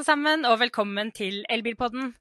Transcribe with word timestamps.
alle 0.00 0.08
sammen, 0.08 0.46
og 0.48 0.62
velkommen 0.62 1.10
til 1.12 1.42
Elbilpodden. 1.52 2.14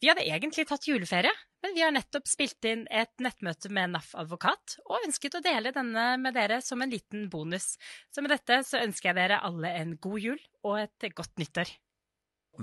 Vi 0.00 0.08
hadde 0.08 0.24
egentlig 0.24 0.62
tatt 0.70 0.86
juleferie, 0.88 1.32
men 1.60 1.74
vi 1.76 1.82
har 1.84 1.92
nettopp 1.92 2.24
spilt 2.30 2.64
inn 2.64 2.86
et 2.88 3.10
nettmøte 3.20 3.68
med 3.68 3.92
NAF 3.92 4.14
advokat, 4.16 4.78
og 4.86 5.04
ønsket 5.04 5.36
å 5.36 5.42
dele 5.44 5.74
denne 5.74 6.06
med 6.22 6.32
dere 6.32 6.62
som 6.64 6.80
en 6.80 6.94
liten 6.94 7.26
bonus. 7.28 7.74
Så 8.08 8.24
med 8.24 8.32
dette 8.32 8.62
så 8.64 8.80
ønsker 8.80 9.10
jeg 9.10 9.18
dere 9.18 9.42
alle 9.44 9.74
en 9.82 9.92
god 10.00 10.22
jul 10.22 10.40
og 10.64 10.78
et 10.86 11.08
godt 11.12 11.34
nyttår. 11.42 11.74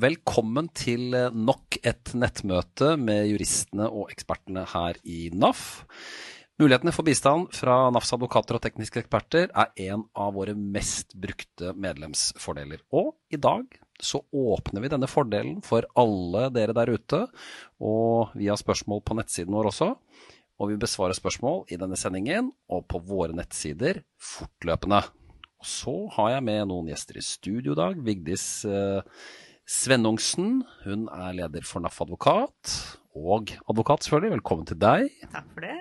Velkommen 0.08 0.72
til 0.74 1.14
nok 1.38 1.78
et 1.86 2.16
nettmøte 2.18 2.96
med 2.98 3.30
juristene 3.30 3.92
og 3.94 4.10
ekspertene 4.16 4.66
her 4.74 4.98
i 5.06 5.28
NAF. 5.38 5.84
Mulighetene 6.58 6.98
for 6.98 7.06
bistand 7.06 7.54
fra 7.54 7.78
NAFs 7.94 8.16
advokater 8.18 8.58
og 8.58 8.66
tekniske 8.66 9.06
eksperter 9.06 9.54
er 9.54 9.70
en 9.92 10.10
av 10.18 10.34
våre 10.34 10.58
mest 10.58 11.14
brukte 11.14 11.78
medlemsfordeler. 11.78 12.82
Og 12.90 13.14
i 13.30 13.38
dag 13.38 13.70
så 14.04 14.22
åpner 14.30 14.84
vi 14.84 14.92
denne 14.92 15.10
fordelen 15.10 15.62
for 15.66 15.88
alle 16.00 16.50
dere 16.54 16.76
der 16.76 16.92
ute, 16.94 17.24
og 17.84 18.36
vi 18.38 18.50
har 18.52 18.60
spørsmål 18.60 19.04
på 19.06 19.18
nettsiden 19.20 19.56
vår 19.56 19.72
også. 19.72 19.94
Og 20.62 20.70
vi 20.70 20.80
besvarer 20.80 21.18
spørsmål 21.18 21.64
i 21.74 21.80
denne 21.82 21.98
sendingen 22.00 22.52
og 22.72 22.86
på 22.92 23.02
våre 23.04 23.36
nettsider 23.36 24.04
fortløpende. 24.22 25.02
Og 25.64 25.68
så 25.68 25.96
har 26.18 26.36
jeg 26.36 26.46
med 26.46 26.68
noen 26.70 26.92
gjester 26.92 27.18
i 27.18 27.26
studio 27.26 27.74
i 27.74 27.80
dag. 27.80 27.98
Vigdis 28.06 28.46
eh, 28.68 29.02
Svennungsen, 29.64 30.62
hun 30.84 31.08
er 31.08 31.40
leder 31.40 31.66
for 31.66 31.84
NAF 31.84 32.02
advokat, 32.04 32.76
og 33.16 33.56
advokat 33.72 34.06
selvfølgelig. 34.06 34.38
Velkommen 34.38 34.68
til 34.70 34.80
deg. 34.84 35.10
Takk 35.32 35.50
for 35.56 35.66
det. 35.66 35.78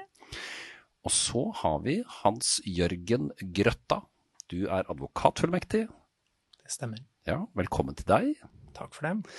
Og 1.02 1.14
så 1.14 1.44
har 1.62 1.80
vi 1.82 1.98
Hans 2.22 2.60
Jørgen 2.62 3.32
Grøtta. 3.54 4.04
Du 4.52 4.68
er 4.68 4.86
advokatfullmektig. 4.86 5.88
Det 6.62 6.70
stemmer. 6.70 7.02
Ja, 7.22 7.36
velkommen 7.55 7.94
til 7.94 8.06
deg. 8.08 8.38
Takk 8.74 8.97
for 8.97 9.06
det. 9.06 9.30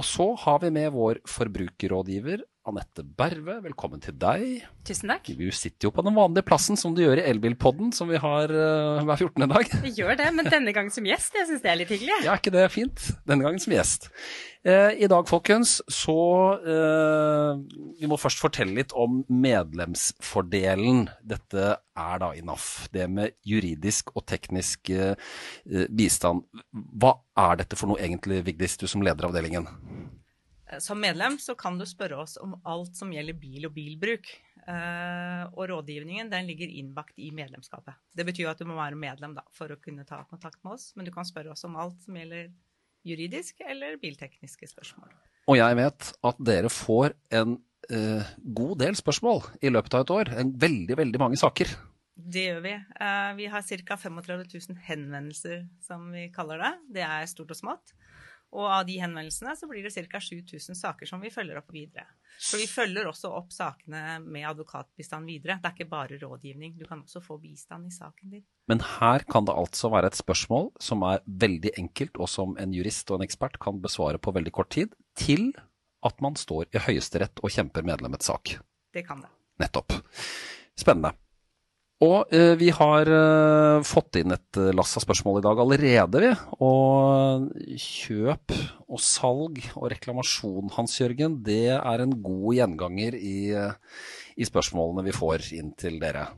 Og 0.00 0.06
så 0.08 0.30
har 0.46 0.62
vi 0.62 0.70
med 0.72 0.94
vår 0.94 1.18
forbrukerrådgiver 1.28 2.40
Anette 2.68 3.00
Berve, 3.00 3.58
velkommen 3.64 4.00
til 4.04 4.12
deg. 4.20 4.64
Tusen 4.84 5.08
takk. 5.08 5.30
Du 5.38 5.46
sitter 5.56 5.88
jo 5.88 5.92
på 5.94 6.02
den 6.04 6.16
vanlige 6.16 6.44
plassen 6.50 6.76
som 6.76 6.92
du 6.96 7.00
gjør 7.00 7.22
i 7.22 7.24
Elbilpodden, 7.30 7.94
som 7.96 8.10
vi 8.12 8.20
har 8.20 8.52
uh, 8.52 9.00
hver 9.08 9.22
14. 9.24 9.46
dag. 9.48 9.72
Vi 9.86 9.94
gjør 9.96 10.18
det, 10.20 10.26
men 10.36 10.50
denne 10.52 10.74
gangen 10.76 10.92
som 10.92 11.06
gjest. 11.08 11.32
Jeg 11.38 11.48
syns 11.48 11.64
det 11.64 11.70
er 11.72 11.78
litt 11.80 11.92
hyggelig. 11.94 12.18
Ja, 12.26 12.34
er 12.34 12.42
ikke 12.42 12.52
det 12.52 12.66
fint? 12.74 13.06
Denne 13.28 13.46
gangen 13.46 13.62
som 13.62 13.72
gjest. 13.72 14.10
Uh, 14.66 14.92
I 14.92 15.08
dag, 15.08 15.24
folkens, 15.30 15.78
så 15.88 16.18
uh, 16.60 17.56
Vi 17.96 18.10
må 18.10 18.18
først 18.20 18.42
fortelle 18.42 18.76
litt 18.76 18.92
om 18.92 19.22
medlemsfordelen. 19.32 21.06
Dette 21.24 21.70
er 21.78 22.20
da 22.20 22.34
i 22.36 22.44
NAF. 22.44 22.90
Det 22.92 23.08
med 23.08 23.38
juridisk 23.48 24.12
og 24.12 24.26
teknisk 24.28 24.92
bistand. 25.96 26.44
Hva 27.00 27.16
er 27.48 27.62
dette 27.62 27.80
for 27.80 27.90
noe 27.90 28.02
egentlig, 28.02 28.44
Vigdis, 28.46 28.76
du 28.78 28.86
som 28.90 29.02
leder 29.04 29.30
avdelingen? 29.30 29.66
Eh, 30.68 30.78
som 30.84 31.00
medlem 31.00 31.38
så 31.40 31.56
kan 31.58 31.78
du 31.78 31.86
spørre 31.88 32.20
oss 32.24 32.36
om 32.40 32.56
alt 32.68 32.96
som 32.98 33.12
gjelder 33.12 33.38
bil 33.40 33.68
og 33.68 33.74
bilbruk. 33.76 34.30
Uh, 34.68 35.48
og 35.56 35.62
rådgivningen 35.70 36.28
den 36.28 36.44
ligger 36.44 36.68
innbakt 36.68 37.16
i 37.16 37.30
medlemskapet. 37.32 37.96
Det 38.12 38.26
betyr 38.28 38.50
at 38.50 38.58
du 38.60 38.66
må 38.68 38.74
være 38.76 38.98
medlem 39.00 39.32
da, 39.32 39.40
for 39.56 39.72
å 39.72 39.78
kunne 39.80 40.04
ta 40.04 40.18
kontakt 40.28 40.60
med 40.60 40.74
oss. 40.74 40.90
Men 40.92 41.08
du 41.08 41.12
kan 41.14 41.24
spørre 41.24 41.54
oss 41.54 41.64
om 41.64 41.78
alt 41.80 41.96
som 42.04 42.18
gjelder 42.18 42.50
juridisk 43.08 43.62
eller 43.64 43.96
biltekniske 44.02 44.68
spørsmål. 44.68 45.08
Og 45.48 45.56
jeg 45.56 45.78
vet 45.78 46.10
at 46.28 46.40
dere 46.44 46.68
får 46.72 47.14
en 47.40 47.56
eh, 47.88 48.32
god 48.58 48.82
del 48.82 48.98
spørsmål 48.98 49.40
i 49.64 49.72
løpet 49.72 49.96
av 49.96 50.04
et 50.04 50.12
år. 50.18 50.32
En 50.42 50.52
veldig, 50.60 50.98
veldig 51.00 51.22
mange 51.22 51.40
saker. 51.40 51.72
Det 52.18 52.44
gjør 52.50 52.60
vi. 52.66 52.74
Eh, 52.76 53.30
vi 53.38 53.48
har 53.48 53.64
ca. 53.64 53.96
35 53.96 54.44
000 54.52 54.82
henvendelser, 54.90 55.64
som 55.86 56.10
vi 56.12 56.28
kaller 56.34 56.60
det. 56.60 56.72
Det 56.98 57.06
er 57.06 57.30
stort 57.30 57.54
og 57.54 57.60
smått. 57.60 57.94
Og 58.56 58.64
av 58.64 58.86
de 58.88 58.94
henvendelsene 58.96 59.52
så 59.58 59.68
blir 59.68 59.84
det 59.84 59.92
ca. 59.92 60.20
7000 60.20 60.76
saker 60.78 61.08
som 61.10 61.20
vi 61.20 61.30
følger 61.32 61.58
opp 61.60 61.72
videre. 61.74 62.06
For 62.38 62.60
vi 62.60 62.68
følger 62.70 63.08
også 63.10 63.28
opp 63.34 63.52
sakene 63.52 64.18
med 64.24 64.46
advokatbistand 64.48 65.28
videre. 65.28 65.58
Det 65.60 65.68
er 65.68 65.76
ikke 65.76 65.90
bare 65.90 66.20
rådgivning. 66.22 66.76
Du 66.78 66.86
kan 66.88 67.02
også 67.02 67.20
få 67.24 67.36
bistand 67.42 67.90
i 67.90 67.94
saken 67.94 68.32
din. 68.38 68.44
Men 68.70 68.80
her 68.80 69.26
kan 69.28 69.48
det 69.48 69.56
altså 69.58 69.90
være 69.92 70.12
et 70.12 70.20
spørsmål 70.20 70.70
som 70.80 71.04
er 71.08 71.24
veldig 71.26 71.74
enkelt, 71.82 72.16
og 72.16 72.30
som 72.32 72.56
en 72.60 72.72
jurist 72.76 73.10
og 73.10 73.20
en 73.20 73.28
ekspert 73.28 73.60
kan 73.60 73.82
besvare 73.84 74.22
på 74.22 74.32
veldig 74.32 74.54
kort 74.54 74.72
tid, 74.72 74.96
til 75.18 75.50
at 76.06 76.20
man 76.24 76.38
står 76.38 76.70
i 76.72 76.84
Høyesterett 76.88 77.42
og 77.42 77.52
kjemper 77.52 77.84
medlemmets 77.84 78.30
sak. 78.30 78.56
Det 78.94 79.04
kan 79.04 79.20
det. 79.24 79.32
Nettopp. 79.60 79.98
Spennende. 80.78 81.12
Og 82.04 82.30
eh, 82.30 82.52
vi 82.54 82.68
har 82.70 83.08
eh, 83.10 83.80
fått 83.82 84.20
inn 84.20 84.30
et 84.30 84.58
eh, 84.60 84.70
lass 84.70 84.94
av 85.00 85.02
spørsmål 85.02 85.40
i 85.40 85.44
dag 85.48 85.58
allerede, 85.64 86.20
vi. 86.22 86.30
Og 86.62 87.48
kjøp 87.82 88.54
og 88.86 89.02
salg 89.02 89.58
og 89.72 89.88
reklamasjon, 89.90 90.70
Hans 90.76 90.94
Jørgen, 91.00 91.40
det 91.42 91.74
er 91.74 92.04
en 92.04 92.14
god 92.22 92.54
gjenganger 92.54 93.18
i, 93.18 93.50
eh, 93.50 93.98
i 94.38 94.46
spørsmålene 94.46 95.08
vi 95.08 95.16
får 95.16 95.50
inn 95.58 95.74
til 95.78 95.98
dere. 96.02 96.28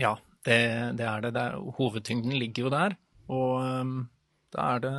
Ja, 0.00 0.16
det, 0.42 0.58
det 0.98 1.06
er 1.06 1.22
det. 1.22 1.34
det 1.38 1.46
er, 1.46 1.60
hovedtyngden 1.78 2.34
ligger 2.42 2.66
jo 2.66 2.74
der. 2.74 2.98
Og 3.30 3.62
um, 3.62 3.92
da 4.52 4.74
er 4.74 4.82
det 4.82 4.96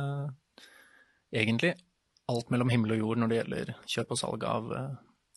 egentlig 1.36 1.76
alt 2.32 2.48
mellom 2.50 2.72
himmel 2.72 2.96
og 2.96 3.04
jord 3.04 3.20
når 3.20 3.30
det 3.30 3.42
gjelder 3.42 3.76
kjøp 3.92 4.16
og 4.16 4.18
salg 4.24 4.46
av 4.48 4.72
uh, 4.72 4.88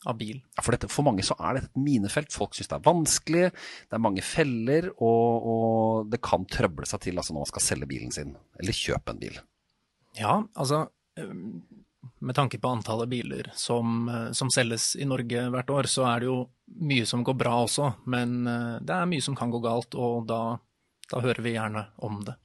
av 0.07 0.17
bil. 0.19 0.39
For, 0.61 0.75
dette, 0.75 0.89
for 0.91 1.07
mange 1.07 1.25
så 1.27 1.35
er 1.39 1.57
dette 1.57 1.71
et 1.71 1.81
minefelt. 1.81 2.31
Folk 2.35 2.55
syns 2.55 2.71
det 2.71 2.77
er 2.77 2.85
vanskelig, 2.85 3.49
det 3.89 3.97
er 3.97 4.03
mange 4.03 4.23
feller, 4.25 4.91
og, 4.95 5.49
og 5.53 6.13
det 6.13 6.21
kan 6.23 6.47
trøble 6.49 6.87
seg 6.89 7.03
til 7.03 7.19
altså, 7.19 7.35
når 7.35 7.45
man 7.45 7.51
skal 7.51 7.65
selge 7.65 7.89
bilen 7.89 8.15
sin, 8.15 8.35
eller 8.59 8.79
kjøpe 8.79 9.15
en 9.15 9.21
bil. 9.21 9.41
Ja, 10.19 10.39
altså 10.55 10.87
med 12.23 12.35
tanke 12.35 12.57
på 12.63 12.69
antallet 12.71 13.09
biler 13.11 13.49
som, 13.59 14.07
som, 14.31 14.51
selges 14.51 14.93
i 14.95 15.07
Norge 15.07 15.45
hvert 15.51 15.71
år, 15.73 15.89
så 15.91 16.05
er 16.07 16.23
det 16.23 16.29
jo 16.29 16.37
mye 16.79 17.07
som 17.07 17.25
går 17.27 17.35
bra 17.39 17.57
også, 17.65 17.91
men 18.11 18.41
det 18.47 18.95
er 18.95 19.09
mye 19.09 19.23
som 19.23 19.35
kan 19.35 19.51
gå 19.51 19.59
galt, 19.63 19.97
og 19.99 20.27
da, 20.29 20.41
da 21.11 21.23
hører 21.23 21.43
vi 21.43 21.57
gjerne 21.57 21.89
om 22.07 22.21
det. 22.27 22.37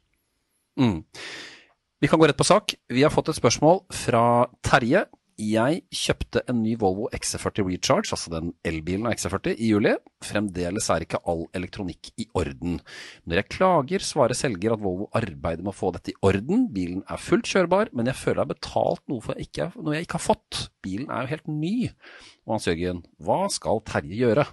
Mm. 0.80 1.04
Vi 2.02 2.10
kan 2.10 2.18
gå 2.18 2.26
rett 2.26 2.38
på 2.38 2.46
sak. 2.46 2.74
Vi 2.90 3.02
har 3.06 3.14
fått 3.14 3.30
et 3.30 3.38
spørsmål 3.38 3.84
fra 3.94 4.24
Terje 4.66 5.04
jeg 5.40 5.80
kjøpte 5.90 6.42
en 6.50 6.60
ny 6.62 6.74
Volvo 6.78 7.08
XC40 7.14 7.66
Recharge, 7.66 8.12
altså 8.14 8.30
den 8.30 8.52
elbilen 8.66 9.08
av 9.08 9.16
XC40, 9.16 9.56
i 9.58 9.70
juli. 9.72 9.94
Fremdeles 10.24 10.86
er 10.94 11.04
ikke 11.04 11.20
all 11.30 11.44
elektronikk 11.58 12.12
i 12.22 12.26
orden. 12.38 12.78
Når 13.26 13.40
jeg 13.40 13.50
klager, 13.56 14.04
svarer 14.06 14.38
selger 14.38 14.76
at 14.76 14.82
Volvo 14.84 15.08
arbeider 15.16 15.64
med 15.64 15.72
å 15.72 15.76
få 15.76 15.90
dette 15.96 16.12
i 16.12 16.18
orden. 16.24 16.68
Bilen 16.74 17.02
er 17.10 17.22
fullt 17.22 17.50
kjørbar, 17.50 17.90
men 17.92 18.10
jeg 18.10 18.20
føler 18.20 18.42
jeg 18.42 18.46
har 18.46 18.52
betalt 18.52 19.02
noe 19.10 19.24
for 19.24 19.40
ikke, 19.40 19.70
noe 19.80 19.96
jeg 19.96 20.06
ikke 20.06 20.20
har 20.20 20.26
fått. 20.28 20.60
Bilen 20.86 21.10
er 21.10 21.24
jo 21.24 21.32
helt 21.34 21.50
ny. 21.50 21.74
Og 22.44 22.54
Hans 22.54 22.68
Jørgen, 22.70 23.02
hva 23.24 23.40
skal 23.52 23.82
Terje 23.90 24.20
gjøre? 24.20 24.46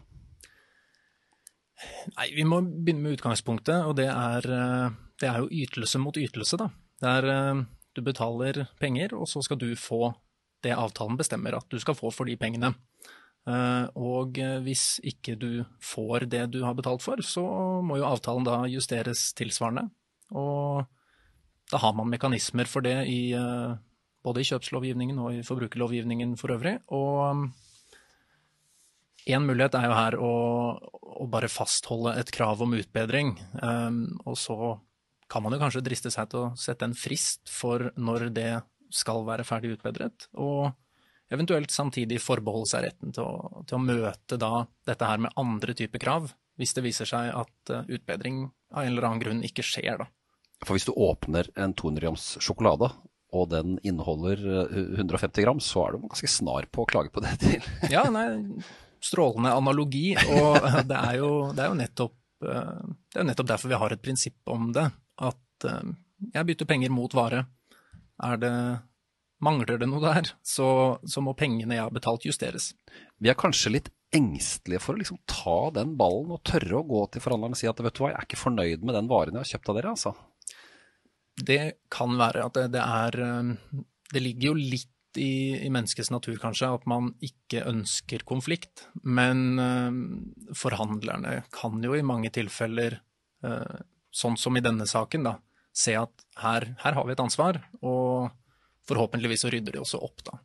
Nei, 2.17 2.27
Vi 2.35 2.43
må 2.45 2.61
begynne 2.61 3.05
med 3.05 3.19
utgangspunktet, 3.19 3.85
og 3.85 3.95
det 3.97 4.09
er, 4.09 4.49
eh, 4.49 4.97
det 5.21 5.29
er 5.29 5.39
jo 5.41 5.49
ytelse 5.49 6.01
mot 6.01 6.17
ytelse. 6.17 6.57
da. 6.57 6.69
Det 7.01 7.09
er, 7.09 7.29
eh, 7.29 7.65
du 7.95 8.01
betaler 8.01 8.67
penger, 8.79 9.13
og 9.13 9.27
så 9.27 9.43
skal 9.43 9.57
du 9.57 9.75
få 9.75 10.15
det 10.65 10.77
avtalen 10.77 11.17
bestemmer 11.19 11.57
at 11.57 11.67
du 11.71 11.79
skal 11.81 11.97
få 11.97 12.11
for 12.13 12.29
de 12.29 12.37
pengene. 12.39 12.73
Eh, 13.49 13.85
og 13.97 14.37
hvis 14.65 14.99
ikke 15.07 15.35
du 15.39 15.63
får 15.81 16.27
det 16.29 16.45
du 16.53 16.61
har 16.65 16.77
betalt 16.77 17.03
for, 17.03 17.21
så 17.25 17.43
må 17.85 17.97
jo 17.97 18.09
avtalen 18.09 18.45
da 18.47 18.61
justeres 18.69 19.31
tilsvarende. 19.37 19.87
Og 20.31 20.85
da 21.71 21.79
har 21.81 21.95
man 21.95 22.11
mekanismer 22.11 22.67
for 22.69 22.83
det 22.85 23.07
i, 23.07 23.33
eh, 23.33 23.73
både 24.23 24.41
i 24.41 24.47
kjøpslovgivningen 24.47 25.19
og 25.19 25.33
i 25.33 25.43
forbrukerlovgivningen 25.47 26.37
for 26.37 26.53
øvrig. 26.53 26.77
Og 26.91 27.49
én 29.27 29.45
mulighet 29.45 29.75
er 29.75 29.87
jo 29.87 29.97
her 29.97 30.17
å, 30.17 30.33
å, 30.91 31.27
bare 31.31 31.51
fastholde 31.51 32.17
et 32.19 32.31
krav 32.31 32.61
om 32.61 32.75
utbedring. 32.77 33.37
Eh, 33.39 33.91
og 34.25 34.37
så 34.37 34.77
kan 35.31 35.43
man 35.43 35.55
jo 35.55 35.61
kanskje 35.61 35.85
driste 35.85 36.11
seg 36.11 36.29
til 36.29 36.45
å 36.45 36.53
sette 36.59 36.85
en 36.85 36.97
frist 36.97 37.47
for 37.49 37.91
når 37.95 38.29
det 38.35 38.51
skal 38.95 39.25
være 39.27 39.45
ferdig 39.47 39.75
utbedret, 39.75 40.27
og 40.33 40.71
eventuelt 41.31 41.71
samtidig 41.71 42.19
forbeholde 42.21 42.69
seg 42.69 42.85
retten 42.87 43.13
til 43.15 43.25
å, 43.25 43.63
til 43.67 43.77
å 43.77 43.83
møte 43.83 44.39
da 44.39 44.65
dette 44.87 45.07
her 45.07 45.21
med 45.23 45.35
andre 45.39 45.75
typer 45.77 46.01
krav, 46.03 46.31
hvis 46.59 46.75
det 46.77 46.83
viser 46.85 47.09
seg 47.09 47.31
at 47.33 47.73
eh, 47.73 47.87
utbedring 47.97 48.43
av 48.73 48.83
en 48.83 48.91
eller 48.91 49.07
annen 49.07 49.23
grunn 49.23 49.45
ikke 49.47 49.65
skjer, 49.65 50.03
da. 50.03 50.09
For 50.61 50.77
hvis 50.77 50.85
du 50.85 50.93
åpner 50.93 51.49
en 51.57 51.73
200 51.73 52.03
grams 52.03 52.27
sjokolade, 52.43 52.91
og 53.31 53.47
den 53.53 53.77
inneholder 53.87 54.41
150 54.99 55.39
eh, 55.39 55.45
gram, 55.45 55.61
så 55.63 55.85
er 55.85 55.95
du 55.95 56.03
ganske 56.03 56.29
snar 56.29 56.67
på 56.69 56.83
å 56.83 56.89
klage 56.89 57.13
på 57.15 57.23
det 57.23 57.37
til. 57.41 57.69
ja, 57.95 58.03
nei, 58.11 58.27
strålende 59.01 59.55
analogi, 59.55 60.11
og 60.35 60.59
det 60.91 60.99
er 60.99 61.21
jo, 61.21 61.31
det 61.55 61.63
er 61.63 61.71
jo 61.71 61.79
nettopp, 61.79 62.19
eh, 62.43 62.91
det 63.07 63.23
er 63.23 63.29
nettopp 63.31 63.53
derfor 63.55 63.71
vi 63.71 63.81
har 63.85 63.95
et 63.95 64.03
prinsipp 64.03 64.53
om 64.53 64.69
det, 64.75 64.89
at 65.21 65.39
jeg 65.61 66.45
bytter 66.47 66.67
penger 66.67 66.89
mot 66.93 67.13
vare. 67.13 67.43
Er 68.23 68.41
det 68.41 68.55
Mangler 69.41 69.79
det 69.81 69.87
noe 69.89 70.03
der, 70.03 70.27
så, 70.45 70.67
så, 71.01 71.21
må 71.25 71.33
pengene 71.33 71.73
jeg 71.73 71.81
har 71.81 71.93
betalt, 71.93 72.27
justeres. 72.29 72.75
Vi 73.17 73.31
er 73.31 73.37
kanskje 73.39 73.71
litt 73.73 73.87
engstelige 74.13 74.83
for 74.83 74.93
å 74.93 75.01
liksom 75.01 75.17
ta 75.25 75.55
den 75.73 75.95
ballen 75.97 76.35
og 76.35 76.43
tørre 76.45 76.77
å 76.77 76.85
gå 76.85 76.99
til 77.09 77.23
forhandleren 77.25 77.55
og 77.55 77.57
si 77.57 77.69
at 77.71 77.81
vet 77.81 77.95
du 77.97 78.03
hva, 78.03 78.11
jeg 78.11 78.19
er 78.19 78.27
ikke 78.27 78.37
fornøyd 78.37 78.85
med 78.85 78.99
den 78.99 79.09
varen 79.09 79.39
jeg 79.39 79.41
har 79.41 79.51
kjøpt 79.55 79.71
av 79.71 79.79
dere, 79.79 79.95
altså. 79.95 80.13
Det 81.41 81.61
kan 81.89 82.13
være 82.21 82.45
at 82.45 82.59
det, 82.59 82.67
det 82.75 82.85
er 82.85 83.17
det 84.11 84.21
ligger 84.21 84.51
jo 84.51 84.55
litt 84.59 85.17
i, 85.17 85.57
i, 85.57 85.69
menneskets 85.73 86.11
natur, 86.13 86.37
kanskje, 86.39 86.69
at 86.71 86.85
man 86.87 87.11
ikke 87.23 87.65
ønsker 87.67 88.23
konflikt. 88.27 88.85
Men 89.03 89.59
uh, 89.59 90.53
forhandlerne 90.55 91.41
kan 91.55 91.81
jo 91.83 91.95
i 91.97 92.05
mange 92.05 92.31
tilfeller, 92.33 92.99
uh, 93.45 93.81
sånn 94.13 94.37
som 94.39 94.57
i 94.57 94.63
denne 94.63 94.87
saken, 94.87 95.27
da, 95.27 95.37
se 95.73 95.95
at 95.99 96.25
her, 96.41 96.67
her, 96.81 96.97
har 96.97 97.07
vi 97.07 97.15
et 97.15 97.23
ansvar, 97.23 97.61
og 97.81 98.31
forhåpentligvis 98.89 99.45
så 99.45 99.51
rydder 99.53 99.77
de 99.77 99.83
også 99.83 100.01
opp, 100.03 100.23
da. 100.27 100.39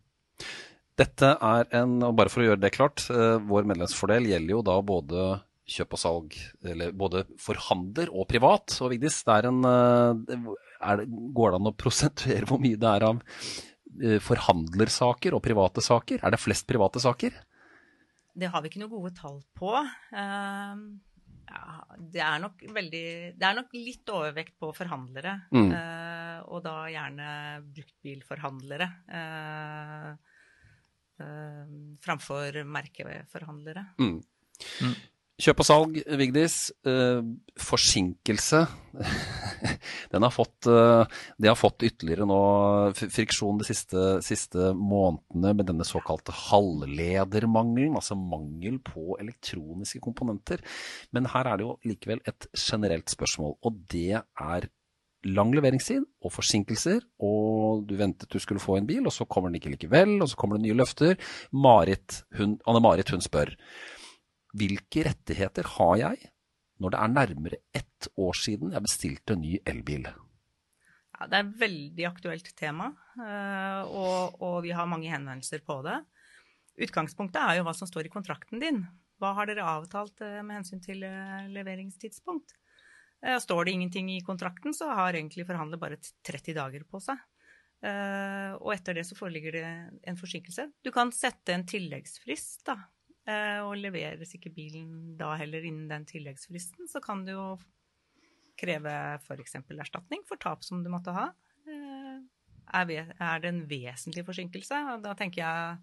Dette 0.96 1.34
er 1.44 1.68
en, 1.76 1.98
og 2.06 2.14
bare 2.16 2.32
for 2.32 2.40
å 2.40 2.48
gjøre 2.48 2.62
det 2.62 2.72
klart, 2.72 3.04
uh, 3.12 3.36
vår 3.44 3.68
medlemsfordel 3.68 4.30
gjelder 4.30 4.54
jo 4.54 4.62
da 4.64 4.76
både 4.80 5.26
kjøp 5.66 5.96
og 5.96 6.00
salg, 6.00 6.36
eller 6.64 6.94
både 6.96 7.24
forhandler 7.42 8.12
og 8.14 8.28
privat. 8.30 8.78
Og 8.80 8.92
Vigdis, 8.92 9.18
det 9.26 9.34
er 9.34 9.48
en, 9.50 9.64
er 9.66 11.00
det, 11.00 11.08
går 11.10 11.52
det 11.52 11.58
an 11.58 11.72
å 11.72 11.74
prosentuere 11.74 12.46
hvor 12.46 12.62
mye 12.62 12.78
det 12.78 12.92
er 12.92 13.08
av 13.08 13.18
Eh, 13.96 14.18
forhandlersaker 14.20 15.36
og 15.36 15.42
private 15.44 15.84
saker? 15.84 16.20
Er 16.20 16.34
det 16.34 16.40
flest 16.40 16.66
private 16.68 17.00
saker? 17.00 17.36
Det 18.36 18.50
har 18.52 18.60
vi 18.60 18.68
ikke 18.68 18.82
noen 18.82 18.92
gode 18.92 19.14
tall 19.16 19.38
på. 19.56 19.72
Ja, 21.46 21.82
det, 21.96 22.22
er 22.22 22.38
nok 22.42 22.62
veldig, 22.74 23.06
det 23.38 23.48
er 23.48 23.58
nok 23.58 23.74
litt 23.76 24.12
overvekt 24.12 24.56
på 24.60 24.72
forhandlere. 24.76 25.34
Mm. 25.54 25.70
Eh, 25.78 26.38
og 26.50 26.62
da 26.66 26.76
gjerne 26.92 27.28
bruktbilforhandlere. 27.66 28.88
Uh, 29.10 30.14
framfor 32.04 32.58
merkeforhandlere. 32.68 33.86
Mm. 34.02 34.18
Mm. 34.84 34.96
Kjøp 35.36 35.60
og 35.60 35.66
salg, 35.68 35.96
Vigdis. 36.16 36.56
Eh, 36.88 37.20
forsinkelse. 37.60 38.62
Den 40.12 40.26
har 40.26 40.32
fått, 40.34 40.68
eh, 40.70 41.18
det 41.38 41.50
har 41.50 41.58
fått 41.58 41.84
ytterligere 41.86 42.26
nå 42.28 42.40
friksjon 42.96 43.60
de 43.60 43.68
siste, 43.68 44.04
siste, 44.26 44.70
månedene 44.76 45.54
med 45.56 45.70
denne 45.70 45.86
såkalte 45.86 46.34
halvledermangelen, 46.46 47.96
altså 47.98 48.18
mangel 48.18 48.78
på 48.84 49.18
elektroniske 49.22 50.02
komponenter. 50.04 50.62
Men 51.16 51.30
her 51.32 51.50
er 51.50 51.60
det 51.60 51.66
jo 51.66 51.76
likevel 51.86 52.22
et 52.28 52.48
generelt 52.56 53.12
spørsmål, 53.12 53.56
og 53.66 53.84
det 53.92 54.22
er 54.22 54.70
lang 55.26 55.50
leveringstid 55.56 56.04
og 56.22 56.32
forsinkelser, 56.34 57.02
og 57.24 57.86
du 57.88 57.96
ventet 57.98 58.30
du 58.30 58.38
skulle 58.42 58.62
få 58.62 58.78
en 58.78 58.86
bil, 58.88 59.02
og 59.08 59.14
så 59.14 59.26
kommer 59.26 59.50
den 59.50 59.58
ikke 59.60 59.72
likevel, 59.74 60.18
og 60.20 60.30
så 60.30 60.38
kommer 60.38 60.58
det 60.58 60.68
nye 60.68 60.78
løfter. 60.78 61.16
Marit, 61.52 62.22
hun, 62.38 62.58
Anne-Marit 62.68 63.10
hun 63.14 63.24
spør 63.24 63.56
hvilke 64.56 65.02
rettigheter 65.04 65.66
har 65.76 65.96
jeg 66.00 66.30
når 66.82 66.92
det 66.92 67.00
er 67.00 67.12
nærmere 67.14 67.58
ett 67.76 68.08
år 68.20 68.36
siden 68.36 68.74
jeg 68.74 68.84
bestilte 68.84 69.36
en 69.36 69.44
ny 69.44 69.56
elbil? 69.68 70.08
Ja, 71.16 71.28
det 71.30 71.38
er 71.38 71.46
et 71.46 71.56
veldig 71.62 72.06
aktuelt 72.10 72.50
tema, 72.58 72.90
eh, 73.16 73.82
og, 73.88 74.36
og, 74.42 74.58
vi 74.66 74.74
har 74.76 74.88
mange 74.90 75.08
henvendelser 75.08 75.62
på 75.64 75.78
det. 75.86 75.96
Utgangspunktet 76.84 77.40
er 77.40 77.56
jo 77.56 77.64
hva 77.64 77.72
som 77.76 77.88
står 77.88 78.08
i 78.08 78.12
kontrakten 78.12 78.60
din. 78.60 78.82
Hva 79.16 79.30
har 79.38 79.48
dere 79.48 79.64
avtalt 79.64 80.20
eh, 80.20 80.42
med 80.44 80.58
hensyn 80.58 80.82
til 80.84 81.06
eh, 81.08 81.48
leveringstidspunkt? 81.54 82.58
Står 83.40 83.64
det 83.64 83.72
ingenting 83.72 84.10
i 84.12 84.20
kontrakten, 84.22 84.74
så 84.76 84.90
har 84.92 85.16
egentlig 85.16 85.46
forhandler 85.48 85.80
bare 85.80 85.96
30 85.98 86.52
dager 86.54 86.82
på 86.86 87.00
seg. 87.00 87.16
Og 88.60 88.68
etter 88.74 88.94
det 88.94 89.06
så 89.08 89.16
foreligger 89.18 89.56
det 89.56 89.64
en 90.12 90.18
forsinkelse. 90.20 90.66
Du 90.84 90.92
kan 90.94 91.10
sette 91.16 91.54
en 91.56 91.64
tilleggsfrist 91.66 92.66
da, 92.68 92.76
og 93.26 93.72
leveres 93.80 94.36
ikke 94.36 94.52
bilen 94.54 95.16
da 95.18 95.32
heller 95.40 95.64
innen 95.66 95.88
den 95.90 96.04
tilleggsfristen, 96.06 96.86
så 96.86 97.00
kan 97.02 97.24
du 97.26 97.32
jo 97.32 97.46
kreve 98.60 98.94
f.eks. 99.20 99.58
erstatning 99.58 100.24
for 100.28 100.40
tap 100.40 100.64
som 100.64 100.82
du 100.84 100.90
måtte 100.92 101.14
ha. 101.16 101.28
Eh, 101.66 102.18
er 102.80 103.42
det 103.42 103.50
en 103.50 103.62
vesentlig 103.68 104.24
forsinkelse? 104.26 104.80
Da 105.04 105.14
tenker 105.18 105.42
jeg 105.42 105.76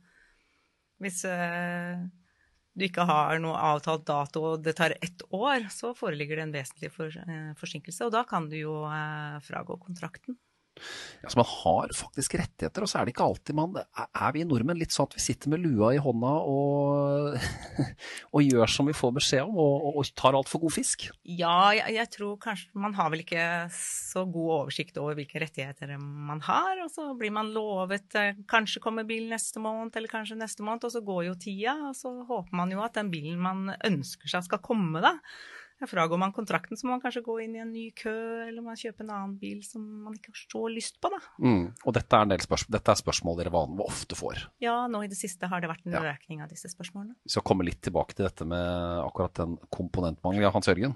hvis 1.04 1.24
eh, 1.28 2.04
du 2.74 2.86
ikke 2.88 3.06
har 3.08 3.42
noe 3.44 3.60
avtalt 3.74 4.06
dato 4.08 4.46
og 4.54 4.64
det 4.66 4.76
tar 4.80 4.96
ett 5.00 5.24
år, 5.30 5.68
så 5.74 5.94
foreligger 5.98 6.40
det 6.40 6.48
en 6.48 6.56
vesentlig 6.56 6.92
forsinkelse. 7.60 8.08
Og 8.08 8.14
da 8.16 8.24
kan 8.28 8.48
du 8.50 8.58
jo 8.58 8.80
fragå 9.46 9.78
kontrakten. 9.82 10.38
Ja, 11.22 11.30
så 11.30 11.40
Man 11.40 11.48
har 11.48 11.92
faktisk 11.96 12.36
rettigheter, 12.40 12.84
og 12.84 12.90
så 12.90 13.00
er 13.00 13.06
det 13.06 13.14
ikke 13.14 13.28
alltid 13.28 13.56
man 13.56 13.78
Er 13.78 14.34
vi 14.36 14.44
nordmenn 14.48 14.80
litt 14.80 14.92
sånn 14.96 15.08
at 15.08 15.16
vi 15.16 15.24
sitter 15.24 15.52
med 15.54 15.62
lua 15.64 15.94
i 15.96 16.02
hånda 16.02 16.32
og, 16.50 17.38
og 18.36 18.44
gjør 18.44 18.74
som 18.74 18.90
vi 18.90 18.96
får 18.98 19.14
beskjed 19.20 19.46
om, 19.46 19.56
og, 19.62 19.88
og, 19.88 20.00
og 20.02 20.12
tar 20.20 20.38
altfor 20.38 20.64
god 20.66 20.76
fisk? 20.76 21.08
Ja, 21.24 21.72
jeg, 21.78 21.96
jeg, 21.98 22.12
tror 22.18 22.36
kanskje 22.44 22.84
man 22.86 22.98
har 22.98 23.14
vel 23.14 23.24
ikke 23.24 23.48
så 23.78 24.26
god 24.26 24.54
oversikt 24.58 25.00
over 25.02 25.18
hvilke 25.18 25.42
rettigheter 25.44 25.96
man 26.02 26.44
har. 26.46 26.84
Og 26.84 26.92
så 26.94 27.08
blir 27.20 27.34
man 27.36 27.54
lovet 27.56 28.18
eh, 28.20 28.40
kanskje 28.50 28.84
kommer 28.84 29.08
bilen 29.08 29.32
neste 29.34 29.62
måned, 29.64 29.96
eller 29.96 30.12
kanskje 30.12 30.40
neste 30.40 30.66
måned, 30.66 30.88
og 30.90 30.96
så 30.96 31.04
går 31.06 31.28
jo 31.30 31.40
tida. 31.40 31.78
Og 31.90 31.98
så 31.98 32.12
håper 32.28 32.60
man 32.60 32.74
jo 32.74 32.84
at 32.84 32.98
den 33.00 33.12
bilen 33.14 33.42
man 33.44 33.74
ønsker 33.80 34.32
seg 34.32 34.48
skal 34.50 34.64
komme, 34.64 35.04
da. 35.04 35.18
Fragår 35.90 36.20
man 36.20 36.34
kontrakten, 36.36 36.78
så 36.80 36.88
må 36.88 36.96
man 36.96 37.04
kanskje 37.04 37.24
gå 37.26 37.38
inn 37.44 37.56
i 37.58 37.62
en 37.64 37.72
ny 37.74 37.86
kø, 37.98 38.14
eller 38.48 38.66
man 38.66 38.80
kjøpe 38.80 39.06
en 39.06 39.14
annen 39.14 39.38
bil 39.42 39.62
som 39.66 39.84
man 40.06 40.18
ikke 40.18 40.34
har 40.34 40.42
så 40.42 40.66
lyst 40.72 41.00
på, 41.04 41.12
da. 41.14 41.22
Mm. 41.44 41.64
Og 41.84 41.96
dette 41.98 42.20
er, 42.20 42.46
spørsmål, 42.48 42.76
dette 42.78 42.94
er 42.94 43.02
spørsmål 43.04 43.40
dere 43.40 43.54
vanlig, 43.54 43.88
ofte 43.88 44.18
får? 44.20 44.46
Ja, 44.64 44.76
nå 44.92 45.04
i 45.06 45.10
det 45.12 45.20
siste 45.20 45.50
har 45.52 45.64
det 45.64 45.72
vært 45.72 45.88
en 45.88 45.98
ja. 45.98 46.04
økning 46.14 46.44
av 46.46 46.52
disse 46.54 46.72
spørsmålene. 46.72 47.18
Vi 47.26 47.34
skal 47.36 47.46
komme 47.48 47.68
litt 47.68 47.82
tilbake 47.86 48.18
til 48.18 48.28
dette 48.28 48.48
med 48.48 49.02
akkurat 49.04 49.36
den 49.44 49.58
komponentmangelen. 49.74 50.48
Ja, 50.48 50.54
Hans 50.56 50.70
Jørgen? 50.72 50.96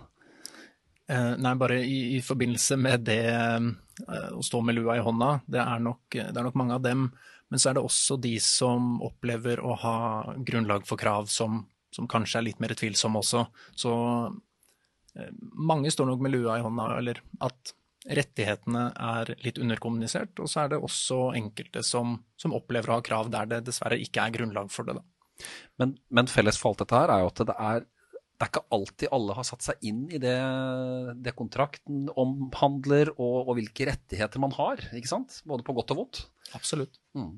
Eh, 1.07 1.33
nei, 1.40 1.54
bare 1.56 1.80
i, 1.86 2.18
i, 2.18 2.22
forbindelse 2.24 2.75
med 2.81 3.06
det 3.07 3.22
eh, 3.31 4.31
å 4.36 4.44
stå 4.44 4.60
med 4.66 4.75
lua 4.75 4.98
i 4.98 5.04
hånda. 5.04 5.31
Det 5.48 5.62
er, 5.63 5.80
nok, 5.83 6.04
det 6.12 6.33
er, 6.33 6.44
nok, 6.44 6.57
mange 6.60 6.75
av 6.75 6.83
dem. 6.83 7.07
Men 7.48 7.62
så 7.63 7.72
er 7.72 7.78
det 7.78 7.86
også 7.88 8.18
de 8.19 8.33
som 8.44 8.98
opplever 9.06 9.62
å 9.63 9.78
ha 9.86 9.98
grunnlag 10.44 10.83
for 10.88 11.00
krav 11.00 11.30
som, 11.31 11.62
som 11.95 12.10
kanskje 12.12 12.42
er 12.42 12.50
litt 12.50 12.60
mer 12.63 12.75
tvilsomme 12.75 13.22
også. 13.24 13.45
Så 13.72 13.94
mange 15.58 15.92
står 15.94 16.12
nok 16.12 16.24
med 16.24 16.34
lua 16.36 16.58
i 16.60 16.64
hånda, 16.66 16.88
eller 17.00 17.22
at 17.46 17.74
rettighetene 18.08 18.88
er 18.94 19.34
litt 19.44 19.60
underkommunisert. 19.62 20.40
Og 20.44 20.50
så 20.52 20.64
er 20.64 20.74
det 20.74 20.81
også 20.84 21.34
enkelte 21.38 21.84
som, 21.86 22.18
som 22.40 22.56
opplever 22.56 22.92
å 22.92 23.00
ha 23.00 23.06
krav 23.06 23.31
der 23.34 23.50
det 23.52 23.66
dessverre 23.68 24.00
ikke 24.02 24.24
er 24.24 24.36
grunnlag 24.38 24.72
for 24.74 24.88
det. 24.88 24.98
Men, 25.81 25.98
men, 26.10 26.30
felles 26.31 26.58
for 26.60 26.72
alt 26.72 26.86
dette 26.86 26.98
her 26.98 27.14
er 27.14 27.24
jo 27.24 27.31
at 27.31 27.44
det 27.50 27.58
er, 27.68 27.84
det 28.16 28.46
er 28.46 28.52
ikke 28.52 28.66
alltid 28.78 29.14
alle 29.18 29.36
har 29.38 29.48
satt 29.50 29.66
seg 29.66 29.90
inn 29.90 30.06
i 30.14 30.22
det, 30.22 30.38
det 31.25 31.36
kontrakten 31.38 32.08
omhandler, 32.18 33.12
og, 33.18 33.38
og, 33.44 33.54
hvilke 33.59 33.90
rettigheter 33.92 34.42
man 34.42 34.56
har. 34.57 34.81
ikke 34.97 35.12
sant? 35.12 35.42
Både 35.50 35.66
på 35.68 35.76
godt 35.78 35.94
og 35.94 36.04
vondt. 36.04 36.24
Absolutt. 36.57 37.02
Mm. 37.18 37.36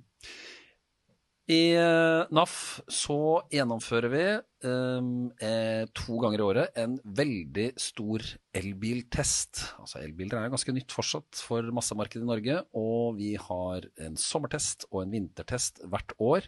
I 1.49 1.73
eh, 1.73 2.29
NAF 2.29 2.55
så 2.93 3.41
gjennomfører 3.49 4.11
vi 4.13 4.25
um, 4.69 5.31
eh, 5.41 5.87
to 5.97 6.19
ganger 6.21 6.41
i 6.41 6.45
året 6.45 6.77
en 6.77 6.99
veldig 7.01 7.71
stor 7.81 8.21
elbiltest. 8.53 9.63
Altså 9.81 9.97
Elbiler 10.03 10.43
er 10.43 10.51
ganske 10.53 10.75
nytt 10.75 10.93
fortsatt 10.93 11.41
for 11.41 11.65
massemarkedet 11.73 12.21
i 12.21 12.29
Norge. 12.29 12.59
Og 12.77 13.17
vi 13.17 13.31
har 13.41 13.87
en 14.05 14.19
sommertest 14.21 14.85
og 14.91 15.01
en 15.07 15.15
vintertest 15.17 15.81
hvert 15.89 16.13
år. 16.21 16.45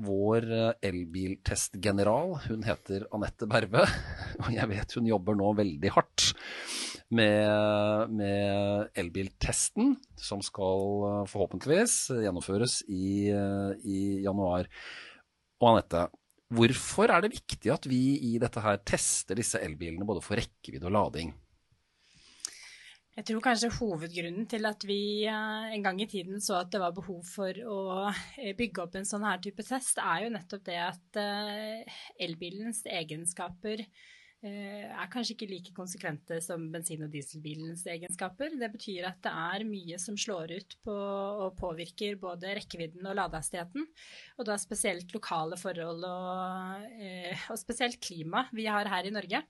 Vår 0.00 0.48
eh, 0.48 0.72
elbiltestgeneral, 0.92 2.38
hun 2.46 2.64
heter 2.64 3.04
Anette 3.12 3.48
Berve. 3.52 3.84
Og 4.46 4.48
jeg 4.54 4.70
vet 4.72 4.96
hun 4.96 5.12
jobber 5.12 5.36
nå 5.36 5.52
veldig 5.60 5.92
hardt 5.92 6.31
med, 7.12 8.12
med 8.16 8.98
elbiltesten, 8.98 9.94
som 10.16 10.42
skal 10.44 11.06
eh, 11.08 11.20
forhåpentligvis 11.30 11.96
gjennomføres 12.24 12.80
i, 12.88 13.28
eh, 13.32 13.70
i 13.84 14.00
januar. 14.24 14.68
Og 15.60 15.68
Anette, 15.72 16.06
hvorfor 16.52 17.12
er 17.12 17.24
det 17.24 17.34
viktig 17.36 17.72
at 17.74 17.86
vi 17.88 18.02
i 18.32 18.34
dette 18.42 18.62
her 18.64 18.80
tester 18.88 19.38
disse 19.38 19.60
elbilene 19.62 20.08
både 20.08 20.24
for 20.24 20.40
rekkevidde 20.40 20.88
og 20.88 20.96
lading? 20.96 21.34
Jeg 23.12 23.26
tror 23.28 23.42
kanskje 23.44 23.68
hovedgrunnen 23.76 24.46
til 24.48 24.64
at 24.64 24.86
vi 24.88 25.28
eh, 25.28 25.68
en 25.76 25.84
gang 25.84 26.00
i 26.00 26.08
tiden 26.08 26.40
så 26.40 26.62
at 26.62 26.72
det 26.72 26.80
var 26.80 26.96
behov 26.96 27.20
for 27.28 27.52
å 27.68 28.08
bygge 28.56 28.86
opp 28.86 28.96
en 28.96 29.08
sånn 29.08 29.28
her 29.28 29.42
type 29.44 29.64
test, 29.68 30.00
er 30.00 30.24
jo 30.24 30.32
nettopp 30.32 30.64
det 30.70 30.80
at 30.80 31.22
elbilens 32.24 32.86
egenskaper 32.88 33.84
er 34.48 35.10
kanskje 35.12 35.36
ikke 35.36 35.48
like 35.50 35.72
konsekvente 35.76 36.40
som 36.42 36.64
bensin- 36.72 37.04
og 37.06 37.12
dieselbilens 37.12 37.84
egenskaper. 37.86 38.56
Det 38.58 38.70
betyr 38.72 39.06
at 39.06 39.20
det 39.22 39.30
er 39.30 39.64
mye 39.68 39.98
som 40.02 40.16
slår 40.18 40.56
ut 40.58 40.76
på 40.82 40.96
og 41.46 41.54
påvirker 41.60 42.18
både 42.20 42.56
rekkevidden 42.58 43.06
og 43.06 43.18
ladehastigheten. 43.20 43.86
Og 44.38 44.48
da 44.48 44.58
spesielt 44.58 45.14
lokale 45.14 45.58
forhold 45.60 46.02
og, 46.08 46.88
eh, 46.98 47.46
og 47.50 47.60
spesielt 47.60 48.00
klima 48.02 48.48
vi 48.52 48.66
har 48.66 48.90
her 48.90 49.06
i 49.06 49.14
Norge. 49.14 49.44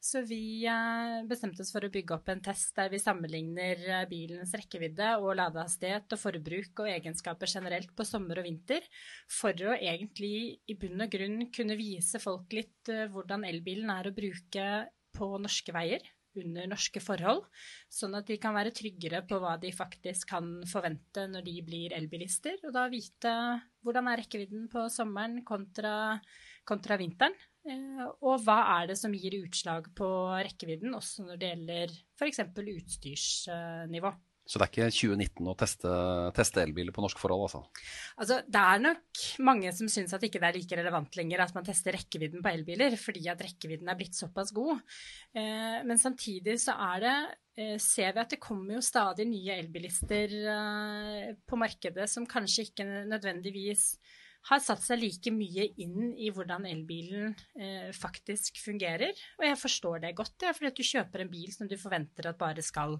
Så 0.00 0.22
vi 0.26 0.64
eh, 0.68 1.18
bestemte 1.28 1.64
oss 1.64 1.72
for 1.74 1.84
å 1.84 1.92
bygge 1.92 2.16
opp 2.16 2.28
en 2.32 2.42
test 2.44 2.74
der 2.78 2.90
vi 2.92 3.00
sammenligner 3.02 3.82
eh, 3.86 4.04
bilens 4.10 4.54
rekkevidde 4.56 5.14
og 5.22 5.34
ladehastighet 5.40 6.14
og 6.14 6.22
forbruk 6.22 6.84
og 6.84 6.92
egenskaper 6.92 7.50
generelt 7.50 7.94
på 7.96 8.06
sommer 8.08 8.40
og 8.40 8.48
vinter, 8.48 8.86
for 9.30 9.52
å 9.68 9.74
egentlig 9.76 10.60
i 10.70 10.78
bunn 10.78 11.04
og 11.04 11.10
grunn 11.12 11.48
kunne 11.54 11.78
vise 11.78 12.22
folk 12.22 12.54
litt 12.56 12.92
eh, 12.92 13.08
hvordan 13.12 13.48
elbilen 13.48 13.90
er 13.94 14.10
å 14.10 14.14
bruke 14.16 14.68
på 15.18 15.34
norske 15.42 15.74
veier 15.74 16.04
under 16.38 16.68
norske 16.70 17.00
forhold, 17.02 17.46
sånn 17.92 18.16
at 18.18 18.28
de 18.28 18.38
kan 18.40 18.54
være 18.56 18.74
tryggere 18.76 19.22
på 19.28 19.38
hva 19.42 19.56
de 19.60 19.72
faktisk 19.74 20.30
kan 20.34 20.58
forvente 20.68 21.26
når 21.30 21.46
de 21.46 21.56
blir 21.66 21.94
elbilister, 21.96 22.58
og 22.64 22.74
da 22.76 22.86
vite 22.92 23.32
hvordan 23.86 24.10
er 24.10 24.22
rekkevidden 24.22 24.68
på 24.72 24.86
sommeren 24.92 25.40
kontra, 25.48 26.18
kontra 26.68 26.98
vinteren. 27.00 27.34
Eh, 27.68 28.06
og 28.24 28.40
hva 28.46 28.60
er 28.78 28.92
det 28.92 28.98
som 29.00 29.14
gir 29.14 29.36
utslag 29.42 29.90
på 29.98 30.08
rekkevidden, 30.38 30.96
også 30.96 31.26
når 31.26 31.40
det 31.40 31.52
gjelder 31.52 31.92
f.eks. 32.18 32.42
utstyrsnivå. 32.46 34.14
Så 34.48 34.56
det 34.56 34.64
er 34.64 34.70
ikke 34.72 34.92
2019 34.96 35.48
å 35.50 35.54
teste, 35.60 35.90
teste 36.32 36.62
elbiler 36.62 36.94
på 36.96 37.02
norske 37.04 37.20
forhold, 37.20 37.42
altså? 37.44 37.82
Altså, 38.16 38.38
det 38.48 38.62
er 38.62 38.78
nok 38.80 39.24
mange 39.44 39.72
som 39.76 39.90
syns 39.92 40.14
at 40.16 40.22
ikke 40.24 40.40
det 40.40 40.48
er 40.48 40.56
like 40.56 40.78
relevant 40.78 41.18
lenger 41.20 41.42
at 41.44 41.52
man 41.52 41.66
tester 41.66 41.92
rekkevidden 41.92 42.40
på 42.44 42.52
elbiler, 42.54 42.96
fordi 42.96 43.26
at 43.28 43.44
rekkevidden 43.44 43.92
er 43.92 43.98
blitt 43.98 44.16
såpass 44.16 44.54
god. 44.56 44.80
Eh, 45.36 45.82
men 45.84 46.00
samtidig 46.00 46.56
så 46.64 46.78
er 46.94 47.04
det 47.04 47.16
eh, 47.60 47.74
ser 47.76 48.16
vi 48.16 48.22
at 48.24 48.32
det 48.32 48.40
kommer 48.40 48.78
jo 48.78 48.86
stadig 48.88 49.28
nye 49.28 49.58
elbilister 49.60 50.32
på 51.44 51.60
markedet 51.60 52.08
som 52.08 52.24
kanskje 52.30 52.70
ikke 52.70 52.88
nødvendigvis 53.12 53.90
har 54.48 54.60
satt 54.64 54.84
seg 54.84 55.00
like 55.02 55.32
mye 55.34 55.66
inn 55.82 56.12
i 56.16 56.30
hvordan 56.32 56.66
elbilen 56.68 57.34
eh, 57.58 57.90
faktisk 57.96 58.60
fungerer. 58.62 59.16
Og 59.40 59.48
jeg 59.48 59.60
forstår 59.60 60.04
det 60.04 60.14
godt, 60.18 60.46
ja, 60.46 60.54
fordi 60.56 60.70
at 60.70 60.78
du 60.78 60.86
kjøper 60.86 61.24
en 61.24 61.32
bil 61.32 61.50
som 61.54 61.68
du 61.68 61.76
forventer 61.80 62.30
at 62.30 62.40
bare 62.40 62.64
skal 62.64 62.96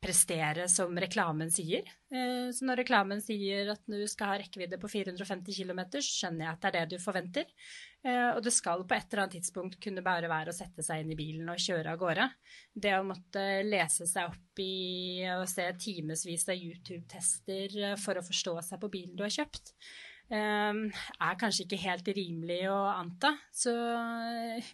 prestere 0.00 0.64
som 0.72 0.96
reklamen 0.96 1.50
sier. 1.52 1.84
Eh, 2.12 2.48
så 2.56 2.64
når 2.64 2.80
reklamen 2.82 3.20
sier 3.22 3.68
at 3.74 3.82
du 3.88 4.00
skal 4.08 4.32
ha 4.32 4.38
rekkevidde 4.40 4.78
på 4.80 4.88
450 4.88 5.58
km, 5.60 5.82
skjønner 6.00 6.46
jeg 6.46 6.52
at 6.54 6.62
det 6.62 6.70
er 6.70 6.76
det 6.78 6.96
du 6.96 7.02
forventer. 7.02 7.50
Eh, 8.00 8.30
og 8.32 8.40
det 8.44 8.54
skal 8.56 8.86
på 8.88 8.96
et 8.96 9.10
eller 9.10 9.26
annet 9.26 9.36
tidspunkt 9.38 9.76
kunne 9.82 10.04
bare 10.04 10.30
være 10.32 10.54
å 10.54 10.56
sette 10.56 10.84
seg 10.86 11.02
inn 11.02 11.12
i 11.12 11.18
bilen 11.18 11.52
og 11.52 11.60
kjøre 11.60 11.92
av 11.92 12.00
gårde. 12.00 12.28
Det 12.72 12.94
å 12.96 13.04
måtte 13.06 13.44
lese 13.66 14.08
seg 14.08 14.32
opp 14.32 14.64
i 14.64 15.26
og 15.36 15.44
se 15.52 15.68
timevis 15.84 16.48
av 16.48 16.56
YouTube-tester 16.56 17.76
eh, 17.82 17.98
for 18.00 18.20
å 18.20 18.24
forstå 18.24 18.56
seg 18.70 18.80
på 18.80 18.92
bilen 18.96 19.18
du 19.18 19.26
har 19.26 19.36
kjøpt, 19.36 19.74
er 20.30 21.38
kanskje 21.40 21.64
ikke 21.64 21.80
helt 21.82 22.08
rimelig 22.14 22.60
å 22.70 22.78
anta. 22.92 23.32
Så 23.50 23.72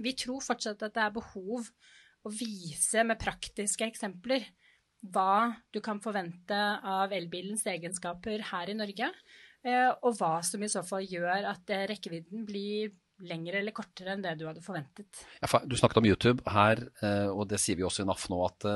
vi 0.05 0.13
tror 0.19 0.45
fortsatt 0.45 0.85
at 0.85 0.95
det 0.97 1.05
er 1.05 1.15
behov 1.15 1.71
å 2.27 2.33
vise 2.35 3.05
med 3.07 3.21
praktiske 3.23 3.87
eksempler 3.89 4.45
hva 5.13 5.57
du 5.75 5.81
kan 5.85 6.01
forvente 6.03 6.57
av 6.83 7.15
elbilens 7.15 7.67
egenskaper 7.71 8.45
her 8.51 8.73
i 8.73 8.77
Norge, 8.79 9.11
eh, 9.67 9.91
og 10.03 10.17
hva 10.19 10.39
som 10.47 10.63
i 10.63 10.71
så 10.73 10.83
fall 10.87 11.07
gjør 11.07 11.51
at 11.53 11.75
eh, 11.75 11.87
rekkevidden 11.93 12.47
blir 12.49 12.95
lengre 13.27 13.63
eller 13.63 13.73
kortere 13.73 14.13
enn 14.13 14.25
det 14.25 14.35
du 14.37 14.45
hadde 14.45 14.61
forventet. 14.65 15.23
Ja, 15.41 15.61
du 15.65 15.73
snakket 15.79 16.03
om 16.03 16.09
YouTube 16.09 16.53
her, 16.53 16.83
eh, 17.01 17.31
og 17.31 17.47
det 17.49 17.61
sier 17.63 17.79
vi 17.79 17.87
også 17.87 18.05
i 18.05 18.09
NAF 18.09 18.27
nå, 18.33 18.43
at 18.45 18.67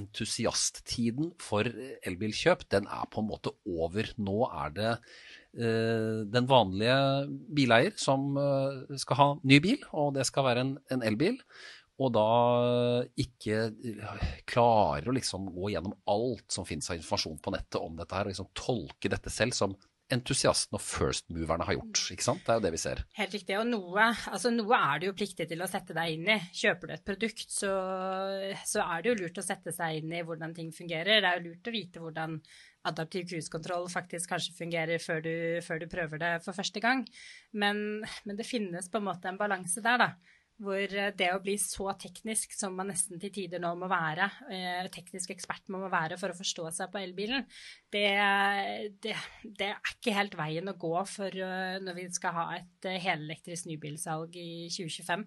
entusiasttiden 0.00 1.30
for 1.42 1.68
elbilkjøp 1.68 2.66
den 2.74 2.88
er 2.90 3.06
på 3.12 3.22
en 3.22 3.30
måte 3.30 3.54
over. 3.70 4.10
Nå 4.18 4.40
er 4.48 4.74
det 4.74 4.92
den 5.54 6.48
vanlige 6.50 6.96
bileier 7.54 7.94
som 8.00 8.34
skal 8.98 9.18
ha 9.20 9.26
ny 9.46 9.60
bil, 9.62 9.84
og 9.94 10.16
det 10.16 10.24
skal 10.26 10.48
være 10.48 10.64
en, 10.64 10.72
en 10.90 11.04
elbil 11.06 11.36
og 12.02 12.10
da 12.14 12.28
ikke 13.22 13.58
eh, 13.70 14.22
klarer 14.50 15.06
å 15.08 15.14
liksom 15.14 15.46
gå 15.54 15.70
gjennom 15.74 15.94
alt 16.10 16.46
som 16.50 16.66
finnes 16.66 16.88
av 16.90 16.98
informasjon 16.98 17.38
på 17.42 17.54
nettet 17.54 17.78
om 17.80 17.94
dette 17.98 18.16
her, 18.16 18.26
og 18.26 18.34
liksom 18.34 18.50
tolke 18.58 19.10
dette 19.12 19.30
selv 19.32 19.54
som 19.54 19.76
entusiastene 20.12 20.76
og 20.76 20.84
first-moverne 20.84 21.64
har 21.64 21.78
gjort. 21.78 22.02
ikke 22.12 22.26
sant? 22.26 22.42
Det 22.44 22.52
er 22.52 22.58
jo 22.58 22.64
det 22.66 22.72
vi 22.74 22.80
ser. 22.82 23.00
Helt 23.16 23.36
riktig. 23.36 23.56
Og 23.60 23.66
noe, 23.70 24.08
altså 24.30 24.52
noe 24.52 24.80
er 24.90 25.00
du 25.00 25.06
jo 25.08 25.16
pliktig 25.16 25.46
til 25.50 25.64
å 25.64 25.68
sette 25.70 25.96
deg 25.96 26.16
inn 26.16 26.28
i. 26.34 26.36
Kjøper 26.60 26.90
du 26.90 26.94
et 26.96 27.06
produkt, 27.06 27.46
så, 27.48 27.72
så, 28.68 28.84
er 28.84 29.02
det 29.02 29.12
jo 29.12 29.16
lurt 29.22 29.40
å 29.40 29.46
sette 29.46 29.72
seg 29.74 30.02
inn 30.02 30.12
i 30.12 30.22
hvordan 30.26 30.54
ting 30.56 30.70
fungerer. 30.76 31.24
Det 31.24 31.30
er 31.30 31.40
jo 31.40 31.48
lurt 31.48 31.70
å 31.70 31.74
vite 31.74 32.04
hvordan 32.04 32.38
adaptiv 32.84 33.30
cruisekontroll 33.30 33.88
faktisk 33.88 34.34
kanskje 34.34 34.58
fungerer 34.58 35.00
før 35.00 35.24
du, 35.24 35.34
før 35.64 35.80
du, 35.80 35.88
prøver 35.88 36.20
det 36.20 36.32
for 36.44 36.56
første 36.56 36.84
gang. 36.84 37.06
Men, 37.56 38.04
men 38.28 38.40
det 38.40 38.48
finnes 38.48 38.90
på 38.92 39.00
en 39.00 39.08
måte 39.08 39.30
en 39.30 39.40
balanse 39.40 39.80
der, 39.84 40.04
da 40.04 40.33
hvor 40.62 40.78
eh, 40.78 41.10
det 41.16 41.30
å 41.34 41.40
bli 41.42 41.56
så 41.60 41.88
teknisk 41.98 42.54
som 42.54 42.76
man 42.78 42.90
nesten 42.92 43.18
til 43.22 43.32
tider 43.34 43.62
nå 43.62 43.72
må 43.78 43.88
være, 43.90 44.28
eh, 44.54 44.86
teknisk 44.94 45.32
ekspert 45.34 45.66
man 45.72 45.84
må 45.84 45.90
være 45.92 46.18
for 46.20 46.30
å 46.30 46.38
forstå 46.38 46.68
seg 46.76 46.92
på 46.92 47.00
elbilen, 47.02 47.46
det, 47.94 48.06
det, 49.02 49.16
det 49.44 49.70
er 49.72 49.92
ikke 49.94 50.14
helt 50.14 50.38
veien 50.38 50.70
å 50.70 50.76
gå 50.78 50.94
for 51.06 51.30
uh, 51.30 51.76
når 51.82 51.94
vi 51.98 52.06
skal 52.14 52.34
ha 52.34 52.46
et 52.56 52.88
helelektrisk 53.04 53.68
nybilsalg 53.70 54.34
i 54.40 54.66
2025. 54.72 55.22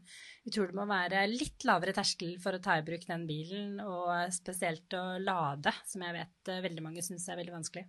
Vi 0.47 0.55
tror 0.55 0.71
det 0.71 0.79
må 0.79 0.87
være 0.89 1.23
litt 1.31 1.63
lavere 1.67 1.95
terskel 1.95 2.35
for 2.43 2.57
å 2.57 2.63
ta 2.63 2.75
i 2.79 2.83
bruk 2.87 3.07
den 3.07 3.23
bilen, 3.29 3.79
og 3.83 4.11
spesielt 4.35 4.91
å 4.97 5.05
lade, 5.23 5.71
som 5.87 6.03
jeg 6.03 6.17
vet 6.17 6.53
veldig 6.67 6.83
mange 6.83 7.05
syns 7.05 7.29
er 7.31 7.39
veldig 7.39 7.55
vanskelig. 7.55 7.87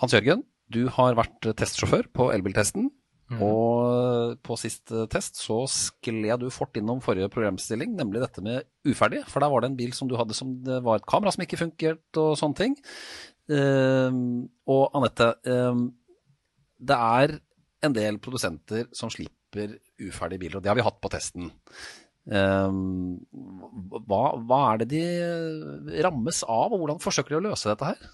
Hans 0.00 0.16
Jørgen, 0.16 0.46
du 0.72 0.86
har 0.96 1.18
vært 1.18 1.52
testsjåfør 1.60 2.08
på 2.16 2.32
elbiltesten. 2.32 2.88
Mm. 3.32 3.40
Og 3.46 4.40
på 4.44 4.56
sist 4.60 4.92
eh, 4.92 5.06
test 5.12 5.40
så 5.40 5.62
skled 5.70 6.44
du 6.44 6.48
fort 6.52 6.76
innom 6.78 7.00
forrige 7.04 7.30
programstilling, 7.32 7.94
nemlig 7.96 8.24
dette 8.24 8.44
med 8.44 8.66
uferdig. 8.88 9.22
For 9.30 9.42
der 9.42 9.52
var 9.52 9.62
det 9.62 9.72
en 9.72 9.78
bil 9.78 9.94
som 9.96 10.10
du 10.10 10.18
hadde 10.20 10.36
som 10.36 10.58
det 10.66 10.82
var 10.84 11.00
et 11.00 11.08
kamera 11.08 11.32
som 11.32 11.44
ikke 11.44 11.60
funkerte 11.60 12.22
og 12.22 12.36
sånne 12.40 12.58
ting. 12.58 12.76
Uh, 13.50 14.46
og 14.70 14.94
Anette, 14.96 15.32
uh, 15.50 15.80
det 16.78 16.98
er 17.18 17.34
en 17.82 17.96
del 17.96 18.20
produsenter 18.22 18.86
som 18.94 19.10
slipper 19.10 19.74
uferdige 20.00 20.44
biler, 20.44 20.60
og 20.60 20.62
det 20.62 20.70
har 20.70 20.78
vi 20.78 20.86
hatt 20.86 21.00
på 21.02 21.10
testen. 21.12 21.50
Uh, 22.30 22.70
hva, 24.06 24.22
hva 24.38 24.60
er 24.70 24.82
det 24.84 24.90
de 24.94 26.02
rammes 26.06 26.44
av, 26.46 26.70
og 26.70 26.84
hvordan 26.84 27.02
forsøker 27.02 27.34
de 27.34 27.40
å 27.40 27.46
løse 27.50 27.72
dette 27.72 27.90
her? 27.90 28.12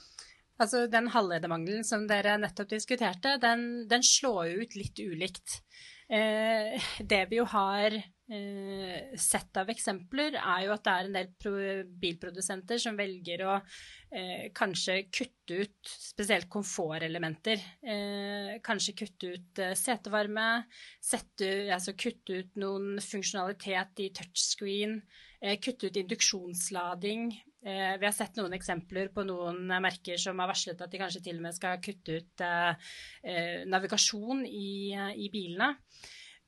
Altså, 0.58 0.86
Den 0.90 1.10
halvledermangelen 1.14 1.86
som 1.86 2.08
dere 2.10 2.38
nettopp 2.42 2.72
diskuterte, 2.72 3.36
den, 3.42 3.86
den 3.90 4.02
slår 4.02 4.58
ut 4.64 4.78
litt 4.78 4.98
ulikt. 4.98 5.60
Eh, 6.08 6.80
det 7.04 7.26
vi 7.28 7.36
jo 7.36 7.44
har 7.52 7.92
eh, 7.92 9.16
sett 9.20 9.58
av 9.60 9.68
eksempler, 9.68 10.38
er 10.40 10.64
jo 10.64 10.72
at 10.74 10.84
det 10.86 10.94
er 10.94 11.08
en 11.08 11.18
del 11.18 11.84
bilprodusenter 12.00 12.80
som 12.80 12.96
velger 12.96 13.44
å 13.44 13.56
eh, 13.58 14.48
kanskje 14.56 15.02
kutte 15.12 15.60
ut 15.62 15.92
spesielt 15.92 16.48
komfortelementer. 16.50 17.60
Eh, 17.84 18.54
kanskje 18.64 18.96
kutte 19.02 19.34
ut 19.36 19.62
eh, 19.62 19.76
setevarme, 19.78 20.48
sette, 20.96 21.52
altså 21.76 21.92
kutte 21.92 22.40
ut 22.40 22.56
noen 22.60 22.96
funksjonalitet 23.04 24.04
i 24.06 24.10
touchscreen, 24.16 24.98
eh, 25.42 25.60
kutte 25.60 25.92
ut 25.92 26.02
induksjonslading, 26.02 27.28
vi 27.62 28.06
har 28.06 28.14
sett 28.14 28.36
noen 28.38 28.54
eksempler 28.54 29.10
på 29.14 29.24
noen 29.26 29.66
merker 29.82 30.20
som 30.20 30.38
har 30.38 30.50
varslet 30.50 30.78
at 30.78 30.92
de 30.92 31.00
kanskje 31.00 31.24
til 31.24 31.40
og 31.40 31.46
med 31.48 31.56
skal 31.56 31.80
kutte 31.82 32.20
ut 32.20 32.44
eh, 32.46 32.92
eh, 33.26 33.66
navigasjon 33.66 34.44
i, 34.46 34.94
i, 34.94 35.26
bilene. 35.32 35.72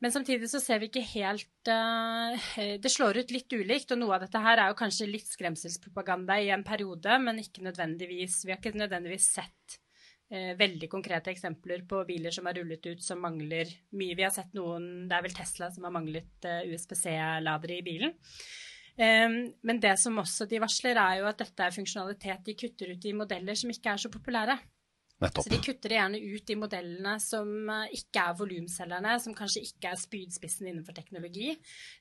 Men 0.01 0.15
samtidig 0.15 0.49
så 0.49 0.63
ser 0.63 0.79
vi 0.81 0.87
ikke 0.89 1.03
helt 1.11 1.69
Det 2.81 2.89
slår 2.89 3.19
ut 3.21 3.35
litt 3.35 3.53
ulikt, 3.53 3.91
og 3.93 3.99
noe 4.01 4.15
av 4.17 4.23
dette 4.25 4.41
her 4.41 4.63
er 4.63 4.71
jo 4.71 4.79
kanskje 4.79 5.11
litt 5.11 5.29
skremselspropaganda 5.29 6.39
i 6.41 6.49
en 6.55 6.65
periode, 6.65 7.19
men 7.21 7.43
ikke 7.43 7.67
nødvendigvis 7.67 8.39
Vi 8.47 8.55
har 8.55 8.63
ikke 8.63 8.81
nødvendigvis 8.81 9.29
sett 9.35 9.77
veldig 10.31 10.87
konkrete 10.87 11.33
eksempler 11.35 11.83
på 11.91 12.05
biler 12.07 12.31
som 12.31 12.47
har 12.47 12.55
rullet 12.55 12.87
ut 12.87 13.03
som 13.03 13.19
mangler 13.19 13.69
mye. 13.99 14.15
Vi 14.15 14.23
har 14.23 14.31
sett 14.33 14.55
noen 14.55 15.09
Det 15.11 15.17
er 15.19 15.25
vel 15.27 15.35
Tesla 15.35 15.69
som 15.75 15.85
har 15.85 15.93
manglet 15.93 16.49
USBC-ladere 16.71 17.81
i 17.81 17.85
bilen. 17.85 18.15
Men 19.01 19.79
det 19.81 19.95
som 20.03 20.19
også 20.21 20.45
de 20.51 20.59
varsler, 20.61 20.99
er 21.01 21.21
jo 21.23 21.29
at 21.31 21.39
dette 21.41 21.65
er 21.65 21.73
funksjonalitet 21.73 22.45
de 22.45 22.55
kutter 22.59 22.93
ut 22.93 23.07
i 23.09 23.15
modeller 23.17 23.57
som 23.57 23.73
ikke 23.73 23.95
er 23.95 24.03
så 24.03 24.11
populære. 24.13 24.59
Nettopp. 25.21 25.45
Så 25.45 25.53
de 25.53 25.59
kutter 25.61 25.93
gjerne 25.93 26.19
ut 26.21 26.45
de 26.49 26.55
modellene 26.57 27.13
som 27.21 27.49
eh, 27.69 27.97
ikke 27.99 28.23
er 28.23 28.37
volumselgerne, 28.39 29.17
som 29.21 29.35
kanskje 29.37 29.63
ikke 29.67 29.91
er 29.93 30.01
spydspissen 30.01 30.71
innenfor 30.71 30.97
teknologi. 30.97 31.51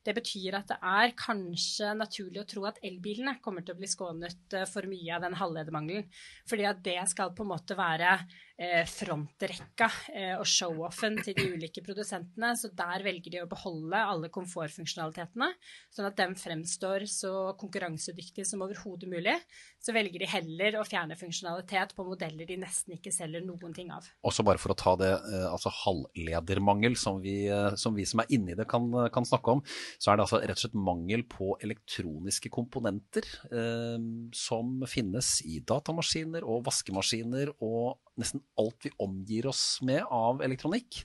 Det 0.07 0.15
betyr 0.15 0.55
at 0.61 0.69
det 0.71 0.77
er 0.79 1.15
kanskje 1.19 1.91
naturlig 1.99 2.39
å 2.43 2.47
tro 2.47 2.63
at 2.69 2.79
elbilene 2.85 3.35
kommer 3.43 3.65
til 3.65 3.75
å 3.75 3.81
bli 3.81 3.89
skånet 3.91 4.55
eh, 4.55 4.67
for 4.71 4.87
mye 4.87 5.17
av 5.17 5.25
den 5.27 5.35
halvledermangelen. 5.39 6.07
Fordi 6.47 6.69
at 6.69 6.79
det 6.85 7.01
skal 7.11 7.35
på 7.35 7.43
en 7.43 7.51
måte 7.51 7.75
være 7.79 8.15
frontrekka 8.59 9.87
eh, 10.11 10.33
og 10.35 10.43
show-offen 10.47 11.15
til 11.23 11.37
de 11.37 11.45
ulike 11.53 11.83
produsentene. 11.85 12.51
Så 12.59 12.71
der 12.75 13.05
velger 13.05 13.31
de 13.31 13.41
å 13.43 13.49
beholde 13.49 14.01
alle 14.03 14.29
komfortfunksjonalitetene, 14.35 15.47
sånn 15.95 16.09
at 16.09 16.19
de 16.19 16.27
fremstår 16.39 17.05
så 17.09 17.33
konkurransedyktige 17.59 18.47
som 18.47 18.65
overhodet 18.65 19.07
mulig. 19.11 19.37
Så 19.79 19.95
velger 19.95 20.19
de 20.19 20.27
heller 20.27 20.79
å 20.79 20.83
fjerne 20.87 21.15
funksjonalitet 21.19 21.95
på 21.95 22.03
modeller 22.07 22.49
de 22.49 22.59
nesten 22.59 22.97
ikke 22.97 23.13
selger 23.15 23.45
noen 23.45 23.75
ting 23.75 23.93
av. 23.95 24.09
Også 24.27 24.43
bare 24.43 24.59
for 24.59 24.75
å 24.75 24.79
ta 24.79 24.95
det, 24.99 25.13
eh, 25.15 25.47
altså 25.47 25.71
halvledermangel, 25.85 26.99
som 26.99 27.23
vi 27.23 27.37
som, 27.79 27.95
vi 27.95 28.05
som 28.07 28.21
er 28.23 28.31
inni 28.35 28.55
det 28.57 28.65
kan, 28.69 28.89
kan, 29.13 29.25
snakke 29.27 29.55
om, 29.55 29.63
så 30.01 30.11
er 30.11 30.17
det 30.17 30.25
altså 30.25 30.41
rett 30.41 30.57
og 30.57 30.63
slett 30.65 30.77
mangel 30.89 31.23
på 31.29 31.53
elektroniske 31.63 32.51
komponenter 32.53 33.27
eh, 33.53 33.97
som 34.35 34.83
finnes 34.89 35.31
i 35.47 35.59
datamaskiner 35.63 36.45
og 36.47 36.65
vaskemaskiner 36.67 37.53
og 37.63 37.99
nesten 38.19 38.43
alt 38.57 38.85
vi 38.85 38.91
omgir 38.99 39.47
oss 39.51 39.81
med 39.85 40.03
av 40.05 40.41
elektronikk. 40.45 41.03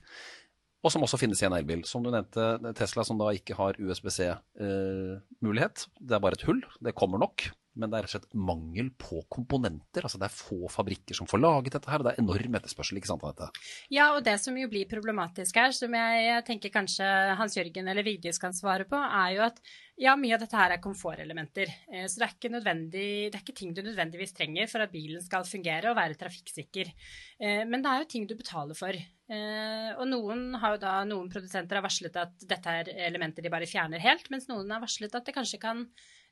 og 0.85 0.91
som 0.93 1.01
også 1.01 1.17
finnes 1.17 1.41
i 1.41 1.47
en 1.47 1.57
elbil. 1.57 1.81
Som 1.89 2.03
du 2.05 2.11
nevnte, 2.13 2.59
Tesla 2.77 3.01
som 3.03 3.17
da 3.17 3.31
ikke 3.33 3.55
har 3.57 3.73
USBC-mulighet. 3.81 5.87
det 5.99 6.13
er 6.13 6.19
bare 6.21 6.37
et 6.37 6.45
hull. 6.45 6.61
Det 6.79 6.93
kommer 6.93 7.17
nok. 7.17 7.49
Men 7.75 7.91
det 7.91 7.97
er 7.97 8.05
rett 8.05 8.13
og 8.13 8.15
slett 8.15 8.37
mangel 8.49 8.91
på 8.99 9.21
komponenter. 9.31 10.05
altså 10.05 10.19
Det 10.21 10.29
er 10.29 10.35
få 10.35 10.69
fabrikker 10.71 11.17
som 11.17 11.27
får 11.27 11.41
laget 11.41 11.77
dette 11.77 11.91
her. 11.91 11.99
og 11.99 12.07
Det 12.07 12.13
er 12.15 12.23
enorm 12.23 12.59
etterspørsel. 12.59 12.99
ikke 12.99 13.11
sant, 13.11 13.25
Anette? 13.27 13.49
Ja, 13.93 14.11
og 14.15 14.23
det 14.23 14.37
som 14.43 14.57
jo 14.57 14.69
blir 14.71 14.87
problematisk 14.89 15.59
her, 15.59 15.75
som 15.75 15.93
jeg 15.93 16.45
tenker 16.47 16.73
kanskje 16.73 17.09
Hans 17.39 17.57
Jørgen 17.57 17.87
eller 17.91 18.07
Vigdis 18.07 18.39
kan 18.39 18.55
svare 18.55 18.87
på, 18.87 18.95
er 18.95 19.35
jo 19.35 19.43
at 19.47 19.59
ja, 19.95 20.15
mye 20.19 20.35
av 20.35 20.41
dette 20.43 20.59
her 20.59 20.73
er 20.75 20.81
komfortelementer. 20.83 21.69
Eh, 21.91 22.05
så 22.11 22.19
det 22.19 22.25
er, 22.27 22.33
ikke 22.35 22.63
det 22.91 23.05
er 23.31 23.39
ikke 23.39 23.55
ting 23.55 23.71
du 23.75 23.81
nødvendigvis 23.83 24.35
trenger 24.35 24.67
for 24.71 24.83
at 24.83 24.91
bilen 24.91 25.23
skal 25.23 25.47
fungere 25.47 25.91
og 25.91 25.99
være 25.99 26.17
trafikksikker. 26.19 26.91
Eh, 27.39 27.63
men 27.67 27.83
det 27.83 27.91
er 27.91 28.03
jo 28.03 28.09
ting 28.11 28.27
du 28.27 28.35
betaler 28.35 28.75
for. 28.75 28.91
Eh, 28.95 29.91
og 29.95 30.05
noen, 30.11 30.51
har 30.59 30.75
jo 30.75 30.81
da, 30.83 30.97
noen 31.07 31.31
produsenter 31.31 31.79
har 31.79 31.85
varslet 31.85 32.19
at 32.19 32.43
dette 32.45 32.75
er 32.81 32.91
elementer 33.07 33.45
de 33.45 33.53
bare 33.53 33.69
fjerner 33.69 34.03
helt, 34.03 34.27
mens 34.33 34.49
noen 34.51 34.69
har 34.75 34.83
varslet 34.83 35.15
at 35.15 35.25
det 35.25 35.35
kanskje 35.37 35.61
kan 35.63 35.87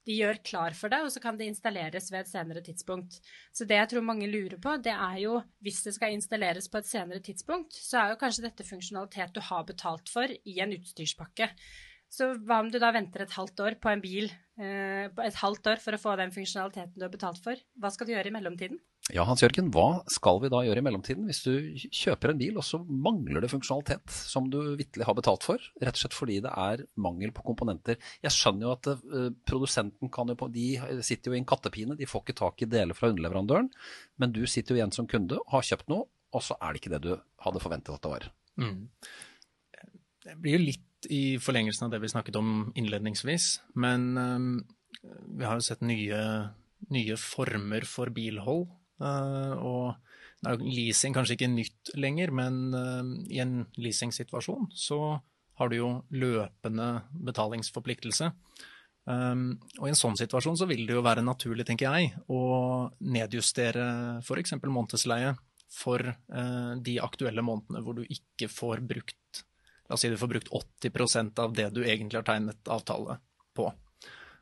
de 0.08 0.18
gjør 0.18 0.40
klar 0.44 0.76
for 0.76 0.92
det, 0.92 1.00
og 1.06 1.12
så 1.14 1.22
kan 1.24 1.38
det 1.40 1.48
installeres 1.48 2.10
ved 2.12 2.24
et 2.24 2.32
senere 2.32 2.64
tidspunkt. 2.66 3.20
Så 3.56 3.68
det 3.70 3.80
jeg 3.80 3.92
tror 3.94 4.06
mange 4.06 4.28
lurer 4.28 4.60
på, 4.62 4.76
det 4.84 4.94
er 4.94 5.18
jo 5.24 5.38
hvis 5.64 5.82
det 5.86 5.96
skal 5.96 6.16
installeres 6.16 6.68
på 6.72 6.82
et 6.82 6.90
senere 6.90 7.24
tidspunkt, 7.24 7.76
så 7.78 8.02
er 8.02 8.14
jo 8.14 8.20
kanskje 8.22 8.46
dette 8.48 8.68
funksjonalitet 8.68 9.36
du 9.36 9.42
har 9.48 9.66
betalt 9.68 10.12
for 10.12 10.28
i 10.28 10.60
en 10.64 10.76
utstyrspakke. 10.76 11.50
Så 12.14 12.34
hva 12.46 12.60
om 12.62 12.70
du 12.70 12.78
da 12.82 12.92
venter 12.94 13.24
et 13.24 13.38
halvt 13.38 13.64
år 13.66 13.80
på 13.82 13.90
en 13.90 14.04
bil, 14.04 14.28
eh, 14.62 15.08
et 15.08 15.40
halvt 15.42 15.72
år 15.72 15.82
for 15.82 15.96
å 15.96 16.02
få 16.02 16.18
den 16.20 16.34
funksjonaliteten 16.36 17.00
du 17.00 17.08
har 17.08 17.14
betalt 17.14 17.42
for? 17.42 17.58
Hva 17.80 17.90
skal 17.94 18.08
du 18.08 18.14
gjøre 18.14 18.30
i 18.30 18.36
mellomtiden? 18.36 18.82
Ja, 19.12 19.26
Hans 19.28 19.42
Jørgen, 19.44 19.68
hva 19.76 20.00
skal 20.08 20.38
vi 20.40 20.48
da 20.48 20.62
gjøre 20.64 20.80
i 20.80 20.84
mellomtiden 20.86 21.26
hvis 21.28 21.42
du 21.44 21.52
kjøper 21.92 22.32
en 22.32 22.38
bil 22.40 22.56
og 22.56 22.64
så 22.64 22.78
mangler 22.88 23.44
det 23.44 23.50
funksjonalitet 23.52 24.14
som 24.16 24.46
du 24.48 24.78
vitterlig 24.80 25.08
har 25.10 25.18
betalt 25.18 25.44
for, 25.44 25.66
rett 25.84 25.98
og 25.98 26.00
slett 26.00 26.16
fordi 26.16 26.38
det 26.46 26.54
er 26.56 26.86
mangel 27.04 27.34
på 27.36 27.44
komponenter. 27.44 27.98
Jeg 28.24 28.32
skjønner 28.32 28.70
jo 28.70 28.72
at 28.78 28.88
uh, 28.94 29.28
produsenten 29.50 30.12
kan 30.14 30.32
jo 30.32 30.38
på, 30.40 30.48
de 30.56 30.70
sitter 31.04 31.34
jo 31.34 31.36
i 31.36 31.42
en 31.42 31.50
kattepine, 31.50 31.98
de 32.00 32.08
får 32.08 32.24
ikke 32.24 32.38
tak 32.40 32.64
i 32.64 32.70
deler 32.72 32.96
fra 32.96 33.10
underleverandøren, 33.12 33.68
men 34.24 34.36
du 34.36 34.46
sitter 34.48 34.72
jo 34.72 34.80
igjen 34.80 34.96
som 34.96 35.10
kunde 35.12 35.36
og 35.42 35.52
har 35.58 35.68
kjøpt 35.74 35.92
noe, 35.92 36.08
og 36.32 36.46
så 36.46 36.56
er 36.62 36.72
det 36.72 36.80
ikke 36.80 36.94
det 36.96 37.02
du 37.04 37.12
hadde 37.44 37.62
forventet 37.62 37.98
at 37.98 38.06
det 38.06 38.14
var. 38.14 38.30
Mm. 38.64 38.86
Det 40.24 40.38
blir 40.40 40.56
jo 40.56 40.64
litt 40.70 41.10
i 41.12 41.22
forlengelsen 41.44 41.90
av 41.90 41.92
det 41.92 42.00
vi 42.06 42.14
snakket 42.14 42.40
om 42.40 42.72
innledningsvis. 42.80 43.58
Men 43.76 44.14
um, 44.16 44.48
vi 45.04 45.44
har 45.44 45.60
jo 45.60 45.66
sett 45.68 45.84
nye, 45.84 46.22
nye 46.94 47.20
former 47.20 47.84
for 47.90 48.14
bilhold. 48.16 48.70
Uh, 49.02 49.54
og 49.64 50.60
leasing 50.62 51.16
kanskje 51.16 51.38
ikke 51.38 51.52
nytt 51.52 51.94
lenger, 51.98 52.34
men 52.36 52.60
uh, 52.76 53.04
i 53.32 53.40
en 53.44 53.64
leasingsituasjon 53.80 54.70
så 54.76 55.00
har 55.60 55.70
du 55.70 55.78
jo 55.78 55.90
løpende 56.18 56.90
betalingsforpliktelse. 57.26 58.32
Um, 59.04 59.58
og 59.82 59.88
i 59.88 59.92
en 59.92 60.00
sånn 60.00 60.16
situasjon 60.16 60.58
så 60.62 60.68
vil 60.70 60.86
det 60.88 60.96
jo 60.96 61.04
være 61.04 61.26
naturlig, 61.26 61.66
tenker 61.68 61.92
jeg, 61.92 62.14
å 62.32 62.90
nedjustere 63.04 63.88
f.eks. 64.24 64.56
månedsleie 64.64 65.34
for 65.74 66.06
uh, 66.06 66.74
de 66.80 67.00
aktuelle 67.04 67.44
månedene 67.46 67.82
hvor 67.84 67.98
du 67.98 68.06
ikke 68.06 68.52
får 68.52 68.86
brukt 68.88 69.44
La 69.90 69.98
oss 69.98 70.06
si 70.06 70.10
du 70.10 70.16
får 70.16 70.30
brukt 70.32 70.48
80% 70.48 71.40
av 71.44 71.52
det 71.54 71.66
du 71.76 71.82
egentlig 71.84 72.16
har 72.16 72.24
tegnet 72.24 72.70
avtale 72.72 73.18
på. 73.54 73.66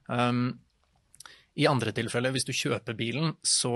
Um, 0.05 0.51
I 1.58 1.65
andre 1.67 1.91
tilfeller, 1.98 2.31
hvis 2.36 2.46
du 2.46 2.53
kjøper 2.53 2.93
bilen, 2.96 3.34
så 3.41 3.74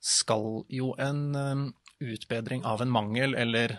skal 0.00 0.64
jo 0.72 0.94
en 0.98 1.72
utbedring 2.00 2.64
av 2.64 2.80
en 2.82 2.90
mangel 2.90 3.34
eller 3.36 3.76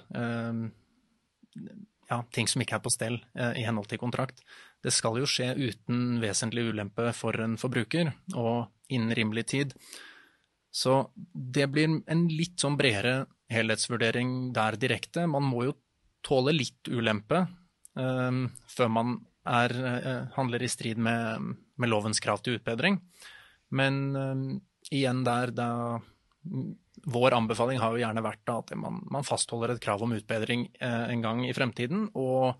ja, 2.12 2.20
ting 2.36 2.50
som 2.50 2.62
ikke 2.64 2.78
er 2.78 2.84
på 2.84 2.92
stell 2.94 3.20
uh, 3.40 3.54
i 3.58 3.66
henhold 3.66 3.90
til 3.92 4.02
kontrakt, 4.02 4.44
det 4.84 4.94
skal 4.96 5.20
jo 5.22 5.30
skje 5.30 5.54
uten 5.56 6.20
vesentlig 6.24 6.68
ulempe 6.72 7.12
for 7.16 7.38
en 7.44 7.58
forbruker 7.62 8.12
og 8.36 8.72
innen 8.92 9.16
rimelig 9.16 9.48
tid. 9.54 9.76
Så 10.72 11.04
det 11.32 11.68
blir 11.72 12.02
en 12.08 12.26
litt 12.32 12.60
sånn 12.62 12.78
bredere 12.80 13.26
helhetsvurdering 13.52 14.52
der 14.56 14.78
direkte. 14.80 15.26
Man 15.28 15.46
må 15.48 15.66
jo 15.68 15.76
tåle 16.26 16.54
litt 16.56 16.88
ulempe 16.88 17.46
um, 17.96 18.46
før 18.72 18.92
man 18.92 19.18
er, 19.48 19.76
uh, 19.76 20.24
handler 20.38 20.64
i 20.64 20.72
strid 20.72 21.00
med, 21.02 21.52
med, 21.76 21.92
lovens 21.92 22.24
krav 22.24 22.44
til 22.44 22.60
utbedring. 22.60 23.00
Men 23.76 24.02
um, 24.16 24.46
igjen 24.92 25.24
der, 25.28 25.52
da 25.56 25.70
Vår 26.42 27.36
anbefaling 27.38 27.80
har 27.82 27.94
jo 27.94 28.02
gjerne 28.02 28.24
vært 28.26 28.42
da, 28.50 28.58
at 28.62 28.74
man, 28.78 29.02
man, 29.14 29.26
fastholder 29.28 29.76
et 29.76 29.84
krav 29.84 30.02
om 30.06 30.16
utbedring 30.16 30.68
eh, 30.80 31.06
en 31.14 31.24
gang 31.24 31.46
i 31.46 31.54
fremtiden, 31.54 32.08
og 32.18 32.58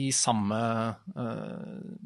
i 0.00 0.10
samme 0.14 0.58
eh, 1.14 1.96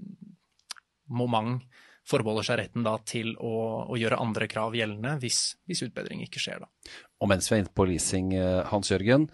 moment 1.13 1.65
forbeholder 2.09 2.45
seg 2.45 2.59
retten 2.61 2.85
da 2.85 2.99
til 3.09 3.33
å, 3.41 3.55
å, 3.89 3.97
gjøre 3.97 4.21
andre 4.21 4.49
krav 4.51 4.75
gjeldende 4.77 5.15
hvis, 5.23 5.55
hvis 5.65 5.87
utbedring 5.87 6.21
ikke 6.27 6.43
skjer. 6.43 6.65
Da. 6.65 6.97
Og 7.25 7.31
mens 7.33 7.49
vi 7.49 7.57
er 7.57 7.65
inne 7.65 7.73
på 7.73 7.87
leasing, 7.89 8.35
Hans 8.69 8.93
Jørgen. 8.93 9.31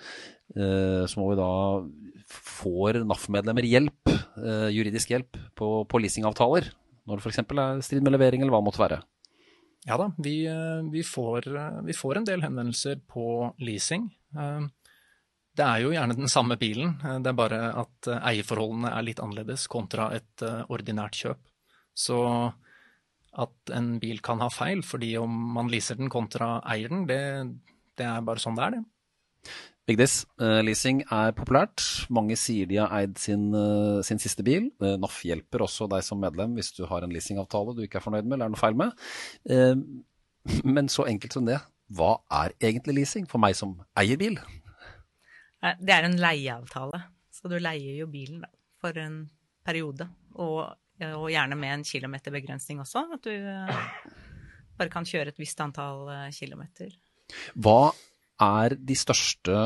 Eh, 0.57 1.07
så 1.07 1.21
må 1.21 1.31
vi 1.31 1.39
da 1.39 1.51
får 2.31 3.03
NAF-medlemmer 3.07 3.67
hjelp, 3.67 4.11
eh, 4.11 4.69
juridisk 4.75 5.13
hjelp 5.13 5.39
på, 5.59 5.71
på 5.87 6.03
leasingavtaler. 6.03 6.71
Når 7.07 7.19
det 7.19 7.27
f.eks. 7.27 7.43
er 7.43 7.83
strid 7.87 8.05
med 8.07 8.15
levering, 8.15 8.43
eller 8.43 8.55
hva 8.55 8.63
det 8.63 8.69
måtte 8.69 8.83
være. 8.83 9.01
Ja 9.89 9.97
da, 9.97 10.11
vi, 10.21 10.45
eh, 10.47 10.83
vi, 10.93 11.05
får, 11.07 11.47
vi, 11.87 11.97
får, 11.97 12.19
en 12.19 12.27
del 12.29 12.43
henvendelser 12.45 13.01
på 13.09 13.55
leasing. 13.65 14.11
Det 15.51 15.67
er 15.67 15.83
jo 15.83 15.93
gjerne 15.95 16.17
den 16.19 16.31
samme 16.31 16.57
bilen, 16.61 16.93
det 17.25 17.33
er 17.33 17.37
bare 17.37 17.61
at 17.81 18.09
eierforholdene 18.15 18.93
er 18.95 19.07
litt 19.07 19.23
annerledes 19.25 19.65
kontra 19.73 20.11
et 20.15 20.45
ordinært 20.71 21.17
kjøp. 21.19 21.41
Så 21.97 22.21
at 23.41 23.73
en 23.75 23.91
bil 24.03 24.21
kan 24.25 24.41
ha 24.43 24.49
feil 24.53 24.83
fordi 24.87 25.13
om 25.21 25.35
man 25.57 25.71
leaser 25.73 25.99
den 25.99 26.11
kontra 26.13 26.59
eier 26.71 26.93
den, 26.93 27.05
det, 27.09 27.21
det 27.99 28.07
er 28.07 28.25
bare 28.27 28.43
sånn 28.43 28.59
det 28.59 28.67
er, 28.67 28.79
det. 28.79 29.55
Vigdis, 29.91 30.21
uh, 30.39 30.61
leasing 30.63 31.01
er 31.11 31.33
populært. 31.35 31.83
Mange 32.15 32.37
sier 32.39 32.69
de 32.71 32.77
har 32.79 32.93
eid 32.95 33.17
sin, 33.19 33.49
uh, 33.51 33.99
sin 34.07 34.21
siste 34.23 34.45
bil. 34.47 34.69
Uh, 34.79 34.95
NAF 35.03 35.17
hjelper 35.27 35.65
også 35.65 35.89
deg 35.91 36.05
som 36.07 36.21
medlem 36.23 36.53
hvis 36.55 36.71
du 36.77 36.85
har 36.87 37.03
en 37.03 37.11
leasingavtale 37.11 37.75
du 37.75 37.83
ikke 37.83 37.99
er 37.99 38.05
fornøyd 38.05 38.29
med 38.29 38.37
eller 38.37 38.47
er 38.47 38.55
noe 38.55 38.61
feil 38.61 38.79
med. 38.79 38.95
men 40.77 40.91
så 40.93 41.09
enkelt 41.11 41.35
som 41.35 41.49
det, 41.49 41.59
hva 41.91 42.13
er 42.43 42.55
egentlig 42.63 43.01
leasing 43.01 43.27
for 43.29 43.43
meg 43.43 43.57
som 43.59 43.75
eier 43.99 44.21
bil? 44.21 44.39
Det 45.81 45.97
er 45.97 46.07
en 46.07 46.19
leieavtale. 46.21 47.03
Så 47.35 47.51
du 47.51 47.57
leier 47.59 47.99
jo 47.99 48.07
bilen 48.13 48.45
for 48.81 48.95
en 49.01 49.25
periode. 49.67 50.07
Og, 50.39 50.71
og, 51.03 51.27
gjerne 51.33 51.59
med 51.59 51.75
en 51.75 51.85
kilometerbegrensning 51.89 52.81
også. 52.85 53.09
At 53.17 53.27
du 53.27 53.35
bare 54.79 54.93
kan 54.93 55.09
kjøre 55.09 55.35
et 55.35 55.43
visst 55.43 55.61
antall 55.61 56.07
kilometer. 56.37 56.95
Hva 57.59 57.91
er 58.41 58.77
de 58.77 58.97
største 58.99 59.57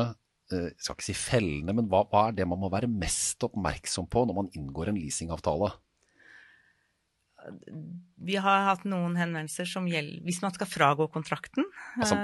eh, 0.51 0.69
jeg 0.71 0.83
skal 0.83 0.97
ikke 0.97 1.07
si 1.07 1.17
fellene, 1.17 1.75
men 1.77 1.89
hva, 1.91 2.03
hva, 2.11 2.27
er 2.29 2.37
det 2.37 2.47
man 2.49 2.61
må 2.61 2.69
være 2.73 2.91
mest 2.91 3.43
oppmerksom 3.47 4.09
på 4.11 4.25
når 4.27 4.39
man 4.43 4.51
inngår 4.57 4.91
en 4.91 4.99
leasingavtale? 5.01 5.71
Vi 8.25 8.37
har 8.41 8.63
hatt 8.65 8.85
noen 8.89 9.13
henvendelser 9.19 9.67
som 9.69 9.85
gjelder 9.85 10.23
Hvis 10.25 10.39
man 10.41 10.53
skal 10.55 10.65
fragå 10.65 11.05
kontrakten 11.13 11.67
Altså 11.93 12.17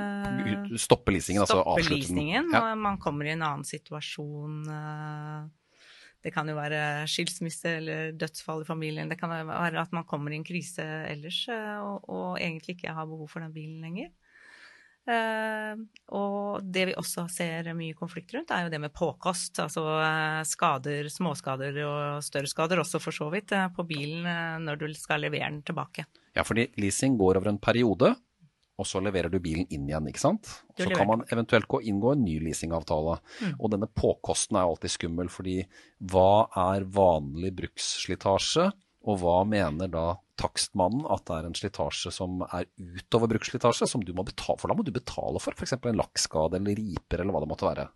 stoppe 0.81 1.13
leasingen, 1.13 1.43
altså 1.43 1.59
stoppe 1.59 1.75
avslutte 1.75 1.99
leasingen, 1.99 2.47
den? 2.49 2.55
Ja. 2.57 2.75
Man 2.79 2.97
kommer 3.01 3.29
i 3.29 3.35
en 3.35 3.43
annen 3.45 3.67
situasjon. 3.67 4.55
Eh, 4.65 5.43
det 6.21 6.33
kan 6.33 6.49
jo 6.49 6.55
være 6.57 7.05
skilsmisse 7.09 7.75
eller 7.79 8.11
dødsfall 8.17 8.61
i 8.63 8.67
familien. 8.67 9.09
Det 9.09 9.17
kan 9.19 9.31
være 9.33 9.81
at 9.81 9.93
man 9.95 10.05
kommer 10.09 10.33
i 10.33 10.39
en 10.39 10.47
krise 10.47 10.85
ellers 11.09 11.43
eh, 11.53 11.77
og, 11.81 12.09
og 12.09 12.27
egentlig 12.39 12.77
ikke 12.77 12.93
har 12.97 13.09
behov 13.09 13.29
for 13.29 13.45
den 13.45 13.53
bilen 13.53 13.81
lenger. 13.85 14.11
Uh, 15.09 15.79
og 16.13 16.61
det 16.61 16.83
vi 16.91 16.93
også 16.99 17.23
ser 17.33 17.71
mye 17.73 17.95
konflikt 17.97 18.35
rundt, 18.35 18.51
er 18.53 18.67
jo 18.67 18.73
det 18.73 18.79
med 18.83 18.93
påkost. 18.93 19.57
Altså 19.63 19.81
uh, 19.97 20.41
skader, 20.45 21.09
småskader 21.09 21.79
og 21.87 22.25
større 22.25 22.49
skader 22.51 22.83
også 22.83 23.01
for 23.01 23.15
så 23.15 23.31
vidt 23.33 23.55
uh, 23.57 23.65
på 23.73 23.85
bilen 23.89 24.27
når 24.61 24.83
du 24.83 24.85
skal 24.97 25.23
levere 25.25 25.49
den 25.49 25.63
tilbake. 25.65 26.05
Ja, 26.37 26.45
fordi 26.47 26.69
leasing 26.79 27.17
går 27.19 27.41
over 27.41 27.49
en 27.51 27.59
periode, 27.61 28.13
og 28.81 28.87
så 28.87 29.01
leverer 29.03 29.29
du 29.29 29.37
bilen 29.43 29.67
inn 29.73 29.89
igjen, 29.89 30.07
ikke 30.09 30.21
sant. 30.21 30.53
Så 30.77 30.87
kan 30.89 31.09
man 31.09 31.25
eventuelt 31.29 31.67
gå 31.69 31.81
inngå 31.91 32.15
en 32.15 32.23
ny 32.25 32.37
leasingavtale. 32.45 33.17
Mm. 33.41 33.57
Og 33.59 33.73
denne 33.73 33.89
påkosten 33.89 34.57
er 34.57 34.65
jo 34.65 34.75
alltid 34.75 34.95
skummel, 34.95 35.29
fordi 35.33 35.57
hva 36.13 36.47
er 36.71 36.87
vanlig 36.89 37.51
bruksslitasje? 37.59 38.71
Og 39.09 39.17
hva 39.21 39.41
mener 39.49 39.89
da 39.89 40.05
takstmannen 40.41 41.05
at 41.13 41.23
det 41.29 41.37
er 41.37 41.47
en 41.47 41.57
slitasje 41.57 42.11
som 42.15 42.41
er 42.49 42.67
utover 42.75 43.31
bruksslitasje, 43.35 43.87
som 43.89 44.03
du 44.05 44.13
må 44.17 44.25
betale 44.27 44.57
for? 44.59 44.71
Da 44.71 44.77
må 44.77 44.85
du 44.87 44.93
betale 44.95 45.41
for 45.43 45.55
f.eks. 45.55 45.77
en 45.77 46.01
lakkskade 46.01 46.59
eller 46.59 46.79
riper 46.79 47.21
eller 47.21 47.35
hva 47.35 47.43
det 47.43 47.51
måtte 47.51 47.69
være. 47.69 47.87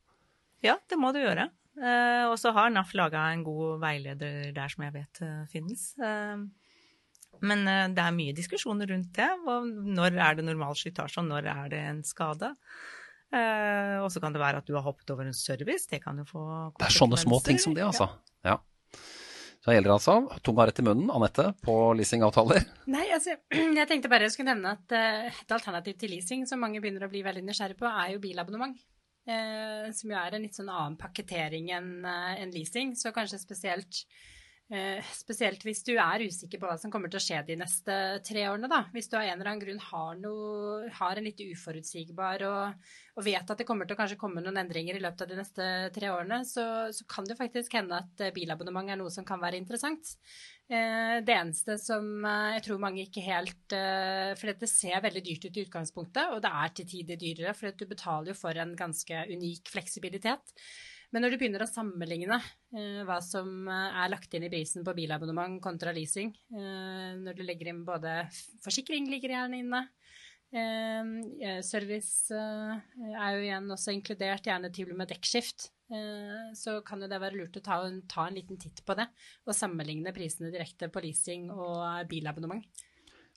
Ja, 0.66 0.78
det 0.90 1.00
må 1.02 1.12
du 1.14 1.22
gjøre. 1.22 1.50
Uh, 1.76 2.32
og 2.32 2.38
så 2.40 2.54
har 2.56 2.72
NAF 2.72 2.94
laga 2.96 3.26
en 3.34 3.44
god 3.44 3.82
veileder 3.82 4.54
der 4.56 4.72
som 4.72 4.86
jeg 4.86 4.96
vet 4.96 5.20
uh, 5.26 5.42
finnes. 5.52 5.90
Uh, 6.00 6.46
men 7.44 7.66
det 7.92 8.00
er 8.00 8.14
mye 8.16 8.34
diskusjoner 8.34 8.88
rundt 8.88 9.18
det. 9.18 9.28
Når 9.44 10.16
er 10.24 10.38
det 10.38 10.46
normal 10.48 10.78
slitasje, 10.80 11.20
og 11.20 11.28
når 11.28 11.50
er 11.52 11.66
det 11.74 11.82
en 11.84 12.00
skade? 12.08 12.54
Og 13.36 14.08
så 14.14 14.22
kan 14.24 14.32
det 14.32 14.40
være 14.40 14.62
at 14.62 14.70
du 14.70 14.72
har 14.78 14.86
hoppet 14.86 15.12
over 15.12 15.28
en 15.28 15.36
service. 15.36 15.84
Det 15.92 16.00
kan 16.00 16.22
jo 16.22 16.24
få 16.30 16.46
Det 16.80 16.88
er 16.88 16.96
sånne 16.96 17.20
små 17.20 17.42
ting 17.44 17.60
som 17.60 17.76
det, 17.76 17.84
altså. 17.84 18.08
Ja. 18.48 18.56
Så 19.66 19.72
det 19.72 19.80
gjelder 19.80 19.96
altså 19.96 20.16
tunga 20.46 20.68
rett 20.70 20.78
i 20.78 20.84
munnen, 20.86 21.08
Anette, 21.10 21.48
på 21.66 21.74
leasingavtaler. 21.98 22.68
Nei, 22.94 23.08
altså, 23.16 23.34
jeg 23.80 23.90
tenkte 23.90 24.12
bare 24.12 24.28
jeg 24.28 24.36
skulle 24.36 24.54
nevne 24.54 24.76
at 24.78 24.94
uh, 24.94 25.26
et 25.32 25.56
alternativ 25.58 25.98
til 25.98 26.14
leasing 26.14 26.46
som 26.46 26.62
mange 26.62 26.78
begynner 26.84 27.08
å 27.08 27.10
bli 27.10 27.24
veldig 27.26 27.42
nysgjerrig 27.48 27.80
på, 27.80 27.90
er 27.90 28.14
jo 28.14 28.22
bilabonnement. 28.22 28.78
Uh, 29.26 29.90
som 29.98 30.14
jo 30.14 30.22
er 30.22 30.38
en 30.38 30.46
litt 30.46 30.54
sånn 30.54 30.70
annen 30.70 31.00
pakketering 31.02 31.74
enn 31.74 31.92
en 32.06 32.54
leasing. 32.54 32.94
Så 32.94 33.10
kanskje 33.16 33.42
spesielt 33.42 34.06
Eh, 34.06 34.35
spesielt 35.14 35.62
hvis 35.62 35.84
du 35.86 35.92
er 35.94 36.24
usikker 36.26 36.58
på 36.58 36.66
hva 36.66 36.76
som 36.82 36.90
kommer 36.90 37.12
til 37.12 37.20
å 37.20 37.22
skje 37.24 37.44
de 37.46 37.58
neste 37.60 37.96
tre 38.26 38.48
årene. 38.50 38.70
Da. 38.72 38.80
Hvis 38.96 39.12
du 39.12 39.14
av 39.20 39.22
en 39.22 39.36
eller 39.36 39.52
annen 39.52 39.62
grunn 39.62 39.82
har, 39.92 40.16
noe, 40.18 40.88
har 40.98 41.20
en 41.20 41.28
litt 41.28 41.44
uforutsigbar 41.44 42.46
og, 42.48 42.88
og, 43.14 43.22
vet 43.28 43.46
at 43.46 43.62
det 43.62 43.68
kommer 43.70 43.86
til 43.86 43.94
å 43.94 44.18
komme 44.18 44.42
noen 44.42 44.58
endringer 44.64 44.98
i 44.98 45.04
løpet 45.04 45.22
av 45.22 45.30
de 45.30 45.38
neste 45.38 45.68
tre 45.94 46.10
årene, 46.10 46.42
så, 46.50 46.66
så 46.90 47.06
kan 47.10 47.30
det 47.30 47.38
faktisk 47.38 47.78
hende 47.78 48.02
at 48.02 48.26
eh, 48.26 48.34
bilabonnement 48.34 48.90
er 48.90 49.00
noe 49.04 49.14
som 49.14 49.28
kan 49.28 49.44
være 49.44 49.62
interessant. 49.62 50.16
Eh, 50.66 51.22
det 51.22 51.38
eneste 51.38 51.78
som 51.78 52.26
jeg 52.26 52.66
tror 52.66 52.82
mange 52.82 53.04
ikke 53.06 53.22
helt 53.22 53.70
For 53.70 54.50
det 54.50 54.70
ser 54.72 54.98
veldig 55.04 55.22
dyrt 55.28 55.46
ut 55.46 55.62
i 55.62 55.68
utgangspunktet, 55.68 56.34
og 56.34 56.42
det 56.42 56.50
er 56.50 56.74
til 56.74 56.90
tider 56.90 57.22
dyrere, 57.22 57.54
for 57.54 57.70
du 57.70 57.86
betaler 57.86 58.34
jo 58.34 58.40
for 58.42 58.58
en 58.58 58.74
ganske 58.80 59.28
unik 59.30 59.70
fleksibilitet. 59.78 60.58
Men 61.16 61.24
når 61.24 61.32
du 61.32 61.38
begynner 61.40 61.64
å 61.64 61.70
sammenligne 61.70 62.36
eh, 62.76 63.04
hva 63.08 63.22
som 63.24 63.70
eh, 63.72 64.00
er 64.04 64.10
lagt 64.12 64.34
inn 64.36 64.44
i 64.44 64.52
prisen 64.52 64.84
på 64.84 64.92
bilabonnement 64.98 65.62
kontra 65.64 65.94
leasing, 65.96 66.34
eh, 66.52 67.14
når 67.22 67.38
du 67.38 67.46
legger 67.48 67.70
inn 67.72 67.86
både 67.88 68.26
forsikring 68.66 69.08
ligger 69.14 69.38
gjerne 69.38 69.62
inne, 69.64 69.86
service 71.66 72.32
er 72.32 73.32
jo 73.34 73.40
igjen 73.42 73.66
også 73.74 73.92
inkludert, 73.92 74.46
gjerne 74.48 74.70
til 74.72 74.92
og 74.94 75.00
med 75.02 75.10
dekkskift, 75.10 75.66
så 76.56 76.76
kan 76.86 77.02
jo 77.02 77.10
det 77.12 77.18
være 77.20 77.36
lurt 77.42 77.58
å 77.60 77.64
ta, 77.66 77.80
ta 78.08 78.28
en 78.30 78.38
liten 78.38 78.62
titt 78.62 78.80
på 78.86 78.96
det 78.96 79.08
og 79.44 79.58
sammenligne 79.58 80.14
prisene 80.16 80.54
direkte 80.54 80.88
på 80.94 81.02
leasing 81.04 81.50
og 81.52 82.08
bilabonnement. 82.08 82.64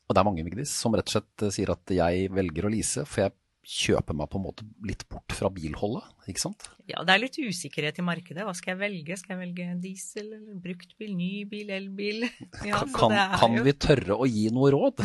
Og 0.07 0.15
det 0.15 0.23
er 0.23 0.29
mange 0.29 0.45
Vigdis, 0.47 0.77
som 0.85 0.95
rett 0.95 1.11
og 1.11 1.17
slett 1.17 1.49
sier 1.57 1.73
at 1.75 1.97
jeg 1.97 2.31
velger 2.39 2.69
å 2.69 2.73
lease, 2.77 3.03
for 3.09 3.25
jeg 3.25 3.35
kjøpe 3.69 4.15
meg 4.17 4.31
på 4.33 4.39
en 4.39 4.45
måte 4.47 4.65
litt 4.89 5.03
bort 5.13 5.35
fra 5.37 5.51
bilholdet, 5.53 6.07
ikke 6.31 6.41
sant? 6.41 6.71
Ja, 6.89 7.03
det 7.05 7.13
er 7.13 7.21
litt 7.21 7.37
usikkerhet 7.37 7.99
i 8.01 8.05
markedet. 8.07 8.47
Hva 8.47 8.55
skal 8.57 8.73
jeg 8.73 8.81
velge? 8.81 9.19
Skal 9.21 9.35
jeg 9.35 9.43
velge 9.43 9.67
diesel 9.83 10.31
eller 10.39 10.61
bruktbil, 10.65 11.11
ny 11.19 11.33
bil, 11.51 11.73
elbil? 11.77 12.25
Ja, 12.65 12.81
kan, 12.97 13.13
kan 13.13 13.59
vi 13.67 13.75
tørre 13.77 14.17
å 14.17 14.29
gi 14.29 14.47
noe 14.57 14.71
råd? 14.73 15.03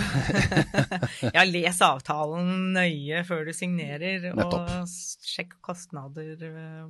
ja, 1.36 1.44
les 1.44 1.82
avtalen 1.84 2.72
nøye 2.78 3.26
før 3.28 3.44
du 3.50 3.52
signerer, 3.58 4.30
Nettopp. 4.32 4.72
og 4.80 5.28
sjekk 5.28 5.60
kostnader. 5.68 6.40
Eh, 6.40 6.88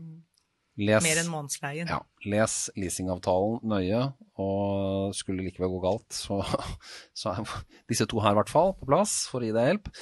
les, 0.78 1.02
mer 1.02 1.24
enn 1.24 1.34
månedsleien. 1.34 1.90
Ja, 1.90 2.04
les 2.30 2.68
leasingavtalen 2.78 3.66
nøye, 3.74 4.06
og 4.38 5.18
skulle 5.18 5.50
likevel 5.50 5.74
gå 5.74 5.84
galt, 5.90 6.14
så, 6.14 6.44
så 7.18 7.34
er 7.34 7.58
disse 7.90 8.06
to 8.06 8.22
her 8.22 8.38
i 8.38 8.44
hvert 8.44 8.54
fall 8.54 8.78
på 8.78 8.94
plass 8.94 9.24
for 9.34 9.42
å 9.42 9.50
gi 9.50 9.58
deg 9.58 9.72
hjelp. 9.74 9.94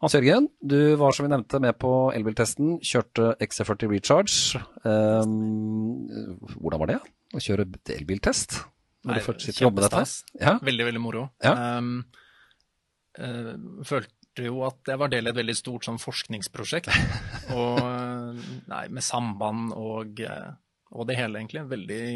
Hans 0.00 0.14
Jørgen, 0.16 0.46
du 0.64 0.96
var 0.96 1.12
som 1.12 1.26
vi 1.26 1.30
nevnte 1.30 1.58
med 1.60 1.76
på 1.76 1.90
elbiltesten. 2.16 2.78
Kjørte 2.80 3.34
XC40 3.44 3.90
Recharge. 3.90 4.60
Um, 4.80 6.06
hvordan 6.54 6.80
var 6.80 6.88
det 6.88 6.96
å 7.36 7.42
kjøre 7.44 7.66
elbiltest? 7.98 8.62
Når 9.04 9.12
Nei, 9.12 9.18
du 9.18 9.26
først 9.26 9.44
sitter 9.44 9.68
med 9.68 9.84
dette? 9.84 10.04
Ja? 10.40 10.54
Veldig, 10.64 10.86
veldig 10.88 11.02
moro. 11.04 11.26
Ja. 11.44 11.52
Um, 11.76 11.98
uh, 13.20 13.52
følte 13.84 14.46
jo 14.46 14.62
at 14.64 14.88
jeg 14.88 15.02
var 15.02 15.12
del 15.12 15.28
i 15.28 15.32
et 15.34 15.36
veldig 15.36 15.56
stort 15.58 15.84
sånn 15.84 16.00
forskningsprosjekt. 16.00 16.88
og, 17.60 18.40
nei, 18.72 18.84
med 18.88 19.04
samband 19.04 19.74
og, 19.76 20.22
eh, 20.24 20.48
og, 20.94 21.04
det 21.10 21.18
hele, 21.18 21.42
egentlig. 21.42 21.66
Veldig 21.74 22.06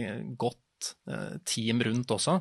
godt 0.41 0.95
uh, 1.13 1.37
team 1.45 1.85
rundt 1.85 2.17
også. 2.17 2.39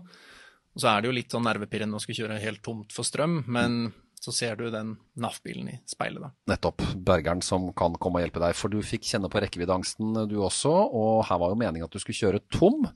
Og 0.72 0.80
så 0.80 0.94
er 0.94 1.04
det 1.04 1.12
jo 1.12 1.18
litt 1.20 1.36
sånn 1.36 1.44
nervepirrende 1.50 2.00
å 2.00 2.06
skulle 2.06 2.24
kjøre 2.24 2.40
helt 2.46 2.64
tomt 2.64 2.96
for 2.96 3.04
strøm, 3.04 3.42
men 3.52 3.92
så 4.24 4.32
ser 4.32 4.56
du 4.56 4.70
den 4.72 4.96
NAF-bilen 5.20 5.68
i 5.74 5.78
speilet. 5.90 6.24
da. 6.24 6.32
Nettopp. 6.54 6.84
Bergeren 6.96 7.42
som 7.44 7.68
kan 7.76 7.98
komme 8.00 8.22
og 8.22 8.24
hjelpe 8.24 8.40
deg. 8.40 8.56
For 8.56 8.72
du 8.72 8.80
fikk 8.86 9.10
kjenne 9.10 9.28
på 9.32 9.42
rekkeviddeangsten 9.44 10.24
du 10.32 10.38
også, 10.46 10.72
og 10.72 11.26
her 11.28 11.42
var 11.42 11.52
jo 11.52 11.60
meningen 11.60 11.90
at 11.90 11.96
du 11.96 12.00
skulle 12.00 12.22
kjøre 12.22 12.44
tom. 12.54 12.88